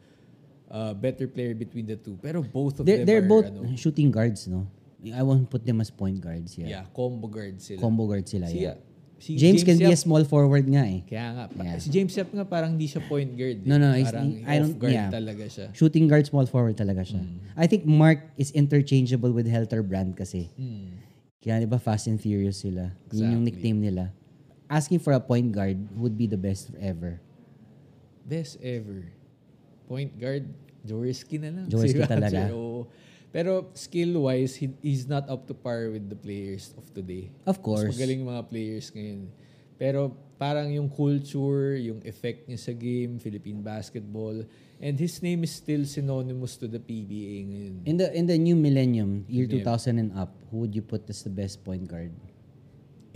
uh, 0.69 0.93
better 0.95 1.27
player 1.27 1.55
between 1.55 1.87
the 1.87 1.97
two. 1.97 2.19
Pero 2.21 2.43
both 2.43 2.81
of 2.81 2.87
They're, 2.87 2.99
them 3.03 3.07
they're 3.07 3.25
are, 3.25 3.29
both 3.29 3.47
ano, 3.47 3.77
shooting 3.77 4.11
guards, 4.11 4.47
no? 4.49 4.67
I 5.15 5.23
won't 5.23 5.47
put 5.49 5.63
them 5.65 5.81
as 5.81 5.91
point 5.95 6.19
guards. 6.21 6.59
Yeah. 6.59 6.67
yeah, 6.67 6.85
combo 6.91 7.29
guards 7.31 7.71
sila. 7.71 7.79
Combo 7.81 8.07
guards 8.11 8.31
sila. 8.35 8.51
Si, 8.51 8.67
yeah. 8.67 8.75
si 9.19 9.39
James, 9.39 9.63
can 9.63 9.79
be 9.79 9.87
a 9.87 9.95
Yap- 9.95 10.03
small 10.03 10.27
forward 10.27 10.67
nga 10.67 10.83
eh. 10.83 11.07
Kaya 11.07 11.27
nga, 11.39 11.45
pa- 11.47 11.63
Yeah. 11.63 11.79
si 11.79 11.89
James 11.91 12.11
Yap 12.19 12.35
nga 12.35 12.43
parang 12.43 12.75
hindi 12.75 12.91
siya 12.91 13.07
point 13.07 13.31
guard. 13.31 13.63
eh. 13.63 13.67
No, 13.71 13.79
no, 13.79 13.95
he's- 13.95 14.11
parang 14.11 14.43
I 14.43 14.59
don't- 14.59 14.75
guard 14.75 14.91
yeah. 14.99 15.07
talaga 15.07 15.47
siya. 15.47 15.71
Shooting 15.71 16.11
guard, 16.11 16.27
small 16.27 16.51
forward 16.51 16.75
talaga 16.75 17.07
siya. 17.07 17.23
Mm. 17.23 17.39
I 17.55 17.67
think 17.71 17.87
Mark 17.87 18.27
is 18.35 18.51
interchangeable 18.51 19.31
with 19.31 19.47
Helter 19.47 19.87
Brand 19.87 20.19
kasi. 20.19 20.51
Hmm. 20.59 20.99
Kaya 21.39 21.63
di 21.63 21.71
ba 21.71 21.79
Fast 21.79 22.11
and 22.11 22.19
Furious 22.19 22.67
sila? 22.67 22.91
Yun 23.15 23.39
yung 23.39 23.47
Exactly. 23.47 23.47
nickname 23.47 23.79
nila. 23.79 24.05
Asking 24.69 25.01
for 25.01 25.17
a 25.17 25.21
point 25.21 25.51
guard 25.53 25.81
would 25.97 26.17
be 26.17 26.29
the 26.29 26.37
best 26.37 26.69
ever. 26.77 27.21
Best 28.29 28.61
ever. 28.61 29.09
Point 29.89 30.13
guard, 30.21 30.45
Jaworski 30.85 31.41
na 31.41 31.49
lang. 31.49 31.67
Jaworski 31.73 32.05
Si 32.05 32.09
talaga. 32.09 32.53
oo. 32.53 32.85
Pero 33.33 33.69
skill-wise, 33.73 34.57
he, 34.57 34.73
he's 34.81 35.09
not 35.09 35.29
up 35.29 35.45
to 35.49 35.53
par 35.57 35.89
with 35.93 36.09
the 36.09 36.17
players 36.17 36.73
of 36.77 36.85
today. 36.93 37.29
Of 37.49 37.61
course. 37.61 37.89
Mas 37.89 37.97
magaling 37.97 38.25
mga 38.25 38.43
players 38.49 38.89
ngayon. 38.93 39.29
Pero 39.81 40.13
parang 40.37 40.69
yung 40.69 40.89
culture, 40.89 41.77
yung 41.77 42.01
effect 42.05 42.49
niya 42.49 42.61
sa 42.61 42.73
game, 42.73 43.17
Philippine 43.21 43.61
basketball, 43.61 44.45
and 44.81 44.95
his 44.97 45.21
name 45.21 45.45
is 45.45 45.53
still 45.53 45.85
synonymous 45.85 46.57
to 46.57 46.69
the 46.69 46.81
PBA 46.81 47.37
ngayon. 47.49 47.75
In 47.85 47.97
the 47.97 48.09
in 48.13 48.25
the 48.29 48.37
new 48.37 48.57
millennium, 48.57 49.25
year 49.29 49.45
Yeah. 49.49 49.65
2000 49.65 49.97
and 49.97 50.11
up, 50.17 50.33
who 50.53 50.65
would 50.65 50.73
you 50.77 50.85
put 50.85 51.05
as 51.09 51.25
the 51.25 51.33
best 51.33 51.65
point 51.65 51.85
guard 51.89 52.13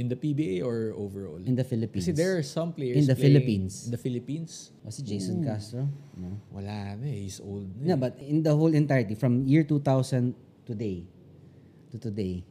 In 0.02 0.10
the 0.10 0.18
PBA 0.18 0.66
or 0.66 0.90
overall? 0.98 1.38
in 1.38 1.54
the 1.54 1.62
Philippines? 1.62 2.10
Kasi 2.10 2.10
there 2.10 2.34
are 2.34 2.42
some 2.42 2.74
players 2.74 2.98
In 2.98 3.06
the 3.06 3.14
Philippines. 3.14 3.86
In 3.86 3.94
the 3.94 4.02
Philippines? 4.02 4.74
Was 4.82 4.98
it 4.98 5.06
Jason 5.06 5.46
Castro? 5.46 5.86
No. 6.18 6.42
Wala 6.50 6.98
na 6.98 7.06
eh. 7.06 7.30
He's 7.30 7.38
old 7.38 7.70
na 7.78 7.94
Yeah, 7.94 7.94
eh. 7.94 8.02
but 8.02 8.18
in 8.18 8.42
the 8.42 8.50
whole 8.50 8.74
entirety, 8.74 9.14
from 9.14 9.46
year 9.46 9.62
2000 9.62 10.34
today 10.66 11.06
to 11.94 12.02
today, 12.02 12.42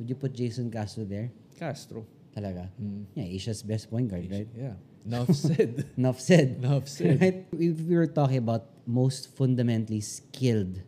would 0.00 0.08
you 0.08 0.16
put 0.16 0.32
Jason 0.32 0.72
Castro 0.72 1.04
there? 1.04 1.28
Castro. 1.60 2.08
Talaga? 2.32 2.72
Hmm. 2.80 3.04
Yeah, 3.12 3.28
Asia's 3.28 3.60
best 3.60 3.92
point 3.92 4.08
guard, 4.08 4.24
right? 4.32 4.48
Yeah. 4.56 4.80
Enough 5.04 5.36
said. 5.52 5.84
Enough 6.00 6.16
said. 6.20 6.48
Enough 6.64 6.88
said. 6.88 7.20
Right? 7.20 7.44
If 7.52 7.76
we 7.84 7.92
were 7.92 8.08
talking 8.08 8.40
about 8.40 8.72
most 8.88 9.36
fundamentally 9.36 10.00
skilled 10.00 10.80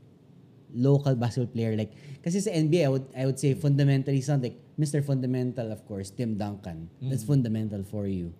local 0.75 1.15
basketball 1.17 1.53
player, 1.53 1.77
like, 1.77 1.93
kasi 2.23 2.41
sa 2.41 2.51
NBA, 2.51 2.85
I 2.85 2.91
would, 2.91 3.07
I 3.17 3.25
would 3.25 3.39
say 3.39 3.55
fundamentally 3.55 4.21
something. 4.21 4.55
Mr. 4.79 5.03
Fundamental, 5.03 5.73
of 5.73 5.83
course, 5.89 6.11
Tim 6.15 6.39
Duncan. 6.39 6.87
That's 7.03 7.25
fundamental 7.27 7.83
for 7.83 8.07
you. 8.07 8.31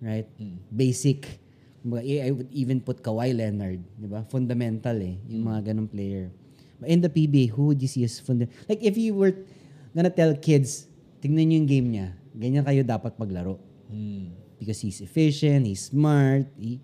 Right? 0.00 0.28
Basic. 0.68 1.24
Kumbaga, 1.80 2.04
eh, 2.04 2.28
I 2.28 2.30
would 2.36 2.52
even 2.52 2.84
put 2.84 3.00
Kawhi 3.00 3.32
Leonard. 3.32 3.80
Di 3.96 4.04
ba? 4.04 4.20
Fundamental 4.28 4.96
eh. 5.00 5.16
Yung 5.32 5.48
mga 5.48 5.72
ganong 5.72 5.88
player. 5.88 6.28
But 6.76 6.88
in 6.92 7.00
the 7.00 7.08
PBA, 7.08 7.52
who 7.52 7.72
would 7.72 7.80
you 7.80 7.88
see 7.88 8.04
as 8.04 8.20
fundamental? 8.20 8.52
Like, 8.68 8.84
if 8.84 9.00
you 9.00 9.16
were 9.16 9.32
gonna 9.96 10.12
tell 10.12 10.36
kids, 10.36 10.88
tingnan 11.20 11.48
nyo 11.48 11.56
yung 11.60 11.68
game 11.68 11.88
niya, 11.92 12.08
ganyan 12.36 12.64
kayo 12.64 12.80
dapat 12.84 13.16
maglaro 13.16 13.60
Hmm. 13.90 14.30
because 14.60 14.80
he's 14.80 15.00
efficient, 15.00 15.66
he's 15.66 15.90
smart, 15.90 16.46
he, 16.56 16.78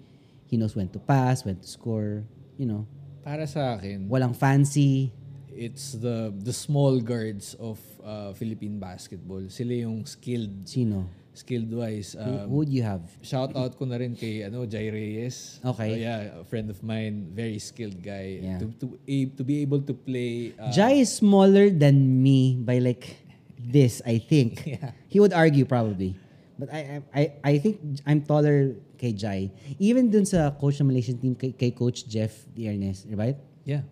he 0.50 0.56
knows 0.56 0.74
when 0.74 0.88
to 0.90 0.98
pass, 0.98 1.44
when 1.44 1.54
to 1.56 1.68
score, 1.68 2.24
you 2.58 2.66
know. 2.66 2.84
Para 3.26 3.42
sa 3.50 3.74
akin, 3.74 4.06
Walang 4.06 4.38
fancy. 4.38 5.10
it's 5.50 5.98
the 5.98 6.30
the 6.46 6.52
small 6.54 7.02
guards 7.02 7.58
of 7.58 7.80
uh, 8.06 8.30
Philippine 8.38 8.78
basketball. 8.78 9.42
Sila 9.50 9.74
yung 9.82 10.06
skilled, 10.06 10.62
Sino? 10.62 11.10
skilled 11.34 11.68
wise. 11.74 12.14
Who, 12.14 12.22
Um, 12.22 12.46
who 12.46 12.54
would 12.62 12.70
you 12.70 12.86
have? 12.86 13.02
shout 13.26 13.50
out 13.58 13.74
ko 13.74 13.82
na 13.84 13.98
rin 13.98 14.14
kay 14.14 14.46
ano 14.46 14.62
Jai 14.62 14.86
Reyes. 14.94 15.58
Okay. 15.58 15.90
Oh, 15.90 15.96
yeah, 15.98 16.38
a 16.38 16.44
friend 16.46 16.70
of 16.70 16.78
mine, 16.86 17.34
very 17.34 17.58
skilled 17.58 17.98
guy. 17.98 18.38
Yeah. 18.46 18.62
To 18.62 18.70
to 18.78 18.86
a- 18.94 19.32
to 19.34 19.42
be 19.42 19.58
able 19.66 19.82
to 19.82 19.92
play 19.96 20.54
uh, 20.54 20.70
Jai 20.70 21.02
is 21.02 21.10
smaller 21.10 21.66
than 21.68 22.22
me 22.22 22.54
by 22.62 22.78
like 22.78 23.18
this, 23.58 23.98
I 24.06 24.22
think. 24.22 24.62
Yeah. 24.78 24.94
He 25.10 25.18
would 25.18 25.34
argue 25.34 25.66
probably. 25.66 26.14
But 26.58 26.72
I, 26.72 26.80
I, 26.80 27.20
I, 27.20 27.22
I 27.44 27.58
think 27.58 27.80
I'm 28.06 28.22
taller 28.22 28.76
kay 28.96 29.12
Jai. 29.12 29.52
Even 29.78 30.10
dun 30.10 30.24
sa 30.24 30.50
coach 30.50 30.80
ng 30.80 30.88
Malaysian 30.88 31.20
team, 31.20 31.34
kay, 31.36 31.52
kay 31.52 31.70
Coach 31.70 32.08
Jeff 32.08 32.32
Diernes, 32.56 33.04
right? 33.12 33.36
Yeah. 33.64 33.84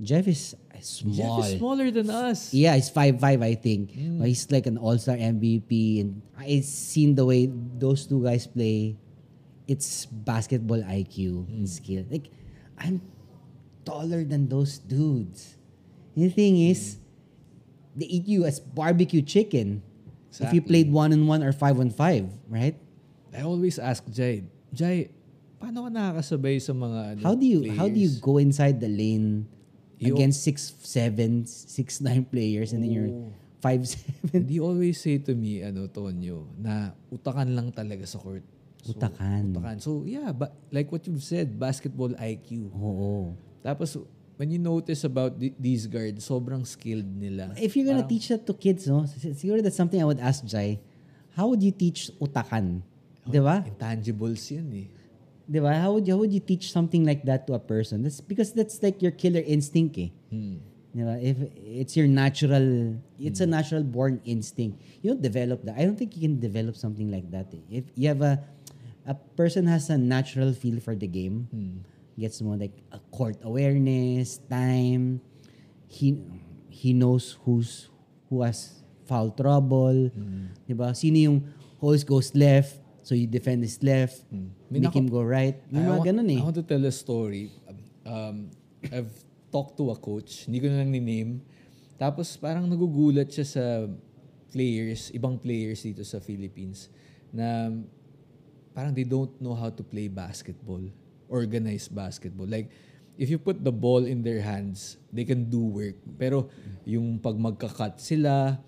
Jeff 0.00 0.28
is 0.28 0.54
uh, 0.72 0.80
small. 0.80 1.40
Jeff 1.40 1.52
is 1.52 1.58
smaller 1.58 1.90
than 1.90 2.10
us. 2.10 2.52
Yeah, 2.52 2.74
he's 2.76 2.90
5'5", 2.90 3.20
I 3.42 3.54
think. 3.54 3.92
Mm. 3.92 4.18
But 4.20 4.28
he's 4.28 4.50
like 4.50 4.66
an 4.66 4.76
all-star 4.76 5.16
MVP. 5.16 6.00
And 6.00 6.22
I've 6.36 6.64
seen 6.64 7.14
the 7.14 7.24
way 7.24 7.48
those 7.48 8.06
two 8.06 8.22
guys 8.22 8.46
play. 8.46 8.96
It's 9.66 10.06
basketball 10.06 10.84
IQ 10.84 11.48
and 11.48 11.64
mm. 11.64 11.68
skill. 11.68 12.04
Like, 12.10 12.28
I'm 12.78 13.00
taller 13.84 14.24
than 14.24 14.48
those 14.48 14.78
dudes. 14.78 15.56
And 16.14 16.24
the 16.24 16.30
thing 16.30 16.60
is, 16.60 16.98
they 17.96 18.06
eat 18.06 18.28
you 18.28 18.44
as 18.44 18.60
barbecue 18.60 19.22
chicken. 19.22 19.82
If 20.36 20.52
you 20.52 20.60
Exactly. 20.60 20.84
played 20.84 20.88
one-on-one 20.92 21.40
or 21.40 21.52
five-on-five, 21.52 22.28
right? 22.46 22.76
I 23.32 23.40
always 23.42 23.76
ask 23.78 24.04
Jai, 24.08 24.44
Jai, 24.70 25.08
paano 25.56 25.84
ka 25.84 25.90
nakakasabay 25.90 26.56
sa 26.60 26.72
mga 26.72 27.00
ano, 27.16 27.20
How 27.24 27.34
do 27.34 27.44
you 27.44 27.64
how 27.72 27.88
do 27.88 27.96
you 27.96 28.12
players? 28.12 28.20
go 28.20 28.36
inside 28.36 28.76
the 28.76 28.88
lane 28.88 29.48
You- 29.96 30.12
against 30.12 30.44
six 30.44 30.76
seven, 30.84 31.48
six 31.48 32.00
nine 32.00 32.24
players 32.24 32.76
and 32.76 32.84
then 32.84 32.92
you're 32.92 33.08
Oh. 33.08 33.32
five 33.60 33.80
seven? 33.88 34.44
They 34.44 34.60
always 34.60 35.00
say 35.00 35.16
to 35.18 35.32
me, 35.32 35.64
ano, 35.64 35.88
Tonyo, 35.88 36.44
na 36.60 36.92
utakan 37.08 37.56
lang 37.56 37.72
talaga 37.72 38.04
sa 38.04 38.20
court. 38.20 38.44
So, 38.84 38.92
Utakan. 38.94 39.56
Utakan. 39.56 39.76
So, 39.80 40.04
yeah, 40.04 40.30
but 40.30 40.52
like 40.70 40.92
what 40.92 41.02
you've 41.08 41.24
said, 41.24 41.56
basketball 41.56 42.12
IQ. 42.14 42.70
Oo. 42.70 43.34
Tapos, 43.64 43.96
when 44.36 44.50
you 44.50 44.58
notice 44.60 45.04
about 45.04 45.40
th- 45.40 45.56
these 45.58 45.86
guards, 45.86 46.24
sobrang 46.24 46.66
skilled 46.66 47.08
nila. 47.08 47.52
If 47.56 47.76
you're 47.76 47.88
gonna 47.88 48.06
teach 48.06 48.28
that 48.28 48.46
to 48.46 48.54
kids, 48.54 48.86
no, 48.86 49.04
s- 49.04 49.16
siguro 49.40 49.62
that's 49.62 49.76
something 49.76 50.00
I 50.00 50.04
would 50.04 50.20
ask 50.20 50.44
Jai. 50.44 50.78
How 51.36 51.48
would 51.48 51.62
you 51.62 51.72
teach 51.72 52.10
utakan? 52.20 52.80
Di 53.26 53.40
ba? 53.42 53.64
Intangibles 53.66 54.46
yan 54.52 54.68
eh. 54.72 54.86
Di 55.48 55.58
ba? 55.60 55.74
How 55.74 55.94
would, 55.98 56.06
how 56.08 56.16
would 56.20 56.32
you 56.32 56.40
teach 56.40 56.70
something 56.72 57.04
like 57.04 57.24
that 57.26 57.46
to 57.48 57.54
a 57.54 57.60
person? 57.60 58.02
That's 58.04 58.20
because 58.20 58.52
that's 58.52 58.80
like 58.82 59.02
your 59.02 59.12
killer 59.12 59.42
instinct 59.44 59.98
eh. 59.98 60.10
Hmm. 60.30 60.62
Di 60.96 61.02
ba? 61.04 61.16
If 61.20 61.36
it's 61.66 61.96
your 61.96 62.06
natural, 62.08 62.96
it's 63.20 63.40
a 63.40 63.48
natural 63.48 63.82
born 63.84 64.20
instinct. 64.24 64.80
You 65.02 65.12
don't 65.12 65.20
develop 65.22 65.64
that. 65.68 65.76
I 65.76 65.84
don't 65.84 65.96
think 65.98 66.14
you 66.16 66.22
can 66.24 66.38
develop 66.40 66.76
something 66.76 67.10
like 67.10 67.28
that. 67.32 67.52
Eh. 67.52 67.82
If 67.82 67.84
you 67.98 68.08
have 68.08 68.22
a, 68.22 68.40
a 69.04 69.14
person 69.36 69.66
has 69.66 69.90
a 69.90 69.98
natural 69.98 70.52
feel 70.54 70.80
for 70.80 70.94
the 70.96 71.06
game, 71.10 71.48
gets 72.18 72.40
more 72.40 72.56
like 72.56 72.74
a 72.90 72.98
court 73.12 73.36
awareness, 73.44 74.40
time. 74.48 75.20
He 75.86 76.20
he 76.68 76.92
knows 76.92 77.36
who's 77.44 77.88
who 78.28 78.42
has 78.42 78.82
foul 79.06 79.30
trouble. 79.30 80.10
Di 80.66 80.74
ba? 80.74 80.92
Sino 80.96 81.16
yung 81.16 81.38
always 81.78 82.02
goes 82.02 82.34
left, 82.34 82.80
so 83.06 83.14
you 83.14 83.28
defend 83.28 83.62
his 83.62 83.78
left, 83.84 84.24
May 84.32 84.82
make 84.82 84.90
nako- 84.90 84.98
him 84.98 85.06
go 85.06 85.22
right. 85.22 85.54
Yung 85.70 85.86
I 85.86 85.88
mga 85.94 86.02
ganun 86.10 86.28
eh. 86.32 86.40
I 86.40 86.44
want 86.44 86.58
to 86.58 86.66
tell 86.66 86.82
a 86.82 86.90
story. 86.90 87.52
Um, 88.02 88.50
I've 88.90 89.12
talked 89.52 89.78
to 89.78 89.94
a 89.94 89.96
coach, 89.98 90.50
hindi 90.50 90.58
ko 90.58 90.66
na 90.72 90.82
lang 90.82 90.90
ni-name. 90.90 91.42
Tapos 91.96 92.34
parang 92.36 92.66
nagugulat 92.66 93.30
siya 93.30 93.46
sa 93.46 93.64
players, 94.50 95.14
ibang 95.14 95.38
players 95.38 95.84
dito 95.86 96.02
sa 96.02 96.18
Philippines 96.18 96.90
na 97.30 97.70
parang 98.74 98.92
they 98.92 99.06
don't 99.06 99.32
know 99.40 99.54
how 99.56 99.70
to 99.70 99.80
play 99.86 100.08
basketball, 100.08 100.82
organized 101.28 101.94
basketball. 101.94 102.46
Like, 102.46 102.70
if 103.18 103.28
you 103.28 103.38
put 103.38 103.64
the 103.64 103.72
ball 103.72 104.04
in 104.04 104.22
their 104.22 104.40
hands, 104.40 104.96
they 105.12 105.24
can 105.24 105.48
do 105.48 105.60
work. 105.60 105.96
Pero 106.18 106.48
yung 106.84 107.18
pag 107.18 107.36
magka-cut 107.36 108.00
sila, 108.00 108.60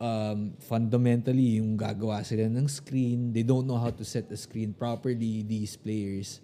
um, 0.00 0.56
fundamentally, 0.58 1.62
yung 1.62 1.76
gagawa 1.76 2.24
sila 2.24 2.48
ng 2.48 2.66
screen, 2.66 3.32
they 3.32 3.44
don't 3.44 3.66
know 3.66 3.78
how 3.78 3.92
to 3.92 4.04
set 4.04 4.26
a 4.32 4.36
screen 4.36 4.74
properly, 4.74 5.46
these 5.46 5.76
players. 5.76 6.40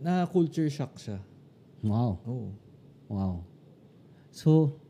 Na, 0.00 0.26
culture 0.28 0.70
shock 0.70 0.94
siya. 1.00 1.18
Wow. 1.82 2.20
Oh. 2.24 2.48
Wow. 3.08 3.44
So, 4.30 4.80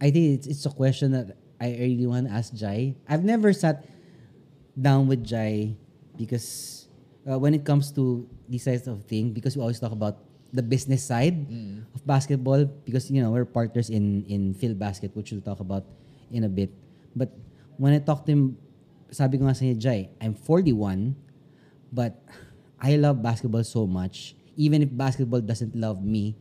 I 0.00 0.10
think 0.10 0.38
it's, 0.38 0.46
it's 0.46 0.66
a 0.66 0.70
question 0.70 1.12
that 1.12 1.36
I 1.60 1.72
really 1.72 2.06
want 2.06 2.28
to 2.28 2.32
ask 2.32 2.52
Jai. 2.52 2.94
I've 3.08 3.24
never 3.24 3.52
sat 3.52 3.84
down 4.76 5.08
with 5.08 5.24
Jai 5.24 5.74
because 6.16 6.85
uh, 7.28 7.38
when 7.38 7.54
it 7.54 7.64
comes 7.66 7.90
to 7.92 8.26
these 8.48 8.64
sides 8.64 8.86
of 8.86 9.04
things, 9.04 9.34
because 9.34 9.56
we 9.56 9.60
always 9.62 9.80
talk 9.80 9.92
about 9.92 10.22
the 10.54 10.62
business 10.62 11.02
side 11.02 11.34
of 11.94 12.00
basketball, 12.06 12.64
because 12.86 13.10
you 13.10 13.20
know 13.20 13.30
we're 13.30 13.44
partners 13.44 13.90
in 13.90 14.24
in 14.30 14.54
Phil 14.54 14.74
Basket, 14.74 15.10
which 15.18 15.34
we'll 15.34 15.44
talk 15.44 15.60
about 15.60 15.84
in 16.30 16.44
a 16.44 16.50
bit. 16.50 16.70
But 17.14 17.34
when 17.76 17.92
I 17.92 17.98
talk 17.98 18.24
to 18.26 18.32
him, 18.32 18.42
sabi 19.10 19.38
ko 19.38 19.46
nga 19.50 19.54
sa 19.54 19.66
niya, 19.66 19.78
Jai, 19.78 20.00
I'm 20.22 20.34
41, 20.34 21.14
but 21.92 22.16
I 22.80 22.96
love 22.96 23.22
basketball 23.22 23.64
so 23.64 23.86
much. 23.86 24.34
Even 24.56 24.80
if 24.80 24.88
basketball 24.88 25.40
doesn't 25.42 25.76
love 25.76 26.00
me, 26.00 26.36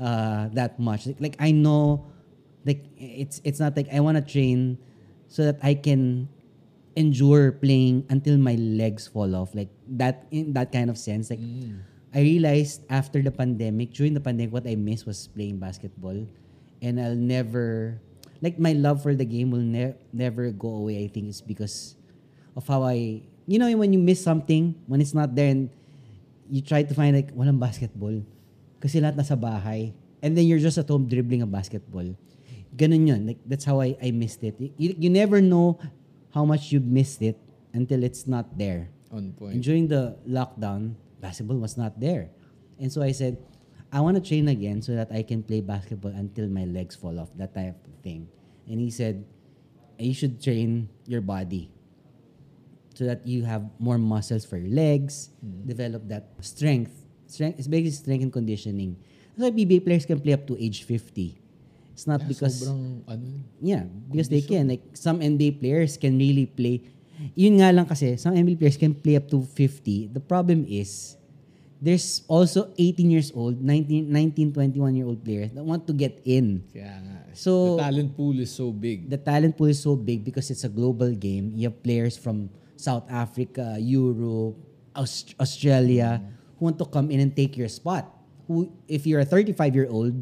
uh, 0.00 0.48
that 0.52 0.78
much. 0.78 1.06
Like, 1.06 1.20
like 1.20 1.36
I 1.38 1.52
know, 1.52 2.06
like 2.64 2.84
it's 2.98 3.40
it's 3.44 3.60
not 3.60 3.76
like 3.76 3.88
I 3.92 4.00
want 4.00 4.16
to 4.18 4.24
train 4.24 4.78
so 5.28 5.44
that 5.44 5.58
I 5.62 5.74
can 5.74 6.28
endure 6.96 7.52
playing 7.52 8.06
until 8.08 8.38
my 8.38 8.56
legs 8.56 9.06
fall 9.06 9.34
off. 9.36 9.54
Like 9.54 9.70
that 9.88 10.26
in 10.30 10.52
that 10.54 10.72
kind 10.72 10.90
of 10.90 10.98
sense. 10.98 11.30
Like 11.30 11.42
I 12.14 12.20
realized 12.20 12.82
after 12.90 13.22
the 13.22 13.30
pandemic, 13.30 13.92
during 13.94 14.14
the 14.14 14.22
pandemic, 14.22 14.52
what 14.52 14.66
I 14.66 14.74
missed 14.74 15.06
was 15.06 15.28
playing 15.28 15.58
basketball, 15.58 16.26
and 16.82 17.00
I'll 17.00 17.18
never 17.18 17.98
like 18.42 18.58
my 18.58 18.72
love 18.72 19.02
for 19.02 19.14
the 19.14 19.24
game 19.24 19.50
will 19.50 19.64
ne- 19.64 19.96
never 20.12 20.50
go 20.50 20.82
away. 20.82 21.04
I 21.04 21.08
think 21.08 21.28
it's 21.28 21.40
because 21.40 21.96
of 22.56 22.66
how 22.66 22.82
I 22.82 23.22
you 23.46 23.58
know 23.58 23.70
when 23.76 23.92
you 23.92 24.00
miss 24.00 24.22
something 24.22 24.74
when 24.86 25.00
it's 25.00 25.14
not 25.14 25.34
there 25.34 25.50
and 25.50 25.70
you 26.50 26.62
try 26.62 26.82
to 26.82 26.94
find 26.94 27.14
like 27.16 27.34
walang 27.34 27.58
basketball. 27.58 28.22
Kasi 28.80 29.00
lahat 29.00 29.16
nasa 29.16 29.34
bahay. 29.34 29.92
And 30.22 30.36
then 30.36 30.46
you're 30.46 30.62
just 30.62 30.78
at 30.78 30.88
home 30.88 31.06
dribbling 31.06 31.42
a 31.42 31.46
basketball. 31.46 32.06
Ganun 32.76 33.08
yun. 33.08 33.26
Like 33.26 33.40
that's 33.46 33.64
how 33.64 33.80
I, 33.80 33.96
I 34.02 34.10
missed 34.10 34.42
it. 34.42 34.56
You, 34.58 34.94
you 34.98 35.10
never 35.10 35.40
know 35.40 35.78
how 36.32 36.44
much 36.44 36.72
you 36.72 36.80
missed 36.80 37.22
it 37.22 37.38
until 37.72 38.02
it's 38.04 38.26
not 38.26 38.56
there 38.56 38.88
On 39.12 39.34
and 39.40 39.62
during 39.62 39.88
the 39.88 40.18
lockdown 40.28 40.94
basketball 41.20 41.58
was 41.58 41.76
not 41.76 41.98
there 42.00 42.30
and 42.78 42.90
so 42.90 43.02
I 43.02 43.12
said 43.12 43.38
I 43.92 44.00
want 44.00 44.18
to 44.18 44.22
train 44.22 44.48
again 44.48 44.82
so 44.82 44.94
that 44.94 45.12
I 45.12 45.22
can 45.22 45.42
play 45.42 45.60
basketball 45.60 46.10
until 46.10 46.48
my 46.48 46.64
legs 46.64 46.96
fall 46.96 47.18
off 47.20 47.30
that 47.38 47.54
type 47.54 47.78
of 47.86 47.94
thing 48.02 48.28
and 48.66 48.80
he 48.80 48.90
said 48.90 49.24
you 49.98 50.12
should 50.12 50.42
train 50.42 50.88
your 51.06 51.20
body 51.20 51.70
so 52.96 53.04
that 53.04 53.28
you 53.28 53.44
have 53.44 53.68
more 53.78 54.00
muscles 54.00 54.48
for 54.48 54.56
your 54.56 54.72
legs, 54.72 55.28
mm. 55.44 55.68
develop 55.68 56.08
that 56.08 56.32
strength. 56.40 57.04
Strength 57.28 57.60
is 57.60 57.68
basically 57.68 57.92
strength 57.92 58.22
and 58.24 58.32
conditioning. 58.32 58.96
That's 59.36 59.52
why 59.52 59.52
PBA 59.52 59.84
players 59.84 60.08
can 60.08 60.18
play 60.18 60.32
up 60.32 60.48
to 60.48 60.56
age 60.56 60.88
50. 60.88 61.36
It's 61.92 62.06
not 62.08 62.24
Yeah, 62.24 62.28
because 62.28 62.64
sobrang, 62.64 63.04
ano, 63.04 63.44
yeah, 63.60 63.84
because 64.08 64.32
they 64.32 64.40
can 64.40 64.68
like 64.68 64.96
some 64.96 65.20
NBA 65.20 65.60
players 65.60 66.00
can 66.00 66.16
really 66.16 66.48
play. 66.48 66.88
Yun 67.34 67.60
nga 67.60 67.72
lang 67.72 67.86
kasi 67.86 68.16
some 68.16 68.34
NBA 68.34 68.58
players 68.58 68.76
can 68.76 68.92
play 68.92 69.16
up 69.16 69.28
to 69.28 69.40
50. 69.42 70.12
The 70.12 70.20
problem 70.20 70.64
is 70.68 71.16
there's 71.76 72.24
also 72.26 72.72
18 72.76 73.10
years 73.10 73.28
old, 73.34 73.60
19, 73.60 74.08
19 74.08 74.52
21 74.52 74.96
year 74.96 75.06
old 75.06 75.20
players 75.22 75.52
that 75.52 75.64
want 75.64 75.86
to 75.86 75.92
get 75.92 76.20
in. 76.24 76.64
kaya 76.72 76.92
nga. 77.00 77.16
So- 77.32 77.76
the 77.76 77.84
talent 77.84 78.10
pool 78.16 78.36
is 78.36 78.48
so 78.48 78.72
big. 78.72 79.08
the 79.08 79.20
talent 79.20 79.56
pool 79.56 79.68
is 79.68 79.80
so 79.80 79.92
big 79.94 80.24
because 80.24 80.48
it's 80.48 80.64
a 80.64 80.72
global 80.72 81.12
game. 81.12 81.52
You 81.52 81.68
have 81.68 81.80
players 81.82 82.16
from 82.16 82.48
South 82.76 83.04
Africa, 83.08 83.76
Europe, 83.76 84.56
Aust- 84.96 85.36
Australia 85.36 86.20
who 86.56 86.72
want 86.72 86.80
to 86.80 86.88
come 86.88 87.12
in 87.12 87.20
and 87.20 87.32
take 87.36 87.56
your 87.56 87.68
spot. 87.68 88.08
Who, 88.48 88.72
if 88.88 89.04
you're 89.04 89.20
a 89.20 89.28
35 89.28 89.76
year 89.76 89.88
old, 89.92 90.16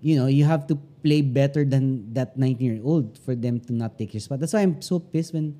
you 0.00 0.16
know 0.18 0.26
you 0.26 0.42
have 0.44 0.66
to 0.66 0.74
play 1.02 1.22
better 1.22 1.64
than 1.64 2.10
that 2.12 2.36
19 2.36 2.58
year 2.60 2.82
old 2.82 3.16
for 3.22 3.34
them 3.34 3.60
to 3.60 3.72
not 3.72 3.96
take 3.96 4.12
your 4.12 4.20
spot. 4.20 4.40
That's 4.40 4.52
why 4.52 4.62
I'm 4.62 4.82
so 4.82 4.98
pissed 4.98 5.32
when, 5.32 5.56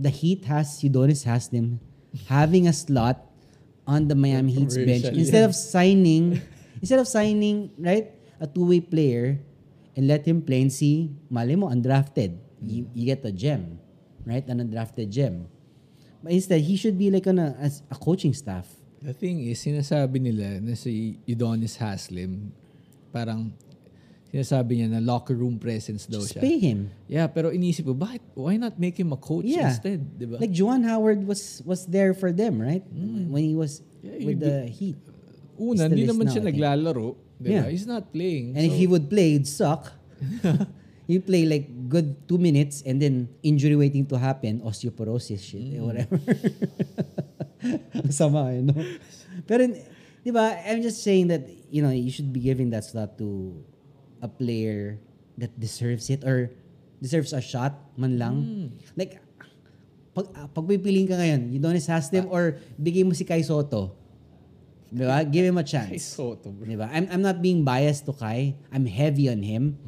the 0.00 0.08
Heat 0.08 0.48
has 0.48 0.80
Udonis 0.80 1.28
has 1.28 1.52
them 1.52 1.78
having 2.26 2.64
a 2.66 2.72
slot 2.72 3.20
on 3.84 4.08
the 4.08 4.16
Miami 4.16 4.56
Heat's 4.56 4.80
bench. 4.80 5.04
instead 5.12 5.44
of 5.44 5.52
signing 5.52 6.40
instead 6.80 6.98
of 6.98 7.06
signing 7.06 7.68
right 7.76 8.08
a 8.40 8.48
two-way 8.48 8.80
player 8.80 9.36
and 9.94 10.08
let 10.08 10.24
him 10.24 10.40
play 10.40 10.64
and 10.64 10.72
see 10.72 11.12
mali 11.28 11.54
mo 11.54 11.68
undrafted. 11.68 12.40
You, 12.60 12.88
you 12.92 13.04
get 13.04 13.24
a 13.24 13.32
gem 13.32 13.80
right 14.24 14.44
an 14.48 14.64
undrafted 14.64 15.12
gem. 15.12 15.48
But 16.24 16.32
instead 16.32 16.60
he 16.60 16.76
should 16.76 16.96
be 16.96 17.12
like 17.12 17.28
on 17.28 17.38
a 17.38 17.56
as 17.60 17.84
a 17.92 17.96
coaching 17.96 18.32
staff. 18.32 18.68
The 19.00 19.16
thing 19.16 19.40
is, 19.48 19.64
sinasabi 19.64 20.20
nila 20.20 20.60
na 20.60 20.76
si 20.76 21.16
Udonis 21.24 21.80
Haslem, 21.80 22.52
parang 23.08 23.48
sinasabi 24.30 24.78
niya 24.78 24.88
na 24.88 25.00
locker 25.02 25.34
room 25.34 25.58
presence 25.58 26.06
daw 26.06 26.22
just 26.22 26.38
siya. 26.38 26.42
pay 26.42 26.56
him 26.56 26.88
Yeah, 27.10 27.26
pero 27.26 27.50
inisip 27.50 27.82
ko, 27.84 27.94
bakit, 27.94 28.22
why 28.38 28.54
not 28.54 28.78
make 28.78 28.94
him 28.94 29.10
a 29.10 29.18
coach 29.18 29.44
Yeah. 29.44 29.74
instead? 29.74 29.98
Di 30.16 30.24
ba? 30.24 30.38
like 30.38 30.54
Juwan 30.54 30.86
Howard 30.86 31.26
was 31.26 31.58
was 31.66 31.84
there 31.84 32.14
for 32.14 32.30
them 32.30 32.62
right 32.62 32.86
when 33.30 33.42
he 33.42 33.58
was 33.58 33.82
Yeah, 34.00 34.22
with 34.24 34.38
the 34.40 34.70
Heat 34.70 34.96
Una, 35.60 35.90
hindi 35.92 36.08
naman 36.08 36.24
now, 36.24 36.32
siya 36.32 36.42
naglalaro. 36.46 37.18
Di 37.36 37.46
ba? 37.50 37.54
Yeah. 37.60 37.66
He's 37.68 37.84
not 37.84 38.08
playing. 38.14 38.56
and 38.56 38.64
if 38.64 38.72
So, 38.72 38.78
he 38.78 38.86
would 38.88 39.10
play 39.10 39.34
he'd 39.36 39.44
suck 39.50 39.90
You 41.10 41.18
play 41.18 41.42
like 41.42 41.66
good 41.90 42.14
two 42.30 42.38
minutes 42.38 42.86
and 42.86 43.02
then 43.02 43.26
injury 43.42 43.74
waiting 43.74 44.06
to 44.06 44.16
happen, 44.16 44.62
osteoporosis 44.62 45.42
shit, 45.42 45.74
eh, 45.74 45.82
whatever. 45.82 46.22
Sama, 48.14 48.54
you 48.54 48.62
know? 48.62 48.78
Pero, 49.46 49.66
di 50.22 50.30
ba, 50.30 50.54
I'm 50.62 50.78
just 50.82 51.02
saying 51.02 51.28
that, 51.28 51.50
you 51.66 51.82
know, 51.82 51.90
you 51.90 52.14
should 52.14 52.30
be 52.32 52.40
giving 52.40 52.70
that 52.70 52.84
slot 52.86 53.18
to 53.18 53.58
a 54.22 54.28
player 54.28 55.00
that 55.36 55.52
deserves 55.58 56.08
it 56.08 56.24
or 56.24 56.52
deserves 57.00 57.32
a 57.32 57.40
shot 57.40 57.74
man 57.96 58.20
lang. 58.20 58.36
Like, 58.96 59.20
pag, 60.14 60.26
ah, 60.36 60.46
pag 60.50 60.64
pipiliin 60.68 61.08
ka 61.08 61.16
ngayon, 61.16 61.52
you 61.52 61.58
don't 61.58 61.76
has 61.76 62.10
them 62.12 62.28
or 62.28 62.60
bigay 62.76 63.04
mo 63.04 63.12
si 63.16 63.24
Kai 63.24 63.40
Soto. 63.40 63.96
Di 64.90 65.06
ba? 65.06 65.22
Give 65.22 65.46
him 65.46 65.58
a 65.58 65.64
chance. 65.64 65.90
Kay 65.94 66.02
Soto, 66.02 66.50
bro. 66.50 66.66
Di 66.66 66.74
ba? 66.74 66.90
I'm, 66.90 67.06
I'm 67.08 67.22
not 67.22 67.38
being 67.38 67.62
biased 67.62 68.04
to 68.10 68.12
Kai. 68.12 68.58
I'm 68.74 68.84
heavy 68.84 69.30
on 69.30 69.40
him. 69.40 69.78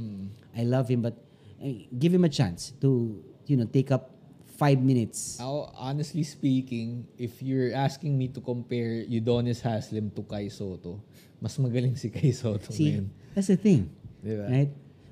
I 0.57 0.63
love 0.63 0.87
him, 0.87 1.03
but 1.03 1.19
eh, 1.59 1.91
give 1.99 2.15
him 2.15 2.23
a 2.25 2.31
chance 2.31 2.73
to, 2.81 3.19
you 3.47 3.57
know, 3.59 3.67
take 3.67 3.91
up 3.91 4.15
five 4.55 4.79
minutes. 4.79 5.43
Ako, 5.43 5.75
honestly 5.75 6.23
speaking, 6.23 7.03
if 7.19 7.43
you're 7.43 7.75
asking 7.75 8.15
me 8.15 8.31
to 8.31 8.41
compare 8.41 9.03
Udonis 9.11 9.59
Haslem 9.59 10.15
to 10.15 10.23
Kai 10.23 10.47
Soto, 10.47 11.03
mas 11.43 11.59
magaling 11.59 11.99
si 11.99 12.07
Kai 12.07 12.31
Soto 12.31 12.71
See, 12.71 12.95
ngayon. 12.95 13.07
that's 13.35 13.51
the 13.51 13.59
thing. 13.59 13.91
Right? 14.23 14.71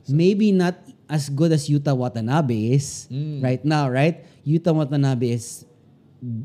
Maybe 0.09 0.51
not 0.51 0.79
as 1.11 1.29
good 1.29 1.53
as 1.53 1.67
Yuta 1.69 1.95
Watanabe 1.95 2.73
is 2.73 3.07
Mm. 3.11 3.43
right 3.43 3.63
now, 3.63 3.91
right? 3.91 4.23
Yuta 4.47 4.71
Watanabe 4.75 5.31
is 5.35 5.67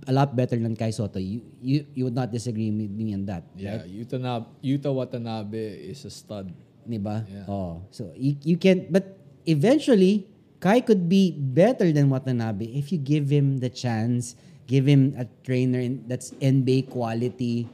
a 0.07 0.13
lot 0.13 0.35
better 0.35 0.55
than 0.57 0.75
Kai 0.75 0.89
Soto. 0.91 1.19
You, 1.19 1.41
you, 1.61 1.85
you 1.93 2.03
would 2.05 2.15
not 2.15 2.31
disagree 2.31 2.71
with 2.71 2.91
me 2.91 3.13
on 3.13 3.25
that, 3.25 3.43
Yeah, 3.55 3.81
right? 3.81 3.89
Yuta, 3.89 4.17
na, 4.19 4.45
Yuta 4.63 4.89
Watanabe 4.93 5.59
is 5.91 6.05
a 6.05 6.11
stud. 6.11 6.51
Di 6.85 6.97
ba? 7.01 7.25
Yeah. 7.25 7.49
Oh, 7.49 7.81
so 7.89 8.13
you, 8.15 8.37
you 8.45 8.57
can, 8.57 8.87
but 8.89 9.17
eventually, 9.45 10.27
Kai 10.59 10.81
could 10.81 11.09
be 11.09 11.31
better 11.33 11.91
than 11.91 12.09
Watanabe 12.09 12.65
if 12.73 12.91
you 12.91 12.97
give 12.97 13.29
him 13.29 13.57
the 13.57 13.69
chance, 13.69 14.35
give 14.65 14.85
him 14.85 15.13
a 15.17 15.25
trainer 15.43 15.79
in, 15.79 16.05
that's 16.07 16.31
NBA 16.41 16.89
quality. 16.89 17.67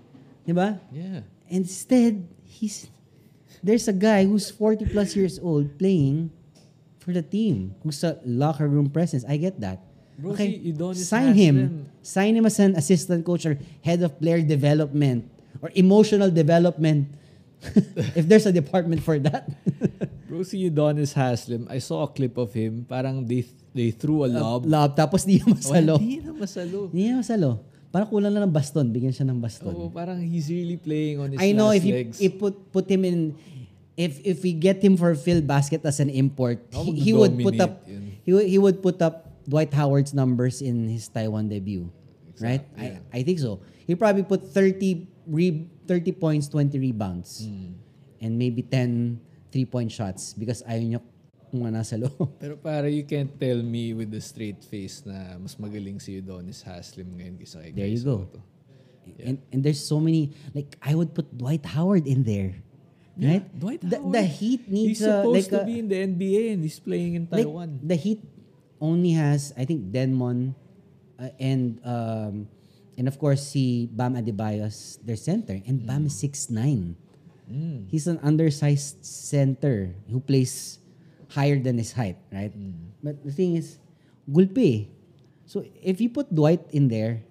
Di 0.47 0.51
ba? 0.55 0.79
Yeah. 0.91 1.21
Instead, 1.51 2.23
he's 2.43 2.87
there's 3.63 3.87
a 3.87 3.93
guy 3.93 4.25
who's 4.25 4.49
40 4.49 4.85
plus 4.85 5.15
years 5.15 5.39
old 5.39 5.77
playing 5.77 6.31
for 6.99 7.13
the 7.13 7.21
team, 7.21 7.73
who's 7.83 8.03
a 8.03 8.19
locker 8.25 8.67
room 8.67 8.89
presence. 8.89 9.25
I 9.25 9.37
get 9.37 9.59
that. 9.61 9.81
Bro, 10.17 10.37
okay, 10.37 10.61
si 10.61 10.73
Udonis 10.73 11.05
sign 11.05 11.33
him. 11.33 11.55
Haslem. 11.57 11.85
Sign 12.01 12.33
him 12.37 12.45
as 12.45 12.59
an 12.59 12.75
assistant 12.75 13.25
coach 13.25 13.45
or 13.45 13.57
head 13.81 14.01
of 14.03 14.19
player 14.19 14.41
development 14.41 15.25
or 15.61 15.71
emotional 15.73 16.29
development. 16.29 17.09
if 18.17 18.25
there's 18.25 18.45
a 18.45 18.51
department 18.51 19.01
for 19.01 19.17
that. 19.19 19.49
Bro, 20.29 20.43
si 20.43 20.69
Udonis 20.69 21.13
Haslem, 21.13 21.67
I 21.69 21.77
saw 21.77 22.03
a 22.03 22.09
clip 22.09 22.37
of 22.37 22.53
him. 22.53 22.85
Parang 22.89 23.25
they, 23.25 23.45
they 23.73 23.91
threw 23.91 24.25
a 24.25 24.29
lob. 24.29 24.65
Lob, 24.65 24.97
tapos 24.97 25.25
di 25.25 25.37
niya 25.37 25.45
masalo. 25.53 25.97
Hindi 26.01 26.25
na 26.25 26.33
masalo. 26.33 26.89
Di 26.89 27.01
niya 27.05 27.15
masalo. 27.21 27.70
Parang 27.91 28.07
kulang 28.07 28.31
na 28.31 28.41
ng 28.41 28.51
baston. 28.51 28.87
Bigyan 28.87 29.11
siya 29.11 29.27
ng 29.27 29.37
baston. 29.37 29.75
Oo, 29.75 29.91
parang 29.91 30.15
he's 30.17 30.47
really 30.47 30.79
playing 30.79 31.19
on 31.19 31.27
his 31.35 31.39
I 31.43 31.51
know 31.51 31.75
last 31.75 31.83
if 31.83 31.91
legs. 31.91 32.17
if 32.23 32.31
put 32.39 32.55
put 32.71 32.87
him 32.87 33.03
in 33.03 33.35
if 33.99 34.17
if 34.23 34.37
we 34.41 34.55
get 34.55 34.79
him 34.79 34.95
for 34.95 35.11
Phil 35.13 35.43
Basket 35.43 35.83
as 35.83 35.99
an 35.99 36.07
import, 36.07 36.63
Oh, 36.71 36.87
he, 36.87 36.95
he 36.95 37.11
would 37.11 37.35
put 37.35 37.59
up 37.59 37.83
yun. 37.83 38.15
he 38.23 38.31
would, 38.31 38.47
he 38.47 38.57
would 38.57 38.79
put 38.79 39.03
up 39.03 39.27
Dwight 39.43 39.75
Howard's 39.75 40.15
numbers 40.15 40.63
in 40.63 40.87
his 40.87 41.11
Taiwan 41.11 41.51
debut. 41.51 41.91
right? 42.39 42.63
yeah. 42.79 43.03
I 43.13 43.19
I 43.19 43.27
think 43.27 43.37
so. 43.37 43.59
He 43.85 43.93
probably 43.93 44.23
put 44.23 44.41
30 44.49 45.05
re, 45.27 45.67
30 45.85 46.15
points, 46.15 46.47
20 46.47 46.79
rebounds. 46.79 47.45
Hmm. 47.45 47.75
And 48.23 48.39
maybe 48.39 48.61
10 48.63 49.19
three-point 49.51 49.91
shots 49.91 50.31
because 50.31 50.63
ayaw 50.63 50.79
niya 50.95 51.01
kung 51.51 51.67
ano 51.67 51.83
nasa 51.83 51.99
loob. 51.99 52.31
Pero 52.43 52.55
para 52.55 52.87
you 52.87 53.03
can't 53.03 53.29
tell 53.35 53.59
me 53.59 53.91
with 53.91 54.07
the 54.07 54.23
straight 54.23 54.63
face 54.63 55.03
na 55.03 55.35
mas 55.35 55.59
magaling 55.59 55.99
si 55.99 56.23
Udonis 56.23 56.63
Haslem 56.63 57.11
ngayon 57.19 57.35
kaysa 57.35 57.59
kay 57.59 57.75
There 57.75 57.91
you 57.91 57.99
go. 57.99 58.23
Soto. 58.23 58.39
And 59.19 59.43
and 59.51 59.59
there's 59.59 59.83
so 59.83 59.99
many 59.99 60.31
like 60.55 60.79
I 60.79 60.95
would 60.95 61.11
put 61.11 61.27
Dwight 61.35 61.67
Howard 61.75 62.07
in 62.07 62.23
there. 62.23 62.55
Right? 63.19 63.43
Dwight 63.53 63.83
the, 63.83 63.99
Howard. 63.99 64.15
the 64.15 64.23
Heat 64.23 64.63
needs 64.71 65.03
He's 65.03 65.05
a, 65.05 65.21
supposed 65.21 65.35
like 65.35 65.49
to 65.51 65.59
a, 65.61 65.67
be 65.67 65.75
in 65.83 65.87
the 65.91 65.99
NBA 65.99 66.55
and 66.55 66.63
he's 66.63 66.79
playing 66.79 67.13
in 67.19 67.23
like, 67.29 67.43
Taiwan. 67.43 67.77
the 67.83 67.99
Heat 67.99 68.23
only 68.79 69.13
has 69.13 69.53
I 69.53 69.67
think 69.67 69.91
Denmon 69.93 70.55
uh, 71.19 71.29
and 71.37 71.77
um 71.85 72.47
and 72.97 73.05
of 73.11 73.19
course 73.19 73.45
si 73.45 73.91
Bam 73.91 74.15
Adebayo 74.15 74.65
as 74.65 74.97
their 75.05 75.19
center 75.19 75.59
and 75.67 75.85
Bam 75.85 76.07
is 76.09 76.15
6'9". 76.17 76.95
Mm. 77.51 77.91
He's 77.91 78.07
an 78.07 78.17
undersized 78.23 79.03
center 79.03 79.93
who 80.09 80.23
plays 80.23 80.80
higher 81.31 81.57
than 81.57 81.79
his 81.79 81.95
height, 81.95 82.19
right? 82.31 82.51
But 82.99 83.23
the 83.23 83.31
thing 83.31 83.55
is, 83.55 83.79
gulpi. 84.27 84.91
So 85.47 85.63
if 85.81 85.99
you 85.99 86.11
put 86.11 86.31
Dwight 86.31 86.61
in 86.71 86.87
there, 86.87 87.23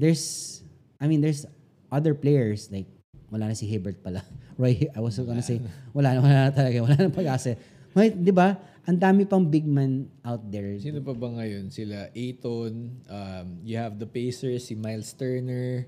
there's, 0.00 0.60
I 1.00 1.06
mean, 1.06 1.20
there's 1.20 1.44
other 1.92 2.16
players 2.16 2.72
like, 2.72 2.88
wala 3.32 3.48
na 3.48 3.54
si 3.56 3.68
Hibbert 3.68 4.00
pala. 4.04 4.24
Roy, 4.60 4.88
I 4.92 5.00
was 5.00 5.16
gonna 5.16 5.44
say, 5.44 5.60
wala 5.96 6.16
na, 6.16 6.20
wala 6.20 6.36
na 6.48 6.52
talaga, 6.52 6.76
wala 6.84 6.96
na 6.96 7.08
pag-asa. 7.08 7.56
Right, 7.92 8.12
di 8.12 8.32
ba? 8.32 8.56
Ang 8.88 8.98
dami 8.98 9.28
pang 9.28 9.44
big 9.44 9.68
man 9.68 10.10
out 10.24 10.42
there. 10.48 10.74
Sino 10.80 11.00
pa 11.04 11.14
ba 11.14 11.28
ngayon? 11.28 11.70
Sila 11.70 12.10
Aiton, 12.12 13.04
um, 13.08 13.46
you 13.62 13.76
have 13.78 13.96
the 14.00 14.08
Pacers, 14.08 14.68
si 14.68 14.74
Miles 14.74 15.12
Turner. 15.14 15.86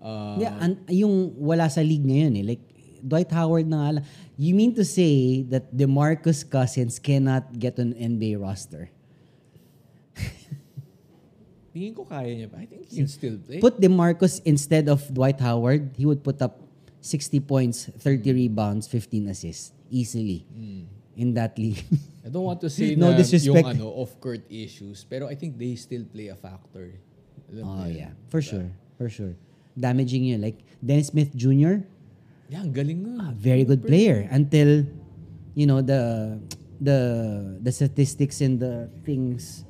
Uh, 0.00 0.36
Yeah, 0.40 0.54
an, 0.62 0.84
yung 0.88 1.36
wala 1.36 1.68
sa 1.68 1.82
league 1.82 2.06
ngayon 2.06 2.32
eh. 2.38 2.44
Like, 2.54 2.64
Dwight 3.02 3.30
Howard 3.32 3.66
na 3.66 3.76
nga 3.76 3.90
lang. 4.00 4.04
You 4.36 4.54
mean 4.54 4.74
to 4.76 4.84
say 4.84 5.42
that 5.52 5.74
DeMarcus 5.74 6.44
Cousins 6.48 6.98
cannot 6.98 7.58
get 7.58 7.78
on 7.78 7.92
NBA 7.92 8.40
roster? 8.40 8.88
tingin 11.74 11.94
ko 11.94 12.04
kaya 12.04 12.34
niya. 12.34 12.48
I 12.52 12.66
think 12.66 12.86
he 12.90 13.00
can 13.00 13.08
still 13.08 13.38
play. 13.38 13.60
Put 13.62 13.80
DeMarcus 13.80 14.42
instead 14.44 14.88
of 14.90 15.02
Dwight 15.12 15.40
Howard, 15.40 15.94
he 15.96 16.04
would 16.04 16.22
put 16.22 16.42
up 16.42 16.60
60 17.00 17.40
points, 17.40 17.88
30 17.88 18.32
rebounds, 18.32 18.86
15 18.86 19.28
assists 19.28 19.72
easily 19.88 20.44
in 21.16 21.34
that 21.34 21.56
league. 21.58 21.82
I 22.24 22.28
don't 22.28 22.44
want 22.44 22.60
to 22.60 22.70
say 22.70 22.94
No 23.00 23.10
na 23.10 23.16
disrespect. 23.16 23.64
yung 23.64 23.80
ano, 23.80 23.88
off-court 23.96 24.44
issues, 24.50 25.04
pero 25.08 25.26
I 25.26 25.34
think 25.34 25.56
they 25.56 25.74
still 25.74 26.04
play 26.04 26.28
a 26.28 26.36
factor. 26.36 26.92
Alam 27.50 27.64
oh 27.66 27.86
yeah, 27.88 28.12
for 28.28 28.44
sure, 28.44 28.70
for 28.94 29.08
sure. 29.08 29.34
Damaging 29.74 30.28
yun. 30.30 30.40
Like 30.44 30.60
Dennis 30.78 31.08
Smith 31.10 31.34
Jr., 31.34 31.82
Yeah, 32.50 32.66
ang 32.66 32.74
galing 32.74 33.06
nga. 33.06 33.30
very 33.38 33.62
good 33.62 33.86
player 33.86 34.26
until 34.26 34.82
you 35.54 35.70
know 35.70 35.78
the 35.78 36.34
the 36.82 36.98
the 37.62 37.70
statistics 37.70 38.42
and 38.42 38.58
the 38.58 38.90
things 39.06 39.62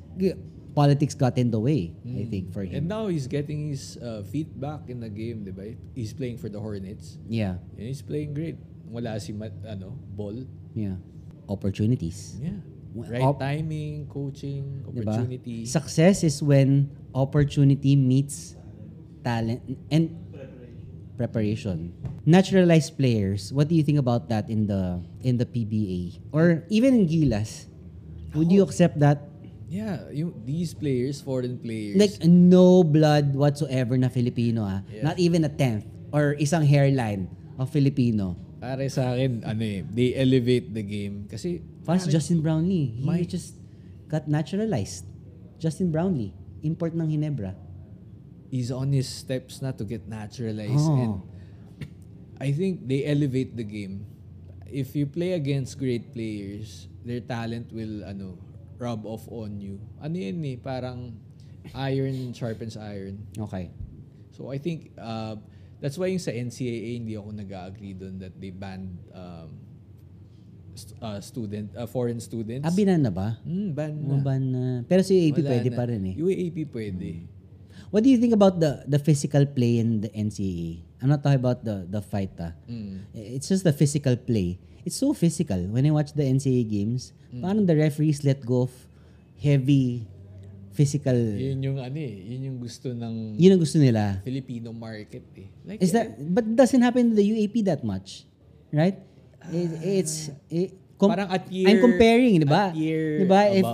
politics 0.73 1.13
got 1.13 1.35
in 1.37 1.51
the 1.51 1.59
way 1.59 1.91
i 2.07 2.23
think 2.25 2.49
for 2.55 2.63
And 2.63 2.71
him 2.73 2.87
now 2.87 3.05
he's 3.11 3.27
getting 3.27 3.69
his 3.69 3.99
uh, 3.99 4.23
feet 4.23 4.49
back 4.55 4.87
in 4.87 5.03
the 5.03 5.11
game, 5.11 5.43
di 5.43 5.51
ba? 5.51 5.75
He's 5.93 6.15
playing 6.15 6.39
for 6.39 6.47
the 6.47 6.57
Hornets. 6.57 7.19
yeah 7.27 7.59
And 7.75 7.85
he's 7.91 8.01
playing 8.01 8.33
great. 8.33 8.55
Wala 8.87 9.19
si 9.19 9.35
Mat, 9.35 9.51
ano, 9.67 9.93
ball. 10.15 10.47
yeah 10.73 10.95
opportunities 11.45 12.39
Yeah. 12.39 12.59
Right 12.91 13.23
op- 13.23 13.39
timing, 13.39 14.07
coaching, 14.11 14.83
diba? 14.89 15.11
opportunity. 15.11 15.63
success 15.67 16.23
is 16.23 16.39
when 16.43 16.91
opportunity 17.15 17.95
meets 17.95 18.55
talent 19.23 19.63
and 19.91 20.11
preparation 21.21 21.93
naturalized 22.25 22.97
players 22.97 23.53
what 23.53 23.69
do 23.69 23.77
you 23.77 23.85
think 23.85 24.01
about 24.01 24.25
that 24.25 24.49
in 24.49 24.65
the 24.65 24.97
in 25.21 25.37
the 25.37 25.45
PBA 25.45 26.17
or 26.33 26.65
even 26.73 26.97
in 26.97 27.03
Gilas 27.05 27.69
would 28.33 28.49
you 28.49 28.65
accept 28.65 28.97
that 28.97 29.29
Yeah, 29.71 30.03
yung, 30.11 30.35
these 30.43 30.75
players, 30.75 31.23
foreign 31.23 31.55
players. 31.55 31.95
Like 31.95 32.27
no 32.27 32.83
blood 32.83 33.31
whatsoever 33.31 33.95
na 33.95 34.11
Filipino 34.11 34.67
ah. 34.67 34.83
Yeah. 34.91 35.07
Not 35.07 35.15
even 35.15 35.47
a 35.47 35.51
tenth 35.51 35.87
or 36.11 36.35
isang 36.35 36.67
hairline 36.67 37.31
of 37.55 37.71
Filipino. 37.71 38.35
Pare 38.59 38.91
sa 38.91 39.15
akin, 39.15 39.47
ano 39.47 39.63
eh, 39.63 39.87
they 39.87 40.11
elevate 40.11 40.75
the 40.75 40.83
game. 40.83 41.23
Kasi, 41.31 41.63
Fast 41.87 42.11
pare, 42.11 42.19
Justin 42.19 42.43
Brownlee. 42.43 42.99
He 42.99 43.07
My- 43.07 43.23
just 43.23 43.55
got 44.11 44.27
naturalized. 44.27 45.07
Justin 45.55 45.87
Brownlee. 45.87 46.35
Import 46.67 46.91
ng 46.91 47.07
Hinebra. 47.07 47.55
He's 48.51 48.69
on 48.69 48.91
his 48.91 49.07
steps 49.07 49.63
na 49.63 49.71
to 49.71 49.87
get 49.87 50.05
naturalized. 50.05 50.91
Oh. 50.91 50.99
And 50.99 51.13
I 52.37 52.51
think 52.51 52.85
they 52.85 53.07
elevate 53.07 53.55
the 53.55 53.63
game. 53.63 54.05
If 54.67 54.93
you 54.95 55.07
play 55.07 55.33
against 55.33 55.79
great 55.79 56.11
players, 56.11 56.91
their 57.07 57.23
talent 57.23 57.71
will 57.71 58.03
ano 58.03 58.37
rub 58.75 59.07
off 59.07 59.23
on 59.31 59.63
you. 59.63 59.79
Ano 60.03 60.19
yun 60.19 60.43
eh, 60.43 60.59
parang 60.59 61.15
iron 61.73 62.35
sharpens 62.35 62.75
iron. 62.75 63.23
Okay. 63.39 63.71
So 64.35 64.51
I 64.51 64.59
think 64.59 64.91
uh, 64.99 65.39
that's 65.79 65.95
why 65.95 66.11
yung 66.11 66.23
sa 66.23 66.31
NCAA 66.35 66.99
hindi 66.99 67.15
ako 67.15 67.31
nag-agree 67.31 67.95
doon 67.95 68.19
that 68.19 68.35
they 68.39 68.51
banned 68.51 68.95
um, 69.15 69.49
st- 70.75 70.97
uh, 71.03 71.19
student 71.19 71.71
uh, 71.75 71.87
foreign 71.87 72.19
students. 72.19 72.63
Ah, 72.67 72.73
binan 72.73 73.03
na 73.03 73.11
ba? 73.11 73.39
Hmm, 73.43 73.75
ban 73.75 73.91
na. 73.95 74.11
Oh, 74.17 74.21
ban 74.23 74.43
na. 74.43 74.63
Pero 74.87 75.03
si 75.03 75.29
AP 75.29 75.39
Wala 75.43 75.49
pwede 75.55 75.69
na. 75.71 75.77
pa 75.77 75.83
rin 75.87 76.01
eh. 76.09 76.15
UAP 76.15 76.57
pwede. 76.71 77.27
What 77.91 78.03
do 78.03 78.09
you 78.09 78.15
think 78.15 78.31
about 78.31 78.57
the 78.57 78.87
the 78.87 78.97
physical 78.97 79.43
play 79.43 79.77
in 79.77 79.99
the 79.99 80.09
NCAA? 80.09 80.79
I'm 81.03 81.11
not 81.11 81.19
talking 81.19 81.43
about 81.43 81.61
the 81.61 81.83
the 81.85 81.99
fight. 81.99 82.31
Ah. 82.39 82.55
Mm. 82.65 83.03
It's 83.11 83.51
just 83.51 83.67
the 83.67 83.75
physical 83.75 84.15
play. 84.15 84.55
It's 84.81 84.95
so 84.95 85.11
physical. 85.11 85.59
When 85.69 85.83
I 85.83 85.91
watch 85.91 86.15
the 86.15 86.23
NCAA 86.23 86.63
games, 86.65 87.11
Mm. 87.29 87.41
parang 87.43 87.63
the 87.67 87.75
referees 87.75 88.23
let 88.23 88.39
go 88.41 88.65
of 88.65 88.73
heavy 89.37 90.07
physical. 90.71 91.15
Yun 91.15 91.59
yung 91.59 91.77
ano 91.77 91.95
eh, 91.95 92.15
yun 92.31 92.39
yung 92.47 92.57
gusto 92.59 92.91
ng 92.91 93.35
Yun 93.35 93.51
ang 93.55 93.61
gusto 93.61 93.75
nila. 93.75 94.23
Filipino 94.23 94.71
market 94.71 95.27
eh. 95.35 95.47
Like, 95.67 95.83
Is 95.83 95.91
that 95.91 96.15
but 96.17 96.47
it 96.47 96.55
doesn't 96.55 96.79
happen 96.79 97.11
in 97.11 97.15
the 97.15 97.27
UAP 97.27 97.59
that 97.67 97.83
much, 97.83 98.23
right? 98.71 98.95
It, 99.51 99.67
it's 99.99 100.31
it, 100.47 100.71
com- 100.95 101.11
Parang 101.11 101.27
at 101.27 101.43
year- 101.51 101.67
I'm 101.67 101.83
comparing, 101.83 102.39
di 102.39 102.47
ba? 102.47 102.71
at 102.71 102.77
year 102.77 103.19
Di 103.19 103.27
ba? 103.27 103.51
If, 103.51 103.65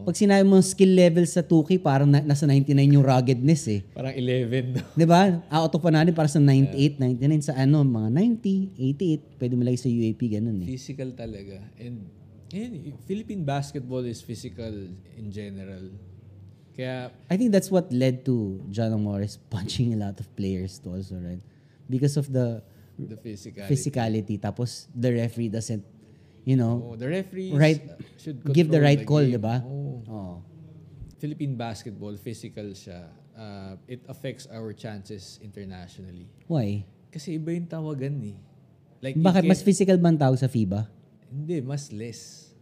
oo. 0.00 0.06
Pag 0.08 0.16
sinabi 0.16 0.42
mo 0.48 0.56
skill 0.64 0.96
level 0.96 1.24
sa 1.28 1.44
2K, 1.44 1.76
parang 1.84 2.08
na, 2.08 2.24
nasa 2.24 2.48
99 2.48 2.96
yung 2.96 3.04
ruggedness 3.04 3.62
eh. 3.68 3.80
parang 3.92 4.16
11 4.16 4.74
no? 4.74 4.80
Di 4.96 5.04
ba? 5.04 5.44
Out 5.52 5.76
of 5.76 5.84
natin 5.84 6.16
para 6.16 6.26
sa 6.26 6.40
98, 6.40 6.96
99 6.96 7.52
sa 7.52 7.54
ano, 7.60 7.84
mga 7.84 8.08
90, 8.40 9.36
88, 9.36 9.40
pwede 9.40 9.54
mo 9.54 9.62
lagi 9.68 9.78
sa 9.78 9.88
UAP, 9.92 10.20
ganun 10.32 10.64
eh. 10.64 10.68
Physical 10.72 11.12
talaga. 11.12 11.60
And, 11.76 12.08
and 12.56 12.96
Philippine 13.04 13.44
basketball 13.44 14.02
is 14.08 14.24
physical 14.24 14.72
in 15.20 15.26
general. 15.28 15.92
Kaya, 16.74 17.12
I 17.28 17.36
think 17.36 17.52
that's 17.52 17.68
what 17.68 17.92
led 17.92 18.24
to 18.24 18.64
John 18.72 18.96
Morris 19.04 19.36
punching 19.52 19.92
a 19.92 19.98
lot 20.00 20.16
of 20.16 20.26
players 20.32 20.80
too 20.80 20.96
also, 20.96 21.20
right? 21.20 21.42
Because 21.90 22.16
of 22.16 22.32
the 22.32 22.64
the 22.96 23.16
physical. 23.16 23.64
physicality. 23.64 24.36
Tapos 24.40 24.88
the 24.92 25.12
referee 25.12 25.48
doesn't, 25.48 25.84
you 26.44 26.56
know, 26.56 26.92
Oh, 26.92 26.96
the 26.96 27.08
referees 27.08 27.52
Right. 27.52 27.80
should 28.16 28.40
give 28.52 28.70
the 28.70 28.80
right 28.80 29.02
call, 29.04 29.22
game. 29.24 29.36
di 29.36 29.40
ba? 29.40 29.60
Oo. 29.64 30.02
Oh. 30.08 30.34
Philippine 31.20 31.52
basketball, 31.54 32.16
physical 32.16 32.72
siya. 32.72 33.12
Uh, 33.36 33.76
it 33.88 34.04
affects 34.08 34.48
our 34.48 34.72
chances 34.72 35.40
internationally. 35.40 36.28
Why? 36.48 36.84
Kasi 37.08 37.36
iba 37.36 37.52
yung 37.52 37.68
tawagan 37.68 38.16
eh. 38.24 38.36
Like, 39.00 39.16
Bakit? 39.16 39.48
Mas 39.48 39.64
physical 39.64 39.96
ba 39.96 40.12
ang 40.12 40.20
tawag 40.20 40.36
sa 40.36 40.48
FIBA? 40.48 40.88
Hindi, 41.28 41.60
mas 41.64 41.88
less. 41.88 42.52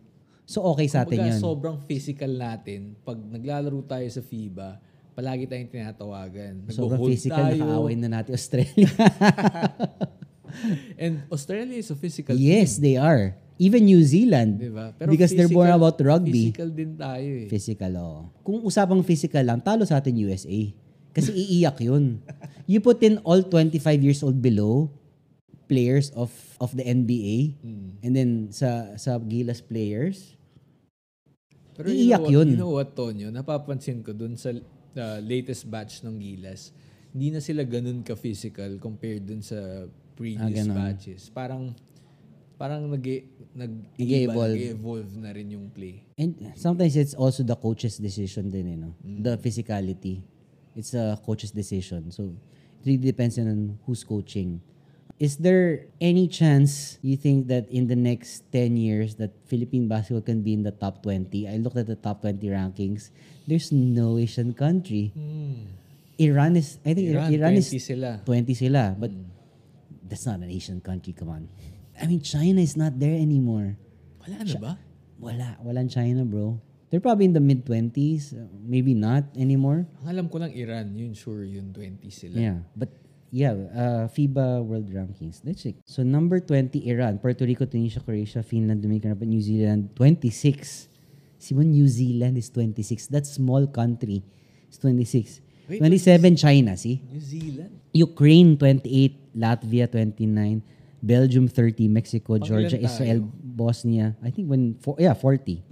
So 0.49 0.64
okay 0.72 0.87
sa 0.89 1.03
atin 1.05 1.18
Kumbaga, 1.18 1.35
yun. 1.35 1.41
sobrang 1.43 1.76
physical 1.85 2.31
natin. 2.33 2.97
Pag 3.05 3.18
naglalaro 3.20 3.79
tayo 3.85 4.07
sa 4.09 4.22
FIBA, 4.22 4.81
palagi 5.12 5.45
tayong 5.45 5.68
tinatawagan. 5.68 6.55
Sobrang 6.70 7.03
physical, 7.05 7.43
tayo. 7.53 7.59
nakaaway 7.59 7.95
na 7.99 8.09
natin 8.09 8.33
Australia. 8.33 8.87
And 10.97 11.29
Australia 11.29 11.76
is 11.76 11.91
a 11.93 11.99
physical 11.99 12.35
yes, 12.35 12.79
they 12.81 12.97
are. 12.97 13.37
Even 13.59 13.83
New 13.85 14.01
Zealand. 14.01 14.57
team, 14.57 14.71
di 14.71 14.73
ba? 14.73 14.95
Pero 14.95 15.11
because 15.11 15.35
they're 15.35 15.51
more 15.51 15.67
physical- 15.67 15.83
about 15.85 15.97
rugby. 16.01 16.45
Physical 16.49 16.71
din 16.71 16.93
tayo 16.95 17.29
eh. 17.29 17.47
Physical, 17.47 17.93
oh. 17.97 18.19
Kung 18.41 18.63
usapang 18.63 19.03
physical 19.03 19.43
lang, 19.43 19.59
talo 19.59 19.83
sa 19.83 19.99
atin 19.99 20.15
USA. 20.17 20.61
Kasi 21.11 21.35
iiyak 21.35 21.79
yun. 21.81 22.23
You 22.71 22.79
put 22.79 23.01
in 23.01 23.19
all 23.23 23.41
25 23.43 23.81
years 23.99 24.21
old 24.21 24.39
below 24.39 24.93
players 25.65 26.13
of 26.13 26.29
of 26.59 26.71
the 26.71 26.83
NBA 26.83 27.57
Mm. 27.59 27.89
and 28.01 28.13
then 28.13 28.31
sa 28.49 28.93
sa 28.95 29.17
Gilas 29.19 29.59
players, 29.59 30.37
Pero 31.73 31.89
Iiyak 31.89 32.03
you 32.25 32.35
know, 32.35 32.35
yun. 32.35 32.49
You 32.51 32.59
know 32.59 32.75
what, 32.75 32.91
Tonyo? 32.93 33.31
Napapansin 33.31 34.03
ko 34.03 34.11
dun 34.11 34.35
sa 34.35 34.51
uh, 34.51 35.19
latest 35.21 35.65
batch 35.65 36.03
ng 36.03 36.19
Gilas, 36.19 36.75
hindi 37.09 37.31
na 37.31 37.39
sila 37.39 37.63
ganun 37.63 38.03
ka-physical 38.03 38.77
compared 38.79 39.23
dun 39.23 39.41
sa 39.41 39.87
previous 40.13 40.43
Ah, 40.43 40.51
ganun. 40.51 40.75
batches. 40.75 41.31
Parang 41.31 41.71
parang 42.59 42.91
nag 42.91 43.07
nag 43.55 43.73
Nag-evolve. 43.97 44.59
evolve 44.75 45.13
na 45.17 45.31
rin 45.31 45.47
yung 45.55 45.71
play. 45.71 46.03
And 46.19 46.35
sometimes 46.59 46.99
it's 46.99 47.15
also 47.15 47.47
the 47.47 47.55
coach's 47.55 47.97
decision 47.97 48.51
din, 48.51 48.67
you 48.69 48.79
know. 48.83 48.93
The 49.03 49.39
physicality. 49.39 50.21
It's 50.75 50.93
a 50.95 51.19
coach's 51.25 51.55
decision. 51.55 52.11
So 52.11 52.35
it 52.83 52.85
really 52.85 53.15
depends 53.15 53.39
on 53.39 53.79
who's 53.87 54.03
coaching. 54.03 54.61
Is 55.19 55.35
there 55.39 55.91
any 55.99 56.31
chance 56.31 56.99
you 57.03 57.19
think 57.19 57.51
that 57.51 57.67
in 57.71 57.91
the 57.91 57.99
next 57.99 58.47
10 58.55 58.79
years 58.79 59.19
that 59.19 59.35
Philippine 59.51 59.91
basketball 59.91 60.23
can 60.23 60.43
be 60.43 60.55
in 60.55 60.63
the 60.63 60.71
top 60.71 61.03
20? 61.03 61.49
I 61.51 61.59
looked 61.59 61.75
at 61.75 61.91
the 61.91 61.99
top 61.99 62.23
20 62.23 62.39
rankings. 62.47 63.11
There's 63.43 63.73
no 63.75 64.19
Asian 64.19 64.55
country. 64.55 65.11
Iran 66.19 66.55
is 66.55 66.79
I 66.87 66.95
think 66.95 67.11
Iran, 67.11 67.35
Iran, 67.35 67.53
20 67.59 67.59
is 67.59 67.85
sila. 67.87 68.21
20 68.27 68.55
sila, 68.55 68.95
but 68.99 69.11
that's 70.07 70.27
not 70.27 70.39
an 70.39 70.51
Asian 70.51 70.79
country, 70.81 71.15
come 71.15 71.31
on. 71.31 71.49
I 72.01 72.07
mean 72.07 72.23
China 72.23 72.61
is 72.63 72.77
not 72.77 72.99
there 72.99 73.15
anymore. 73.15 73.77
Wala 74.23 74.45
na 74.45 74.57
ba? 74.59 74.73
Wala, 75.19 75.59
walang 75.67 75.91
China, 75.91 76.23
bro. 76.23 76.63
They're 76.91 77.05
probably 77.05 77.27
in 77.27 77.35
the 77.35 77.43
mid 77.43 77.67
20s, 77.67 78.33
uh, 78.33 78.49
maybe 78.65 78.95
not 78.95 79.25
anymore. 79.37 79.85
Ang 80.01 80.09
alam 80.09 80.27
ko 80.31 80.41
lang 80.41 80.55
Iran, 80.57 80.95
yun 80.97 81.13
sure 81.13 81.45
yun 81.45 81.75
20 81.75 82.01
sila. 82.09 82.39
Yeah, 82.39 82.65
but 82.73 82.89
yeah, 83.29 83.53
uh, 83.53 84.05
FIBA 84.09 84.65
World 84.65 84.89
Rankings. 84.89 85.45
Let's 85.45 85.63
check. 85.63 85.77
So 85.85 86.01
number 86.01 86.41
20 86.41 86.89
Iran, 86.89 87.19
Puerto 87.19 87.45
Rico, 87.45 87.67
Tunisia, 87.67 88.01
Croatia, 88.01 88.41
Finland, 88.41 88.81
Dominican 88.81 89.13
Republic, 89.13 89.29
New 89.37 89.45
Zealand 89.45 89.93
26. 89.97 90.89
See 91.39 91.55
when 91.55 91.71
New 91.71 91.87
Zealand 91.87 92.39
is 92.39 92.49
26. 92.51 93.09
That 93.09 93.27
small 93.27 93.67
country 93.67 94.25
is 94.71 94.79
26. 94.79 95.41
Wait, 95.69 95.79
27 95.79 96.37
China, 96.37 96.77
see? 96.77 97.05
New 97.13 97.21
Zealand? 97.21 97.81
Ukraine 97.93 98.57
28, 98.57 99.37
Latvia 99.37 99.91
29, 99.91 100.63
Belgium 101.03 101.47
30, 101.47 101.89
Mexico, 101.89 102.35
Pangilan 102.35 102.47
Georgia? 102.47 102.79
Israel, 102.79 103.21
Bosnia. 103.43 104.17
I 104.23 104.31
think 104.31 104.51
when 104.51 104.75
for, 104.83 104.97
yeah, 104.99 105.15
40. 105.15 105.63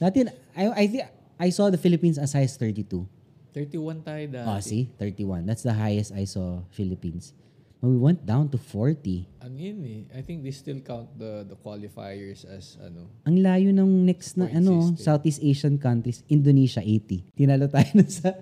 Dati 0.00 0.28
I 0.56 0.64
I 0.68 0.84
think 0.86 1.04
I 1.40 1.48
saw 1.48 1.72
the 1.72 1.80
Philippines 1.80 2.20
as 2.20 2.32
high 2.36 2.44
as 2.44 2.56
32. 2.56 3.08
31 3.52 4.04
tayo 4.04 4.24
dati. 4.30 4.46
Oh, 4.46 4.60
see? 4.60 4.88
31. 4.98 5.46
That's 5.48 5.64
the 5.64 5.74
highest 5.74 6.12
I 6.12 6.24
saw 6.24 6.62
Philippines. 6.70 7.34
But 7.80 7.88
we 7.88 7.96
went 7.96 8.28
down 8.28 8.52
to 8.52 8.58
40. 8.60 9.40
Ano 9.40 9.56
yun 9.56 9.80
eh? 9.88 10.00
I 10.12 10.20
think 10.20 10.44
they 10.44 10.52
still 10.52 10.84
count 10.84 11.16
the 11.16 11.48
the 11.48 11.56
qualifiers 11.56 12.44
as 12.44 12.76
ano. 12.76 13.08
Ang 13.24 13.40
layo 13.40 13.72
ng 13.72 14.04
next 14.04 14.36
na 14.36 14.52
ano, 14.52 14.92
system. 14.92 15.00
Southeast 15.00 15.40
Asian 15.40 15.80
countries, 15.80 16.20
Indonesia 16.28 16.84
80. 16.84 17.32
Tinalo 17.32 17.72
tayo 17.72 17.88
nun 17.96 18.10
sa 18.12 18.36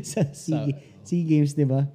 sa 0.00 0.24
SEA, 0.32 0.72
SEA 1.04 1.28
Games, 1.28 1.52
'di 1.52 1.68
ba? 1.68 1.92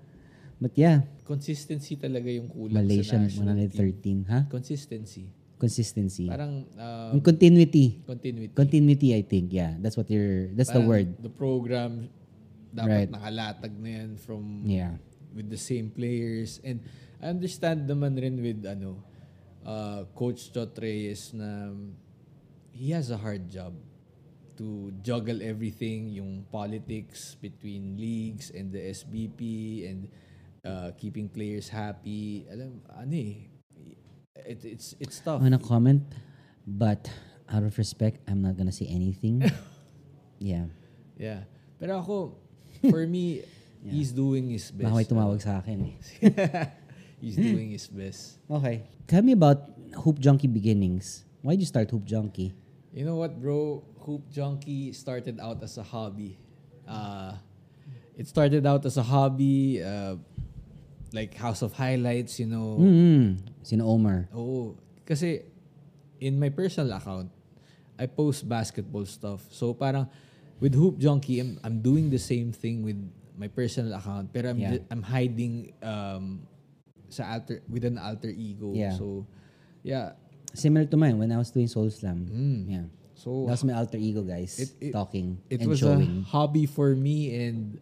But 0.61 0.77
yeah, 0.77 1.09
Consistency 1.25 1.97
talaga 1.97 2.29
yung 2.29 2.47
kulang 2.47 2.85
Malaysia 2.85 3.17
sa 3.17 3.25
national 3.25 3.57
team. 3.65 4.21
113, 4.29 4.31
ha? 4.31 4.39
Consistency. 4.45 5.25
Consistency. 5.57 6.29
Parang 6.29 6.69
um, 6.77 7.17
continuity. 7.25 8.05
continuity. 8.05 8.53
Continuity, 8.53 9.09
I 9.17 9.23
think. 9.25 9.49
Yeah, 9.49 9.73
that's 9.81 9.97
what 9.97 10.05
you're. 10.11 10.53
That's 10.53 10.69
the 10.69 10.85
Parang 10.85 10.91
word. 10.91 11.07
The 11.17 11.33
program 11.33 12.13
Right. 12.75 13.07
dapat 13.07 13.15
nakalatag 13.15 13.73
na 13.79 13.89
yan 14.03 14.09
from 14.19 14.67
Yeah. 14.67 14.99
with 15.31 15.47
the 15.47 15.59
same 15.59 15.87
players 15.91 16.59
and 16.63 16.83
I 17.23 17.31
understand 17.31 17.87
naman 17.87 18.19
rin 18.19 18.35
with 18.43 18.67
ano 18.67 18.99
uh, 19.63 20.03
coach 20.11 20.51
Chot 20.51 20.75
Reyes 20.75 21.31
na 21.31 21.71
he 22.75 22.91
has 22.91 23.11
a 23.11 23.19
hard 23.19 23.47
job 23.47 23.71
to 24.59 24.91
juggle 25.03 25.39
everything 25.43 26.11
yung 26.11 26.43
politics 26.51 27.35
between 27.39 27.95
leagues 27.95 28.51
and 28.51 28.71
the 28.75 28.79
SBP 28.91 29.39
and 29.87 30.07
uh, 30.65 30.91
keeping 30.97 31.29
players 31.29 31.69
happy 31.69 32.43
alam 32.49 32.81
ano 32.91 33.13
eh 33.13 33.47
it, 34.45 34.65
it's 34.65 34.97
it's 34.99 35.17
tough 35.23 35.39
I'm 35.39 35.47
gonna 35.47 35.61
comment, 35.61 36.03
but 36.67 37.09
out 37.49 37.63
of 37.63 37.77
respect, 37.77 38.19
I'm 38.27 38.41
not 38.41 38.57
gonna 38.57 38.73
say 38.73 38.85
anything. 38.89 39.45
yeah. 40.39 40.67
yeah 41.17 41.47
pero 41.79 41.99
ako 41.99 42.17
for 42.91 43.07
me 43.07 43.43
he's 43.85 44.11
doing 44.11 44.51
his 44.51 44.71
best 44.71 44.91
Baka 44.91 44.95
may 44.95 45.07
tumawag 45.07 45.39
sa 45.39 45.59
akin 45.63 45.91
eh. 45.91 45.95
he's 47.23 47.37
doing 47.39 47.71
his 47.71 47.87
best 47.87 48.39
Okay. 48.49 48.83
Tell 49.07 49.21
me 49.21 49.37
about 49.37 49.69
Hoop 50.01 50.17
Junkie 50.17 50.49
beginnings. 50.49 51.23
Why 51.45 51.53
did 51.53 51.61
you 51.61 51.69
start 51.69 51.93
Hoop 51.93 52.03
Junkie? 52.03 52.57
You 52.89 53.05
know 53.05 53.15
what, 53.21 53.37
bro? 53.37 53.85
Hoop 54.01 54.25
Junkie 54.33 54.93
started 54.93 55.37
out 55.37 55.61
as 55.61 55.77
a 55.77 55.85
hobby. 55.85 56.41
Uh, 56.89 57.37
it 58.17 58.27
started 58.27 58.65
out 58.65 58.85
as 58.85 58.97
a 58.97 59.03
hobby, 59.03 59.83
uh, 59.83 60.15
like 61.15 61.31
House 61.39 61.63
of 61.63 61.71
Highlights, 61.71 62.43
you 62.43 62.51
know. 62.51 62.75
Mm. 62.75 63.39
Sino 63.63 63.87
Omar? 63.87 64.27
Oh, 64.35 64.75
kasi 65.07 65.47
in 66.19 66.35
my 66.35 66.51
personal 66.51 66.91
account, 66.91 67.31
I 67.95 68.11
post 68.11 68.43
basketball 68.43 69.07
stuff. 69.07 69.47
So 69.55 69.71
parang 69.71 70.11
with 70.59 70.75
Hoop 70.75 70.99
Junkie, 70.99 71.39
I'm, 71.39 71.55
I'm 71.63 71.79
doing 71.79 72.11
the 72.11 72.19
same 72.19 72.51
thing 72.51 72.83
with 72.83 72.99
my 73.39 73.47
personal 73.47 73.95
account, 73.95 74.35
pero 74.35 74.51
I'm 74.51 74.59
Yeah. 74.59 74.83
I'm 74.91 75.03
hiding 75.03 75.71
um 75.79 76.43
sa 77.07 77.39
alter 77.39 77.63
with 77.71 77.87
an 77.87 77.95
alter 77.95 78.27
ego. 78.35 78.75
Yeah. 78.75 78.91
So 78.99 79.23
yeah. 79.87 80.19
Similar 80.51 80.87
to 80.91 80.97
mine 80.99 81.15
when 81.19 81.31
I 81.31 81.39
was 81.39 81.51
doing 81.51 81.67
Soul 81.71 81.87
Slam. 81.91 82.27
Mm. 82.27 82.59
Yeah. 82.67 82.85
So 83.15 83.47
That 83.47 83.55
was 83.59 83.63
my 83.63 83.75
alter 83.79 83.95
ego, 83.99 84.23
guys. 84.27 84.59
It- 84.59 84.91
it- 84.91 84.93
talking 84.95 85.39
it 85.47 85.63
and 85.63 85.71
was 85.71 85.79
showing. 85.79 86.23
a 86.23 86.27
hobby 86.27 86.67
for 86.67 86.91
me 86.95 87.31
and 87.39 87.79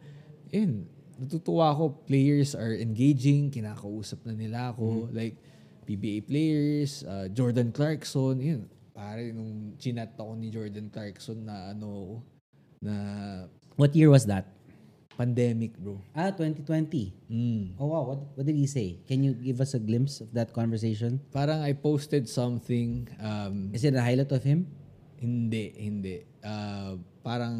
yun, 0.53 0.85
natutuwa 1.17 1.71
ako 1.71 2.05
players 2.05 2.53
are 2.53 2.73
engaging, 2.75 3.49
kinakausap 3.49 4.21
na 4.25 4.33
nila 4.33 4.71
ako 4.71 5.07
Mm-hmm. 5.07 5.15
like 5.15 5.35
PBA 5.83 6.23
players, 6.23 7.03
uh, 7.03 7.27
Jordan 7.27 7.69
Clarkson, 7.69 8.39
yun. 8.39 8.61
Pare 8.93 9.33
nung 9.33 9.75
chinat 9.75 10.15
ako 10.15 10.37
ni 10.37 10.47
Jordan 10.47 10.87
Clarkson 10.87 11.43
na 11.43 11.73
ano 11.73 12.21
na 12.79 12.93
What 13.75 13.91
year 13.93 14.07
was 14.07 14.23
that? 14.29 14.47
pandemic, 15.13 15.77
bro. 15.77 16.01
Ah, 16.17 16.33
2020. 16.33 17.13
Mm. 17.29 17.77
Oh 17.77 17.93
wow, 17.93 18.01
what 18.01 18.19
what 18.33 18.45
did 18.49 18.57
he 18.57 18.65
say? 18.65 18.97
Can 19.05 19.21
you 19.21 19.37
give 19.37 19.61
us 19.61 19.77
a 19.77 19.81
glimpse 19.81 20.17
of 20.17 20.33
that 20.33 20.49
conversation? 20.57 21.21
Parang 21.29 21.61
I 21.61 21.77
posted 21.77 22.25
something, 22.25 23.05
um, 23.21 23.69
Is 23.69 23.85
it 23.85 23.93
a 23.93 24.01
highlight 24.01 24.33
of 24.33 24.41
him? 24.41 24.65
hindi, 25.21 25.69
hindi. 25.77 26.17
Uh, 26.41 26.97
parang 27.21 27.55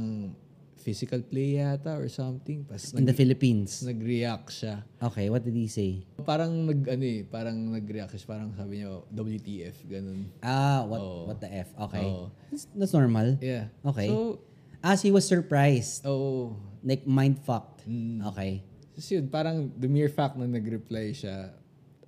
physical 0.83 1.23
play 1.23 1.57
yata 1.57 1.95
or 1.95 2.11
something. 2.11 2.67
Pas 2.67 2.91
In 2.91 3.07
the 3.07 3.15
Philippines. 3.15 3.79
nag-react 3.81 4.51
siya. 4.51 4.83
Okay, 4.99 5.31
what 5.31 5.41
did 5.41 5.55
he 5.55 5.71
say? 5.71 6.03
Parang 6.21 6.67
nag 6.67 6.83
ano 6.85 7.03
eh, 7.03 7.23
parang 7.23 7.55
nag-react 7.71 8.11
siya, 8.13 8.27
parang 8.27 8.51
sabi 8.51 8.83
niya 8.83 8.99
WTF 9.09 9.75
ganun. 9.87 10.27
Ah, 10.43 10.83
what 10.83 10.99
Oo. 10.99 11.31
what 11.31 11.39
the 11.39 11.47
F? 11.47 11.71
Okay. 11.87 12.03
Oo. 12.03 12.27
That's, 12.51 12.67
that's 12.75 12.91
normal. 12.93 13.39
Yeah. 13.39 13.71
Okay. 13.81 14.11
So, 14.11 14.43
As 14.83 14.99
he 14.99 15.15
was 15.15 15.23
surprised. 15.23 16.03
oh, 16.03 16.59
Like 16.83 17.07
mind 17.07 17.39
fucked. 17.39 17.87
Mm. 17.87 18.19
Okay. 18.35 18.67
Tapos 18.91 19.07
yun, 19.07 19.31
parang 19.31 19.71
the 19.79 19.87
mere 19.87 20.11
fact 20.11 20.35
na 20.35 20.43
nag-reply 20.43 21.15
siya, 21.15 21.55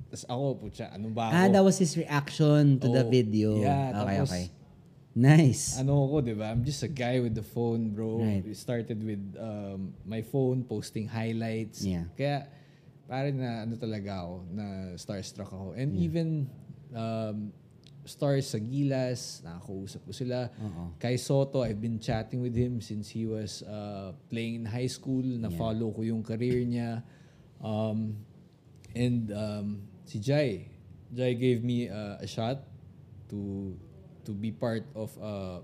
tapos 0.05 0.27
ako, 0.27 0.43
putya, 0.59 0.91
ano 0.91 1.07
ba 1.09 1.31
ako? 1.31 1.33
Ah, 1.33 1.47
that 1.47 1.63
was 1.63 1.79
his 1.79 1.95
reaction 1.95 2.75
to 2.77 2.91
the 2.91 3.07
Oo. 3.07 3.09
video. 3.09 3.55
Yeah, 3.57 3.95
okay, 3.95 4.17
tapos- 4.19 4.27
okay. 4.29 4.45
Nice. 5.15 5.79
ano 5.79 6.03
ako, 6.03 6.27
di 6.27 6.35
ba? 6.35 6.51
I'm 6.51 6.67
just 6.67 6.83
a 6.83 6.91
guy 6.91 7.23
with 7.23 7.39
the 7.39 7.47
phone, 7.47 7.95
bro. 7.95 8.19
Right. 8.19 8.43
We 8.43 8.51
started 8.51 8.99
with 8.99 9.23
um, 9.39 9.95
my 10.03 10.19
phone, 10.19 10.67
posting 10.67 11.07
highlights. 11.07 11.87
Yeah. 11.87 12.11
Kaya, 12.19 12.51
parang 13.07 13.39
na 13.39 13.63
ano 13.63 13.79
talaga 13.79 14.27
ako, 14.27 14.35
na 14.51 14.65
starstruck 14.99 15.55
ako. 15.55 15.71
And 15.79 15.95
even 15.95 16.51
um, 16.91 17.55
stars 18.03 18.51
sa 18.51 18.59
Gilas, 18.59 19.39
nakakausap 19.39 20.03
ko 20.03 20.11
sila. 20.11 20.51
Oo. 20.51 20.91
Kai 20.99 21.15
Soto, 21.15 21.63
I've 21.63 21.79
been 21.79 21.95
chatting 21.95 22.43
with 22.43 22.53
him 22.53 22.83
since 22.83 23.07
he 23.07 23.23
was 23.23 23.63
uh, 23.63 24.11
playing 24.27 24.61
in 24.61 24.65
high 24.67 24.91
school. 24.91 25.23
Na-follow 25.23 25.95
ko 25.95 26.03
yung 26.03 26.27
career 26.27 26.59
niya. 26.67 26.99
Um, 27.63 28.19
and 28.91 29.31
um, 29.31 29.65
si 30.03 30.19
Jai, 30.19 30.67
Jai 31.07 31.33
gave 31.39 31.63
me 31.63 31.87
uh, 31.87 32.19
a 32.19 32.27
shot 32.27 32.67
to 33.31 33.73
to 34.25 34.33
be 34.33 34.51
part 34.51 34.83
of 34.97 35.13
uh, 35.21 35.61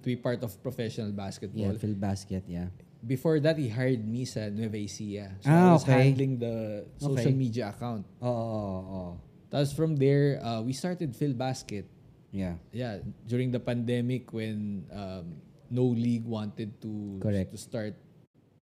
to 0.00 0.06
be 0.06 0.16
part 0.16 0.44
of 0.44 0.54
professional 0.62 1.10
basketball. 1.10 1.72
Yeah. 1.72 1.80
Phil 1.80 1.96
Basket, 1.96 2.44
yeah. 2.46 2.68
Before 2.98 3.38
that, 3.40 3.56
he 3.56 3.68
hired 3.70 4.02
me 4.02 4.26
sa 4.26 4.50
Nueva 4.50 4.76
Ecija. 4.76 5.38
So 5.40 5.50
Ah, 5.50 5.70
I 5.70 5.72
was 5.72 5.82
okay. 5.86 5.92
handling 6.10 6.38
the 6.38 6.86
social 6.98 7.30
Okay. 7.30 7.34
media 7.34 7.70
account. 7.70 8.04
Oo, 8.18 8.26
oo, 8.26 8.80
oo. 8.84 9.10
Tapos 9.48 9.72
from 9.72 9.94
there, 9.96 10.42
uh, 10.42 10.60
we 10.60 10.74
started 10.74 11.14
Phil 11.14 11.32
Basket. 11.32 11.86
Yeah. 12.34 12.60
Yeah, 12.74 13.00
during 13.24 13.48
the 13.54 13.62
pandemic 13.62 14.34
when 14.34 14.84
um, 14.92 15.40
no 15.70 15.86
league 15.88 16.26
wanted 16.26 16.76
to 16.82 17.22
Correct. 17.22 17.54
to 17.54 17.58
start 17.58 17.94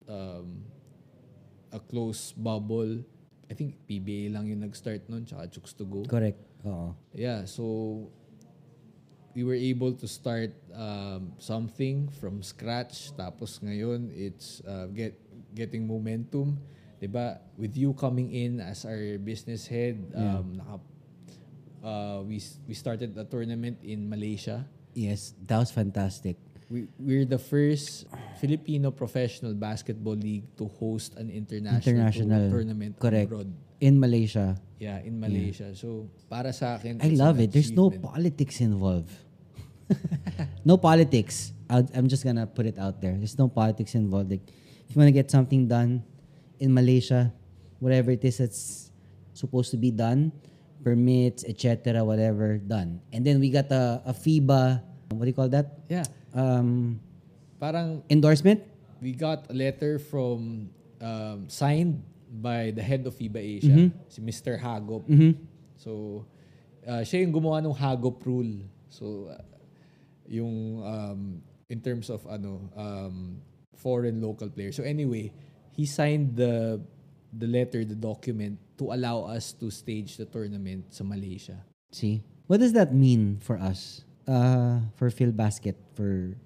um, 0.05 0.61
a 1.71 1.79
close 1.79 2.35
bubble. 2.35 3.01
I 3.49 3.53
think 3.53 3.77
PBA 3.89 4.33
lang 4.33 4.45
yung 4.49 4.61
nag-start 4.61 5.05
nun, 5.09 5.25
tsaka 5.25 5.47
Chooks 5.49 5.73
to 5.77 5.85
Go. 5.85 6.03
Correct. 6.05 6.37
Oo. 6.65 6.93
Yeah, 7.15 7.45
so 7.45 7.63
we 9.35 9.43
were 9.43 9.59
able 9.59 9.91
to 9.91 10.07
start 10.07 10.55
um, 10.73 11.35
something 11.37 12.07
from 12.17 12.39
scratch. 12.39 13.11
Tapos 13.19 13.59
ngayon, 13.59 14.09
it's 14.15 14.63
uh, 14.63 14.87
get 14.95 15.19
getting 15.51 15.83
momentum. 15.83 16.55
'Di 16.97 17.11
ba? 17.11 17.43
With 17.59 17.75
you 17.75 17.91
coming 17.91 18.31
in 18.31 18.63
as 18.63 18.87
our 18.87 19.19
business 19.19 19.67
head, 19.67 19.99
um, 20.15 20.55
naka, 20.55 20.75
uh, 21.83 22.19
we 22.23 22.39
we 22.65 22.73
started 22.73 23.11
a 23.19 23.27
tournament 23.27 23.83
in 23.83 24.07
Malaysia. 24.07 24.63
Yes, 24.95 25.35
that 25.43 25.59
was 25.59 25.69
fantastic. 25.75 26.39
We 26.71 26.87
we're 26.97 27.27
the 27.27 27.37
first 27.37 28.07
Filipino 28.39 28.89
professional 28.89 29.53
basketball 29.53 30.17
league 30.17 30.47
to 30.57 30.71
host 30.79 31.13
an 31.19 31.29
international, 31.29 32.09
International. 32.09 32.49
tournament 32.49 32.93
Correct. 32.97 33.27
abroad. 33.27 33.51
In 33.83 33.99
Malaysia. 33.99 34.55
Yeah, 34.79 35.03
in 35.03 35.19
Malaysia. 35.19 35.75
So, 35.75 36.07
para 36.31 36.55
sa 36.55 36.79
akin, 36.79 37.03
I 37.03 37.11
love 37.15 37.43
it. 37.43 37.51
There's 37.51 37.75
no 37.75 37.91
politics 37.91 38.63
involved. 38.63 39.11
no 40.65 40.77
politics. 40.77 41.53
I'll, 41.69 41.87
I'm 41.93 42.07
just 42.07 42.23
gonna 42.23 42.45
put 42.45 42.65
it 42.65 42.77
out 42.77 43.01
there. 43.01 43.13
There's 43.17 43.37
no 43.37 43.47
politics 43.47 43.95
involved. 43.95 44.31
Like, 44.31 44.45
if 44.87 44.95
you 44.95 44.99
wanna 44.99 45.11
get 45.11 45.29
something 45.31 45.67
done 45.67 46.03
in 46.59 46.73
Malaysia, 46.73 47.33
whatever 47.79 48.11
it 48.11 48.23
is 48.23 48.37
that's 48.37 48.91
supposed 49.33 49.71
to 49.71 49.77
be 49.77 49.91
done, 49.91 50.31
permits, 50.83 51.43
etc., 51.43 52.03
whatever, 52.03 52.57
done. 52.57 53.01
And 53.11 53.25
then 53.25 53.39
we 53.39 53.49
got 53.49 53.71
a, 53.71 54.01
a 54.05 54.13
FIBA, 54.13 54.81
what 55.11 55.21
do 55.21 55.27
you 55.27 55.33
call 55.33 55.49
that? 55.49 55.79
Yeah. 55.89 56.03
Um, 56.33 56.99
Parang 57.59 58.03
endorsement? 58.09 58.61
we 59.01 59.11
got 59.11 59.45
a 59.51 59.53
letter 59.53 59.99
from 59.99 60.69
um, 61.01 61.45
signed 61.47 62.01
by 62.41 62.71
the 62.71 62.81
head 62.81 63.05
of 63.05 63.13
FIBA 63.15 63.37
Asia, 63.61 63.67
Mm-hmm. 63.69 63.97
si 64.09 64.19
Mr. 64.21 64.57
Hagop. 64.59 65.03
So, 65.77 66.25
uh, 66.87 67.03
siya 67.05 67.21
yung 67.21 67.31
gumawa 67.35 67.61
ng 67.63 67.75
Hagop 67.75 68.23
rule. 68.25 68.65
So, 68.89 69.29
uh, 69.29 69.37
yung 70.27 70.81
um, 70.83 71.21
in 71.69 71.81
terms 71.81 72.09
of 72.09 72.25
ano 72.27 72.69
um, 72.75 73.41
foreign 73.77 74.21
local 74.21 74.49
players. 74.49 74.75
So 74.77 74.83
anyway, 74.83 75.31
he 75.73 75.85
signed 75.85 76.35
the 76.35 76.81
the 77.35 77.47
letter, 77.47 77.83
the 77.83 77.97
document 77.97 78.59
to 78.79 78.91
allow 78.95 79.27
us 79.27 79.51
to 79.59 79.67
stage 79.71 80.15
the 80.17 80.25
tournament 80.25 80.87
sa 80.91 81.03
Malaysia. 81.03 81.59
See? 81.91 82.23
What 82.47 82.59
does 82.61 82.73
that 82.77 82.93
mean 82.93 83.39
for 83.41 83.57
us? 83.57 84.03
Uh, 84.25 84.81
for 84.97 85.09
Phil 85.09 85.31
Basket, 85.31 85.75
for 85.93 86.37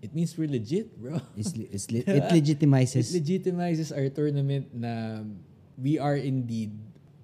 It 0.00 0.16
means 0.16 0.32
we're 0.32 0.48
legit, 0.48 0.96
bro. 0.96 1.20
it's, 1.36 1.52
li- 1.52 1.68
it's 1.68 1.92
li- 1.92 2.00
it 2.08 2.24
legitimizes 2.32 3.12
It 3.12 3.20
legitimizes 3.20 3.92
our 3.92 4.08
tournament 4.08 4.72
na 4.72 5.20
we 5.76 6.00
are 6.00 6.16
indeed 6.16 6.72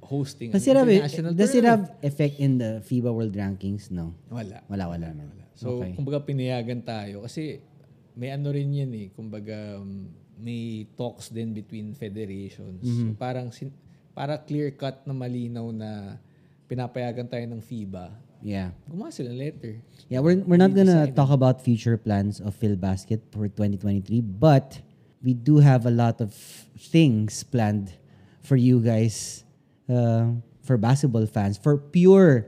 hosting 0.05 0.53
Does 0.53 0.69
an 0.69 0.77
it 0.77 0.79
have 0.79 0.89
international 0.93 1.33
does 1.33 1.57
it 1.57 1.65
tournament. 1.65 1.89
have 1.89 2.05
effect 2.05 2.37
in 2.37 2.59
the 2.61 2.85
FIBA 2.85 3.09
World 3.09 3.33
Rankings? 3.33 3.89
No. 3.91 4.13
Wala. 4.29 4.61
Wala, 4.69 4.93
wala 4.93 5.09
naman. 5.09 5.41
So, 5.57 5.81
okay. 5.81 5.97
kumbaga 5.97 6.21
pinayagan 6.23 6.85
tayo 6.85 7.25
kasi 7.25 7.65
may 8.13 8.33
ano 8.33 8.53
rin 8.53 8.69
yan 8.73 8.93
eh, 8.93 9.09
kumbaga 9.17 9.81
um, 9.81 10.09
may 10.37 10.85
talks 11.01 11.33
din 11.33 11.57
between 11.57 11.97
federations. 11.97 12.85
Mm-hmm. 12.85 13.17
So, 13.17 13.17
parang 13.17 13.49
sin- 13.51 13.77
para 14.17 14.37
clear 14.41 14.73
cut 14.73 15.05
na 15.09 15.17
malinaw 15.17 15.73
na 15.73 16.21
pinapayagan 16.69 17.29
tayo 17.29 17.45
ng 17.49 17.61
FIBA. 17.61 18.13
Yeah. 18.45 18.77
Gumawa 18.89 19.13
sila 19.13 19.33
ng 19.33 19.41
letter. 19.41 19.81
Yeah, 20.13 20.21
we're 20.21 20.39
we're 20.45 20.61
not 20.61 20.77
gonna 20.77 21.09
decided. 21.09 21.17
talk 21.17 21.33
about 21.33 21.65
future 21.65 21.97
plans 21.97 22.39
of 22.39 22.53
Phil 22.55 22.77
Basket 22.77 23.25
for 23.33 23.49
2023, 23.49 24.21
but 24.21 24.81
we 25.25 25.33
do 25.33 25.59
have 25.59 25.89
a 25.89 25.91
lot 25.91 26.21
of 26.21 26.37
things 26.77 27.43
planned 27.43 27.97
for 28.45 28.55
you 28.55 28.79
guys, 28.79 29.43
uh, 29.89 30.31
for 30.63 30.77
basketball 30.77 31.27
fans, 31.27 31.59
for 31.59 31.81
pure, 31.81 32.47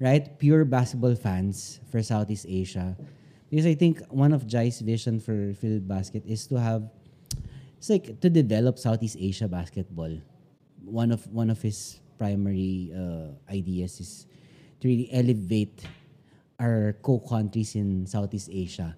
right, 0.00 0.38
pure 0.38 0.64
basketball 0.64 1.14
fans 1.14 1.80
for 1.90 2.02
Southeast 2.02 2.46
Asia, 2.48 2.96
because 3.50 3.66
I 3.66 3.74
think 3.74 4.02
one 4.10 4.32
of 4.32 4.46
Jai's 4.46 4.80
vision 4.80 5.20
for 5.20 5.54
Phil 5.54 5.80
Basket 5.80 6.22
is 6.26 6.46
to 6.48 6.60
have, 6.60 6.88
it's 7.78 7.88
like 7.88 8.20
to 8.20 8.28
develop 8.28 8.78
Southeast 8.78 9.16
Asia 9.18 9.48
basketball. 9.48 10.12
One 10.84 11.10
of 11.10 11.26
one 11.32 11.50
of 11.50 11.62
his 11.62 11.98
primary 12.18 12.92
uh, 12.94 13.34
ideas 13.50 14.00
is 14.00 14.26
to 14.80 14.88
really 14.88 15.08
elevate 15.12 15.84
our 16.60 16.96
co-countries 17.02 17.76
in 17.76 18.06
Southeast 18.06 18.48
Asia. 18.52 18.96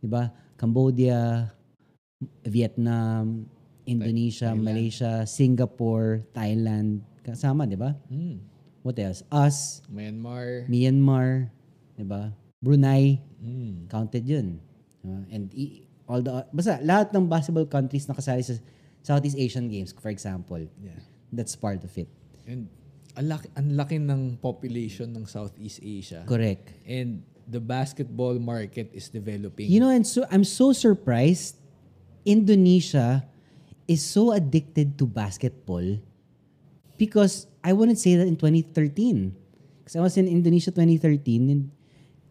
'Di 0.00 0.08
ba? 0.08 0.32
Cambodia, 0.56 1.52
Vietnam, 2.46 3.44
Indonesia, 3.84 4.54
Thailand. 4.54 4.64
Malaysia, 4.64 5.12
Singapore, 5.28 6.24
Thailand, 6.32 7.04
kasama, 7.20 7.68
'di 7.68 7.76
ba? 7.76 7.92
Hmm. 8.08 8.55
What 8.86 9.02
else? 9.02 9.26
Us, 9.34 9.82
Myanmar. 9.90 10.70
Myanmar, 10.70 11.50
'di 11.98 12.06
ba? 12.06 12.30
Brunei, 12.62 13.18
Hmm. 13.42 13.90
counted 13.90 14.22
'yun. 14.22 14.62
Diba? 15.02 15.26
And 15.26 15.50
i- 15.50 15.82
all 16.06 16.22
the 16.22 16.46
basta 16.54 16.78
lahat 16.86 17.10
ng 17.10 17.26
basketball 17.26 17.66
countries 17.66 18.06
na 18.06 18.14
kasali 18.14 18.46
sa 18.46 18.54
Southeast 19.02 19.34
Asian 19.34 19.66
Games, 19.66 19.90
for 19.90 20.14
example. 20.14 20.62
Yeah. 20.78 21.02
That's 21.34 21.58
part 21.58 21.82
of 21.82 21.90
it. 21.98 22.06
And 22.46 22.70
ang 23.18 23.26
laki, 23.26 23.46
ang 23.58 23.68
laki 23.74 23.96
ng 23.98 24.38
population 24.38 25.10
ng 25.10 25.26
Southeast 25.26 25.82
Asia. 25.82 26.22
Correct. 26.22 26.70
And 26.86 27.26
the 27.42 27.58
basketball 27.58 28.38
market 28.38 28.94
is 28.94 29.10
developing. 29.10 29.66
You 29.66 29.82
know, 29.82 29.90
and 29.90 30.06
so 30.06 30.22
I'm 30.30 30.46
so 30.46 30.70
surprised. 30.70 31.58
Indonesia 32.22 33.26
is 33.86 34.02
so 34.02 34.34
addicted 34.34 34.98
to 34.98 35.06
basketball 35.06 35.98
because 36.98 37.46
I 37.62 37.72
wouldn't 37.72 37.98
say 37.98 38.16
that 38.16 38.26
in 38.26 38.36
2013. 38.36 39.34
Because 39.78 39.96
I 39.96 40.00
was 40.00 40.16
in 40.16 40.26
Indonesia 40.26 40.70
2013 40.70 41.50
and 41.50 41.70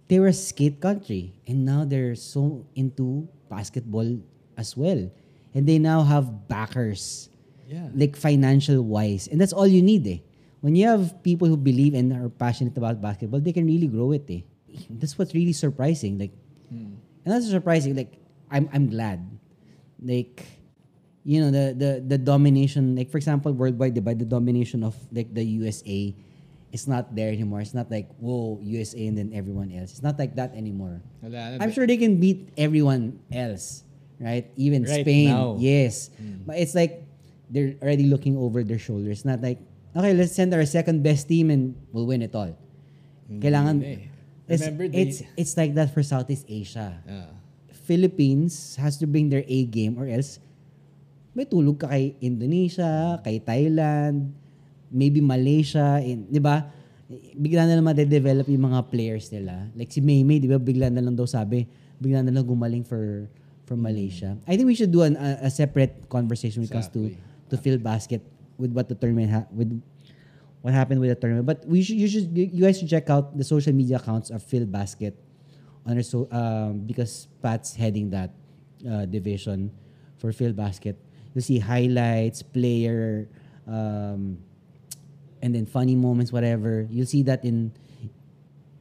they 0.07 0.19
were 0.19 0.27
a 0.27 0.33
skate 0.33 0.81
country. 0.81 1.33
And 1.47 1.65
now 1.65 1.85
they're 1.85 2.15
so 2.15 2.65
into 2.75 3.27
basketball 3.49 4.19
as 4.57 4.75
well. 4.75 5.09
And 5.53 5.67
they 5.67 5.79
now 5.79 6.03
have 6.03 6.47
backers, 6.47 7.29
yeah. 7.67 7.87
like 7.95 8.15
financial 8.15 8.83
wise. 8.83 9.27
And 9.27 9.39
that's 9.39 9.53
all 9.53 9.67
you 9.67 9.81
need 9.81 10.05
eh. 10.07 10.19
When 10.59 10.75
you 10.75 10.87
have 10.87 11.21
people 11.23 11.47
who 11.47 11.55
believe 11.55 11.93
and 11.93 12.11
are 12.11 12.27
passionate 12.27 12.75
about 12.75 13.01
basketball, 13.01 13.39
they 13.39 13.53
can 13.53 13.65
really 13.65 13.87
grow 13.87 14.11
it 14.11 14.25
eh. 14.29 14.41
That's 14.89 15.17
what's 15.17 15.33
really 15.33 15.53
surprising. 15.53 16.19
Like, 16.19 16.33
and 17.23 17.33
that's 17.33 17.49
surprising. 17.49 17.95
Like, 17.95 18.19
I'm 18.51 18.69
I'm 18.73 18.89
glad. 18.89 19.23
Like, 20.03 20.43
you 21.25 21.41
know 21.41 21.49
the 21.49 21.73
the 21.73 21.91
the 22.05 22.19
domination 22.21 22.95
like 22.95 23.09
for 23.09 23.17
example 23.17 23.49
worldwide 23.51 23.97
by 24.05 24.13
the 24.13 24.23
domination 24.25 24.85
of 24.85 24.93
like 25.11 25.33
the 25.33 25.43
USA 25.59 26.13
it's 26.75 26.91
not 26.91 27.15
there 27.15 27.31
anymore. 27.31 27.63
It's 27.63 27.73
not 27.73 27.87
like 27.89 28.11
whoa 28.19 28.59
USA 28.61 29.07
and 29.07 29.15
then 29.17 29.31
everyone 29.33 29.71
else. 29.71 29.95
It's 29.95 30.03
not 30.03 30.19
like 30.19 30.35
that 30.35 30.51
anymore. 30.59 30.99
I'm 31.23 31.71
sure 31.71 31.87
they 31.87 31.95
can 31.95 32.19
beat 32.19 32.51
everyone 32.59 33.23
else, 33.31 33.87
right? 34.19 34.51
Even 34.59 34.83
Right 34.83 35.07
Spain, 35.07 35.31
now. 35.31 35.55
yes. 35.57 36.11
But 36.45 36.59
it's 36.59 36.75
like 36.75 37.07
they're 37.49 37.79
already 37.79 38.11
looking 38.11 38.35
over 38.35 38.59
their 38.61 38.77
shoulders. 38.79 39.23
Not 39.23 39.39
like 39.39 39.63
okay, 39.95 40.11
let's 40.13 40.35
send 40.35 40.51
our 40.53 40.67
second 40.67 40.99
best 41.01 41.31
team 41.31 41.47
and 41.49 41.79
we'll 41.95 42.05
win 42.11 42.21
it 42.21 42.35
all. 42.35 42.51
Kailangan 43.31 43.79
eh. 43.81 44.11
it's, 44.51 44.61
Remember 44.67 44.85
they- 44.91 44.99
it's 45.09 45.23
it's 45.39 45.55
like 45.55 45.73
that 45.79 45.95
for 45.95 46.03
Southeast 46.03 46.43
Asia. 46.51 46.99
Ah. 47.07 47.31
Philippines 47.87 48.75
has 48.75 48.97
to 48.99 49.07
bring 49.07 49.29
their 49.29 49.45
A 49.47 49.63
game 49.65 49.95
or 49.95 50.11
else 50.11 50.43
may 51.35 51.45
tulog 51.45 51.77
ka 51.77 51.91
kay 51.91 52.15
Indonesia, 52.23 53.19
kay 53.21 53.43
Thailand, 53.43 54.31
maybe 54.87 55.19
Malaysia, 55.19 55.99
in, 55.99 56.25
'di 56.31 56.39
ba? 56.39 56.71
Bigla 57.37 57.69
na 57.69 57.77
lang 57.77 57.85
ma-develop 57.85 58.49
yung 58.49 58.65
mga 58.71 58.81
players 58.89 59.29
nila. 59.29 59.69
Like 59.75 59.91
si 59.91 59.99
Maymay, 59.99 60.39
'di 60.39 60.49
ba? 60.49 60.57
Bigla 60.57 60.87
na 60.89 61.03
lang 61.03 61.13
daw 61.13 61.27
sabi, 61.27 61.67
bigla 61.99 62.23
na 62.23 62.31
lang 62.31 62.47
gumaling 62.47 62.87
for 62.87 63.27
for 63.67 63.75
Malaysia. 63.75 64.39
I 64.47 64.55
think 64.55 64.65
we 64.69 64.77
should 64.77 64.93
do 64.95 65.03
an, 65.03 65.19
a, 65.19 65.45
a 65.45 65.51
separate 65.51 66.07
conversation 66.07 66.63
when 66.63 66.69
it 66.69 66.73
comes 66.73 66.89
to 66.95 67.11
Exactly. 67.11 67.51
to 67.51 67.55
field 67.59 67.81
basket 67.83 68.21
with 68.57 68.71
what 68.71 68.87
the 68.87 68.95
tournament 68.95 69.29
ha- 69.29 69.49
with 69.51 69.69
what 70.63 70.73
happened 70.73 71.01
with 71.03 71.11
the 71.11 71.19
tournament. 71.19 71.45
But 71.45 71.67
we 71.67 71.83
should 71.83 71.99
you 71.99 72.07
should 72.07 72.31
you 72.31 72.63
guys 72.63 72.79
should 72.79 72.89
check 72.89 73.09
out 73.11 73.35
the 73.35 73.43
social 73.43 73.73
media 73.75 73.97
accounts 73.97 74.31
of 74.31 74.41
Phil 74.41 74.65
Basket 74.65 75.13
on 75.85 75.97
our 75.97 76.05
so 76.05 76.25
um, 76.31 76.85
because 76.85 77.27
Pat's 77.43 77.75
heading 77.75 78.09
that 78.15 78.33
uh, 78.81 79.05
division 79.05 79.69
for 80.17 80.31
Phil 80.31 80.53
Basket. 80.53 80.97
You'll 81.35 81.43
see 81.43 81.59
highlights, 81.59 82.41
player, 82.41 83.27
um, 83.67 84.39
and 85.43 85.53
then 85.53 85.65
funny 85.65 85.95
moments, 85.95 86.31
whatever. 86.31 86.87
You'll 86.89 87.05
see 87.05 87.23
that 87.23 87.43
in 87.43 87.75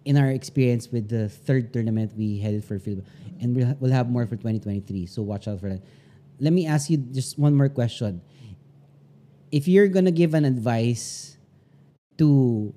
in 0.05 0.17
our 0.17 0.31
experience 0.31 0.93
with 0.93 1.09
the 1.09 1.29
third 1.29 1.73
tournament 1.73 2.13
we 2.17 2.39
held 2.39 2.63
for 2.63 2.79
Phil, 2.79 3.03
and 3.41 3.57
we'll, 3.57 3.75
we'll 3.81 3.91
have 3.91 4.09
more 4.09 4.25
for 4.27 4.37
2023. 4.37 5.07
So 5.07 5.23
watch 5.23 5.49
out 5.49 5.61
for 5.61 5.69
that. 5.69 5.83
Let 6.39 6.53
me 6.53 6.67
ask 6.67 6.91
you 6.91 6.99
just 6.99 7.39
one 7.39 7.55
more 7.55 7.69
question. 7.69 8.23
If 9.51 9.67
you're 9.67 9.89
gonna 9.89 10.15
give 10.15 10.35
an 10.35 10.45
advice 10.45 11.37
to 12.19 12.73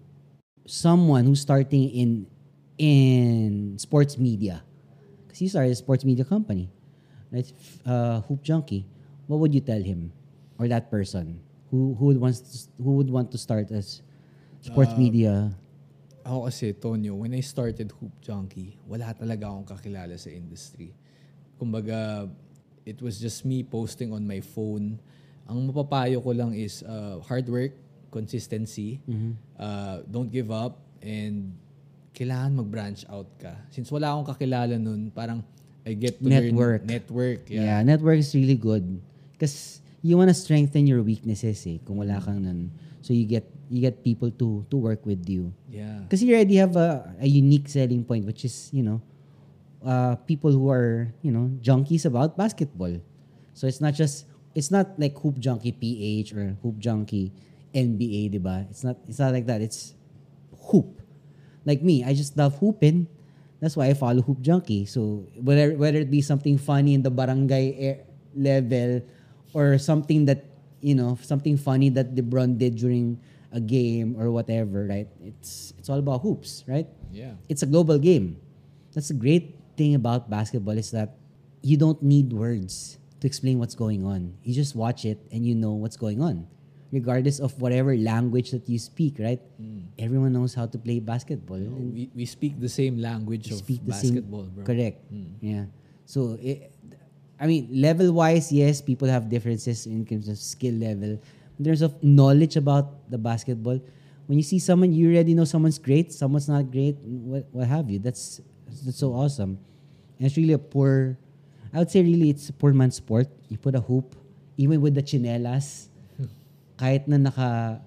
someone 0.65 1.25
who's 1.25 1.41
starting 1.41 1.89
in 1.89 2.27
in 2.77 3.77
sports 3.77 4.17
media, 4.17 4.63
because 5.27 5.39
you 5.39 5.49
started 5.49 5.71
a 5.71 5.75
sports 5.75 6.03
media 6.03 6.25
company, 6.25 6.71
right? 7.31 7.45
Uh, 7.85 8.21
Hoop 8.21 8.41
Junkie. 8.41 8.85
What 9.27 9.43
would 9.43 9.53
you 9.53 9.61
tell 9.61 9.79
him 9.83 10.11
or 10.57 10.67
that 10.71 10.89
person 10.89 11.39
who 11.69 11.93
who 11.99 12.11
would 12.11 12.19
wants 12.19 12.39
to, 12.39 12.55
who 12.79 12.95
would 12.97 13.11
want 13.11 13.29
to 13.35 13.37
start 13.37 13.69
as 13.75 14.01
sports 14.63 14.95
media? 14.95 15.51
Ako 16.27 16.47
kasi, 16.51 16.75
Tonyo, 16.75 17.15
when 17.15 17.31
I 17.31 17.39
started 17.39 17.91
Hoop 17.99 18.11
Junkie, 18.19 18.75
wala 18.83 19.15
talaga 19.15 19.47
akong 19.47 19.67
kakilala 19.67 20.15
sa 20.19 20.27
industry. 20.27 20.91
Kumbaga, 21.55 22.27
it 22.83 22.99
was 22.99 23.15
just 23.15 23.47
me 23.47 23.63
posting 23.63 24.11
on 24.11 24.27
my 24.27 24.43
phone. 24.43 24.99
Ang 25.47 25.71
mapapayo 25.71 26.19
ko 26.19 26.35
lang 26.35 26.51
is 26.51 26.83
uh, 26.83 27.23
hard 27.23 27.47
work, 27.47 27.71
consistency, 28.11 28.99
uh, 29.55 30.03
don't 30.11 30.27
give 30.27 30.51
up, 30.51 30.83
and 30.99 31.55
kailangan 32.11 32.59
mag-branch 32.59 33.07
out 33.07 33.31
ka. 33.39 33.55
Since 33.71 33.87
wala 33.87 34.11
akong 34.11 34.27
kakilala 34.35 34.75
nun, 34.75 35.07
parang 35.15 35.39
I 35.87 35.95
get 35.95 36.19
to 36.19 36.27
Network. 36.27 36.83
learn 36.83 36.91
network. 36.91 37.41
Yeah. 37.47 37.63
Yeah. 37.63 37.79
network 37.87 38.19
is 38.19 38.35
really 38.35 38.59
good. 38.59 38.83
Because 39.37 39.81
you 40.01 40.17
want 40.17 40.29
to 40.29 40.33
strengthen 40.33 40.87
your 40.87 41.05
weaknesses 41.05 41.61
eh, 41.69 41.77
kung 41.85 42.01
wala 42.01 42.17
kang 42.19 42.41
nun. 42.41 42.73
So 43.05 43.13
you 43.13 43.29
get 43.29 43.45
you 43.69 43.79
get 43.79 44.03
people 44.03 44.31
to 44.41 44.65
to 44.67 44.75
work 44.75 45.05
with 45.05 45.29
you. 45.29 45.53
Yeah. 45.69 46.03
Because 46.03 46.23
you 46.23 46.33
already 46.33 46.57
have 46.57 46.75
a, 46.75 47.05
a 47.21 47.27
unique 47.27 47.69
selling 47.69 48.03
point, 48.03 48.25
which 48.25 48.43
is, 48.43 48.71
you 48.73 48.83
know, 48.83 48.99
uh, 49.85 50.15
people 50.27 50.51
who 50.51 50.69
are, 50.69 51.11
you 51.21 51.31
know, 51.31 51.51
junkies 51.61 52.05
about 52.05 52.37
basketball. 52.37 52.97
So 53.53 53.67
it's 53.67 53.81
not 53.81 53.93
just, 53.93 54.25
it's 54.55 54.69
not 54.71 54.97
like 54.97 55.17
Hoop 55.19 55.39
Junkie 55.39 55.71
PH 55.71 56.33
or 56.33 56.57
Hoop 56.61 56.77
Junkie 56.77 57.33
NBA, 57.73 58.31
di 58.31 58.37
ba? 58.37 58.65
It's 58.69 58.83
not, 58.83 58.97
it's 59.07 59.19
not 59.19 59.33
like 59.33 59.45
that. 59.47 59.61
It's 59.61 59.93
hoop. 60.71 61.01
Like 61.65 61.81
me, 61.81 62.03
I 62.03 62.13
just 62.13 62.37
love 62.37 62.57
hooping. 62.59 63.07
That's 63.59 63.75
why 63.75 63.87
I 63.87 63.93
follow 63.93 64.21
Hoop 64.21 64.41
Junkie. 64.41 64.85
So 64.85 65.25
whether 65.41 65.73
whether 65.73 65.97
it 65.97 66.11
be 66.13 66.21
something 66.21 66.57
funny 66.61 66.93
in 66.93 67.01
the 67.01 67.09
barangay 67.09 67.73
air 67.75 67.97
level 68.37 69.01
or 69.53 69.77
something 69.77 70.25
that 70.25 70.45
you 70.81 70.95
know 70.95 71.17
something 71.21 71.57
funny 71.57 71.89
that 71.89 72.15
LeBron 72.15 72.57
did 72.57 72.75
during 72.75 73.19
a 73.51 73.59
game 73.59 74.15
or 74.19 74.31
whatever, 74.31 74.85
right? 74.85 75.07
It's 75.23 75.73
it's 75.77 75.89
all 75.89 75.99
about 75.99 76.21
hoops, 76.21 76.63
right? 76.67 76.87
Yeah. 77.11 77.33
It's 77.49 77.63
a 77.63 77.69
global 77.69 77.97
game. 77.97 78.37
That's 78.93 79.09
the 79.09 79.19
great 79.19 79.55
thing 79.77 79.95
about 79.95 80.29
basketball 80.29 80.77
is 80.77 80.91
that 80.91 81.15
you 81.61 81.77
don't 81.77 82.01
need 82.01 82.33
words 82.33 82.97
to 83.19 83.27
explain 83.27 83.59
what's 83.59 83.75
going 83.75 84.05
on. 84.05 84.33
You 84.43 84.53
just 84.53 84.75
watch 84.75 85.05
it 85.05 85.19
and 85.31 85.45
you 85.45 85.55
know 85.55 85.73
what's 85.73 85.97
going 85.97 86.21
on. 86.21 86.47
Regardless 86.91 87.39
of 87.39 87.51
whatever 87.59 87.97
language 87.97 88.51
that 88.51 88.63
you 88.69 88.79
speak, 88.79 89.19
right? 89.19 89.41
Mm. 89.59 89.91
Everyone 89.99 90.31
knows 90.31 90.55
how 90.55 90.67
to 90.67 90.77
play 90.77 90.99
basketball. 91.03 91.59
We, 91.59 92.09
we 92.15 92.23
speak 92.25 92.61
the 92.61 92.69
same 92.71 92.97
language 92.97 93.51
of 93.51 93.59
speak 93.59 93.83
the 93.83 93.91
basketball, 93.91 94.47
same, 94.47 94.55
bro. 94.55 94.63
Correct. 94.63 94.97
Mm. 95.11 95.35
Yeah. 95.41 95.65
So, 96.05 96.39
it, 96.39 96.71
I 97.39 97.45
mean, 97.45 97.69
level 97.69 98.11
wise, 98.13 98.51
yes, 98.51 98.81
people 98.81 99.07
have 99.07 99.29
differences 99.29 99.85
in 99.85 100.05
terms 100.05 100.27
of 100.27 100.37
skill 100.37 100.73
level. 100.73 101.21
In 101.59 101.65
terms 101.65 101.81
of 101.81 101.93
knowledge 102.03 102.55
about 102.57 103.09
the 103.09 103.17
basketball, 103.17 103.79
when 104.25 104.37
you 104.37 104.43
see 104.43 104.59
someone, 104.59 104.93
you 104.93 105.13
already 105.13 105.33
know 105.33 105.45
someone's 105.45 105.79
great, 105.79 106.11
someone's 106.11 106.49
not 106.49 106.71
great, 106.71 106.97
what, 107.01 107.45
what 107.51 107.67
have 107.67 107.89
you. 107.89 107.99
That's 107.99 108.41
that's 108.83 108.99
so 108.99 109.13
awesome. 109.13 109.57
And 110.17 110.27
it's 110.27 110.35
really 110.35 110.53
a 110.53 110.61
poor, 110.61 111.17
I 111.73 111.79
would 111.79 111.91
say 111.91 112.01
really 112.01 112.29
it's 112.29 112.49
a 112.49 112.53
poor 112.53 112.73
man's 112.73 112.97
sport. 112.97 113.27
You 113.49 113.57
put 113.57 113.75
a 113.75 113.81
hoop, 113.81 114.15
even 114.57 114.81
with 114.81 114.95
the 114.95 115.03
chinelas, 115.03 115.87
kahit 116.77 117.07
na 117.07 117.17
naka 117.17 117.81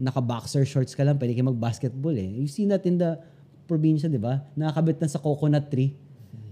naka 0.00 0.20
boxer 0.20 0.64
shorts 0.64 0.96
ka 0.96 1.04
lang, 1.04 1.20
pwede 1.20 1.36
kayo 1.36 1.52
mag-basketball 1.52 2.16
eh. 2.16 2.32
You 2.40 2.48
see 2.48 2.64
that 2.72 2.84
in 2.88 2.96
the 2.96 3.20
probinsya, 3.68 4.08
di 4.08 4.16
ba? 4.16 4.40
Nakakabit 4.56 5.04
na 5.04 5.08
sa 5.08 5.20
coconut 5.20 5.68
tree. 5.68 5.92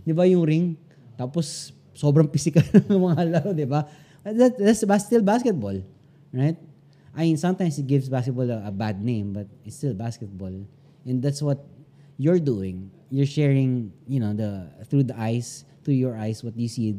Di 0.05 0.13
ba 0.13 0.29
yung 0.29 0.45
ring? 0.45 0.77
Tapos, 1.17 1.73
sobrang 1.99 2.31
physical 2.31 2.63
ng 2.95 3.01
mga 3.03 3.23
laro, 3.27 3.51
di 3.51 3.67
ba? 3.67 3.83
That, 4.23 4.55
that's 4.55 4.87
still 5.03 5.23
basketball. 5.27 5.83
Right? 6.31 6.55
I 7.19 7.27
mean, 7.27 7.37
sometimes 7.37 7.75
it 7.83 7.91
gives 7.91 8.07
basketball 8.07 8.47
a, 8.47 8.71
a 8.71 8.71
bad 8.71 9.03
name, 9.03 9.35
but 9.35 9.51
it's 9.67 9.75
still 9.75 9.95
basketball. 9.95 10.55
And 11.03 11.19
that's 11.19 11.43
what 11.43 11.67
you're 12.15 12.39
doing. 12.39 12.95
You're 13.11 13.27
sharing, 13.27 13.91
you 14.07 14.21
know, 14.23 14.31
the 14.31 14.71
through 14.87 15.11
the 15.11 15.19
eyes, 15.19 15.65
through 15.83 15.99
your 15.99 16.15
eyes, 16.15 16.45
what 16.47 16.55
you 16.55 16.69
see 16.71 16.95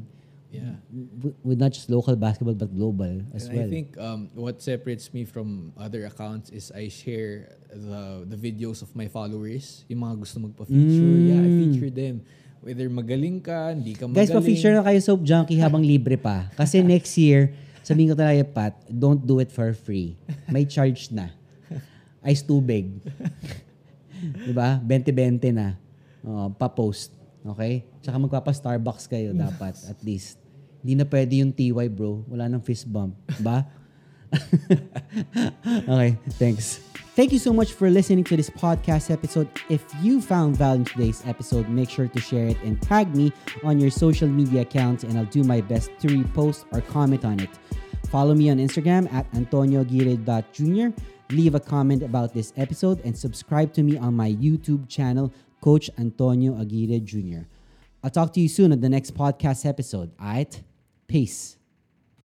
Yeah. 0.50 0.82
w- 0.90 1.38
with 1.46 1.62
not 1.62 1.78
just 1.78 1.94
local 1.94 2.18
basketball, 2.18 2.58
but 2.58 2.74
global 2.74 3.22
as 3.38 3.46
And 3.46 3.54
well. 3.54 3.68
I 3.68 3.70
think 3.70 3.94
um, 4.02 4.34
what 4.34 4.66
separates 4.66 5.14
me 5.14 5.22
from 5.22 5.70
other 5.78 6.10
accounts 6.10 6.50
is 6.50 6.74
I 6.74 6.90
share 6.90 7.54
the 7.70 8.26
the 8.26 8.34
videos 8.34 8.82
of 8.82 8.90
my 8.98 9.06
followers. 9.06 9.86
Yung 9.94 10.02
mga 10.02 10.26
gusto 10.26 10.42
magpa-feature. 10.42 11.16
Yeah, 11.22 11.46
I 11.46 11.50
feature 11.54 11.94
them. 11.94 12.26
Whether 12.60 12.92
magaling 12.92 13.40
ka, 13.40 13.72
hindi 13.72 13.96
ka 13.96 14.08
Guys, 14.12 14.28
magaling. 14.28 14.36
pa-feature 14.36 14.74
na 14.76 14.84
kayo 14.84 15.00
Soap 15.00 15.22
Junkie 15.24 15.60
habang 15.64 15.80
libre 15.80 16.20
pa. 16.20 16.52
Kasi 16.60 16.84
next 16.96 17.16
year, 17.16 17.56
sabihin 17.84 18.12
ko 18.12 18.16
talaga, 18.20 18.44
Pat, 18.44 18.76
don't 18.92 19.24
do 19.24 19.40
it 19.40 19.48
for 19.48 19.72
free. 19.72 20.20
May 20.52 20.68
charge 20.68 21.08
na. 21.12 21.32
Ice 22.28 22.44
tubig. 22.44 23.00
diba? 24.48 24.80
20-20 24.84 25.56
na. 25.56 25.80
Oh, 26.20 26.52
pa-post. 26.52 27.16
Okay? 27.56 27.88
Tsaka 28.04 28.20
magpapa-Starbucks 28.20 29.08
kayo 29.08 29.32
dapat, 29.32 29.80
at 29.88 30.00
least. 30.04 30.36
Hindi 30.84 31.00
na 31.00 31.06
pwede 31.08 31.40
yung 31.40 31.52
TY, 31.56 31.88
bro. 31.92 32.24
Wala 32.28 32.52
nang 32.52 32.64
fist 32.64 32.88
bump. 32.88 33.16
Ba? 33.40 33.68
okay, 35.92 36.20
thanks. 36.36 36.89
Thank 37.20 37.34
you 37.34 37.40
so 37.40 37.52
much 37.52 37.74
for 37.74 37.90
listening 37.90 38.24
to 38.24 38.38
this 38.38 38.50
podcast 38.50 39.12
episode. 39.12 39.50
If 39.68 39.84
you 40.02 40.22
found 40.22 40.56
value 40.56 40.80
in 40.80 40.86
today's 40.86 41.22
episode, 41.28 41.68
make 41.68 41.90
sure 41.90 42.08
to 42.08 42.22
share 42.22 42.48
it 42.48 42.56
and 42.64 42.82
tag 42.82 43.14
me 43.14 43.34
on 43.62 43.78
your 43.78 43.92
social 43.92 44.30
media 44.30 44.62
accounts, 44.62 45.04
and 45.04 45.18
I'll 45.18 45.26
do 45.26 45.44
my 45.44 45.60
best 45.60 45.92
to 46.00 46.08
repost 46.08 46.64
or 46.72 46.80
comment 46.80 47.26
on 47.26 47.42
it. 47.42 47.50
Follow 48.08 48.34
me 48.34 48.50
on 48.50 48.56
Instagram 48.56 49.12
at 49.12 49.30
antoniogire.jr. 49.34 50.98
Leave 51.36 51.56
a 51.56 51.60
comment 51.60 52.04
about 52.04 52.34
this 52.34 52.54
episode 52.56 53.02
and 53.04 53.18
subscribe 53.18 53.74
to 53.74 53.84
me 53.84 53.98
on 53.98 54.14
my 54.14 54.32
YouTube 54.32 54.88
channel, 54.88 55.34
Coach 55.60 55.90
Antonio 55.98 56.58
Aguirre 56.58 57.02
Jr. 57.02 57.42
I'll 58.02 58.12
talk 58.12 58.32
to 58.36 58.40
you 58.40 58.48
soon 58.48 58.72
on 58.72 58.80
the 58.80 58.88
next 58.88 59.14
podcast 59.14 59.66
episode. 59.66 60.10
Alright? 60.22 60.64
Peace. 61.08 61.59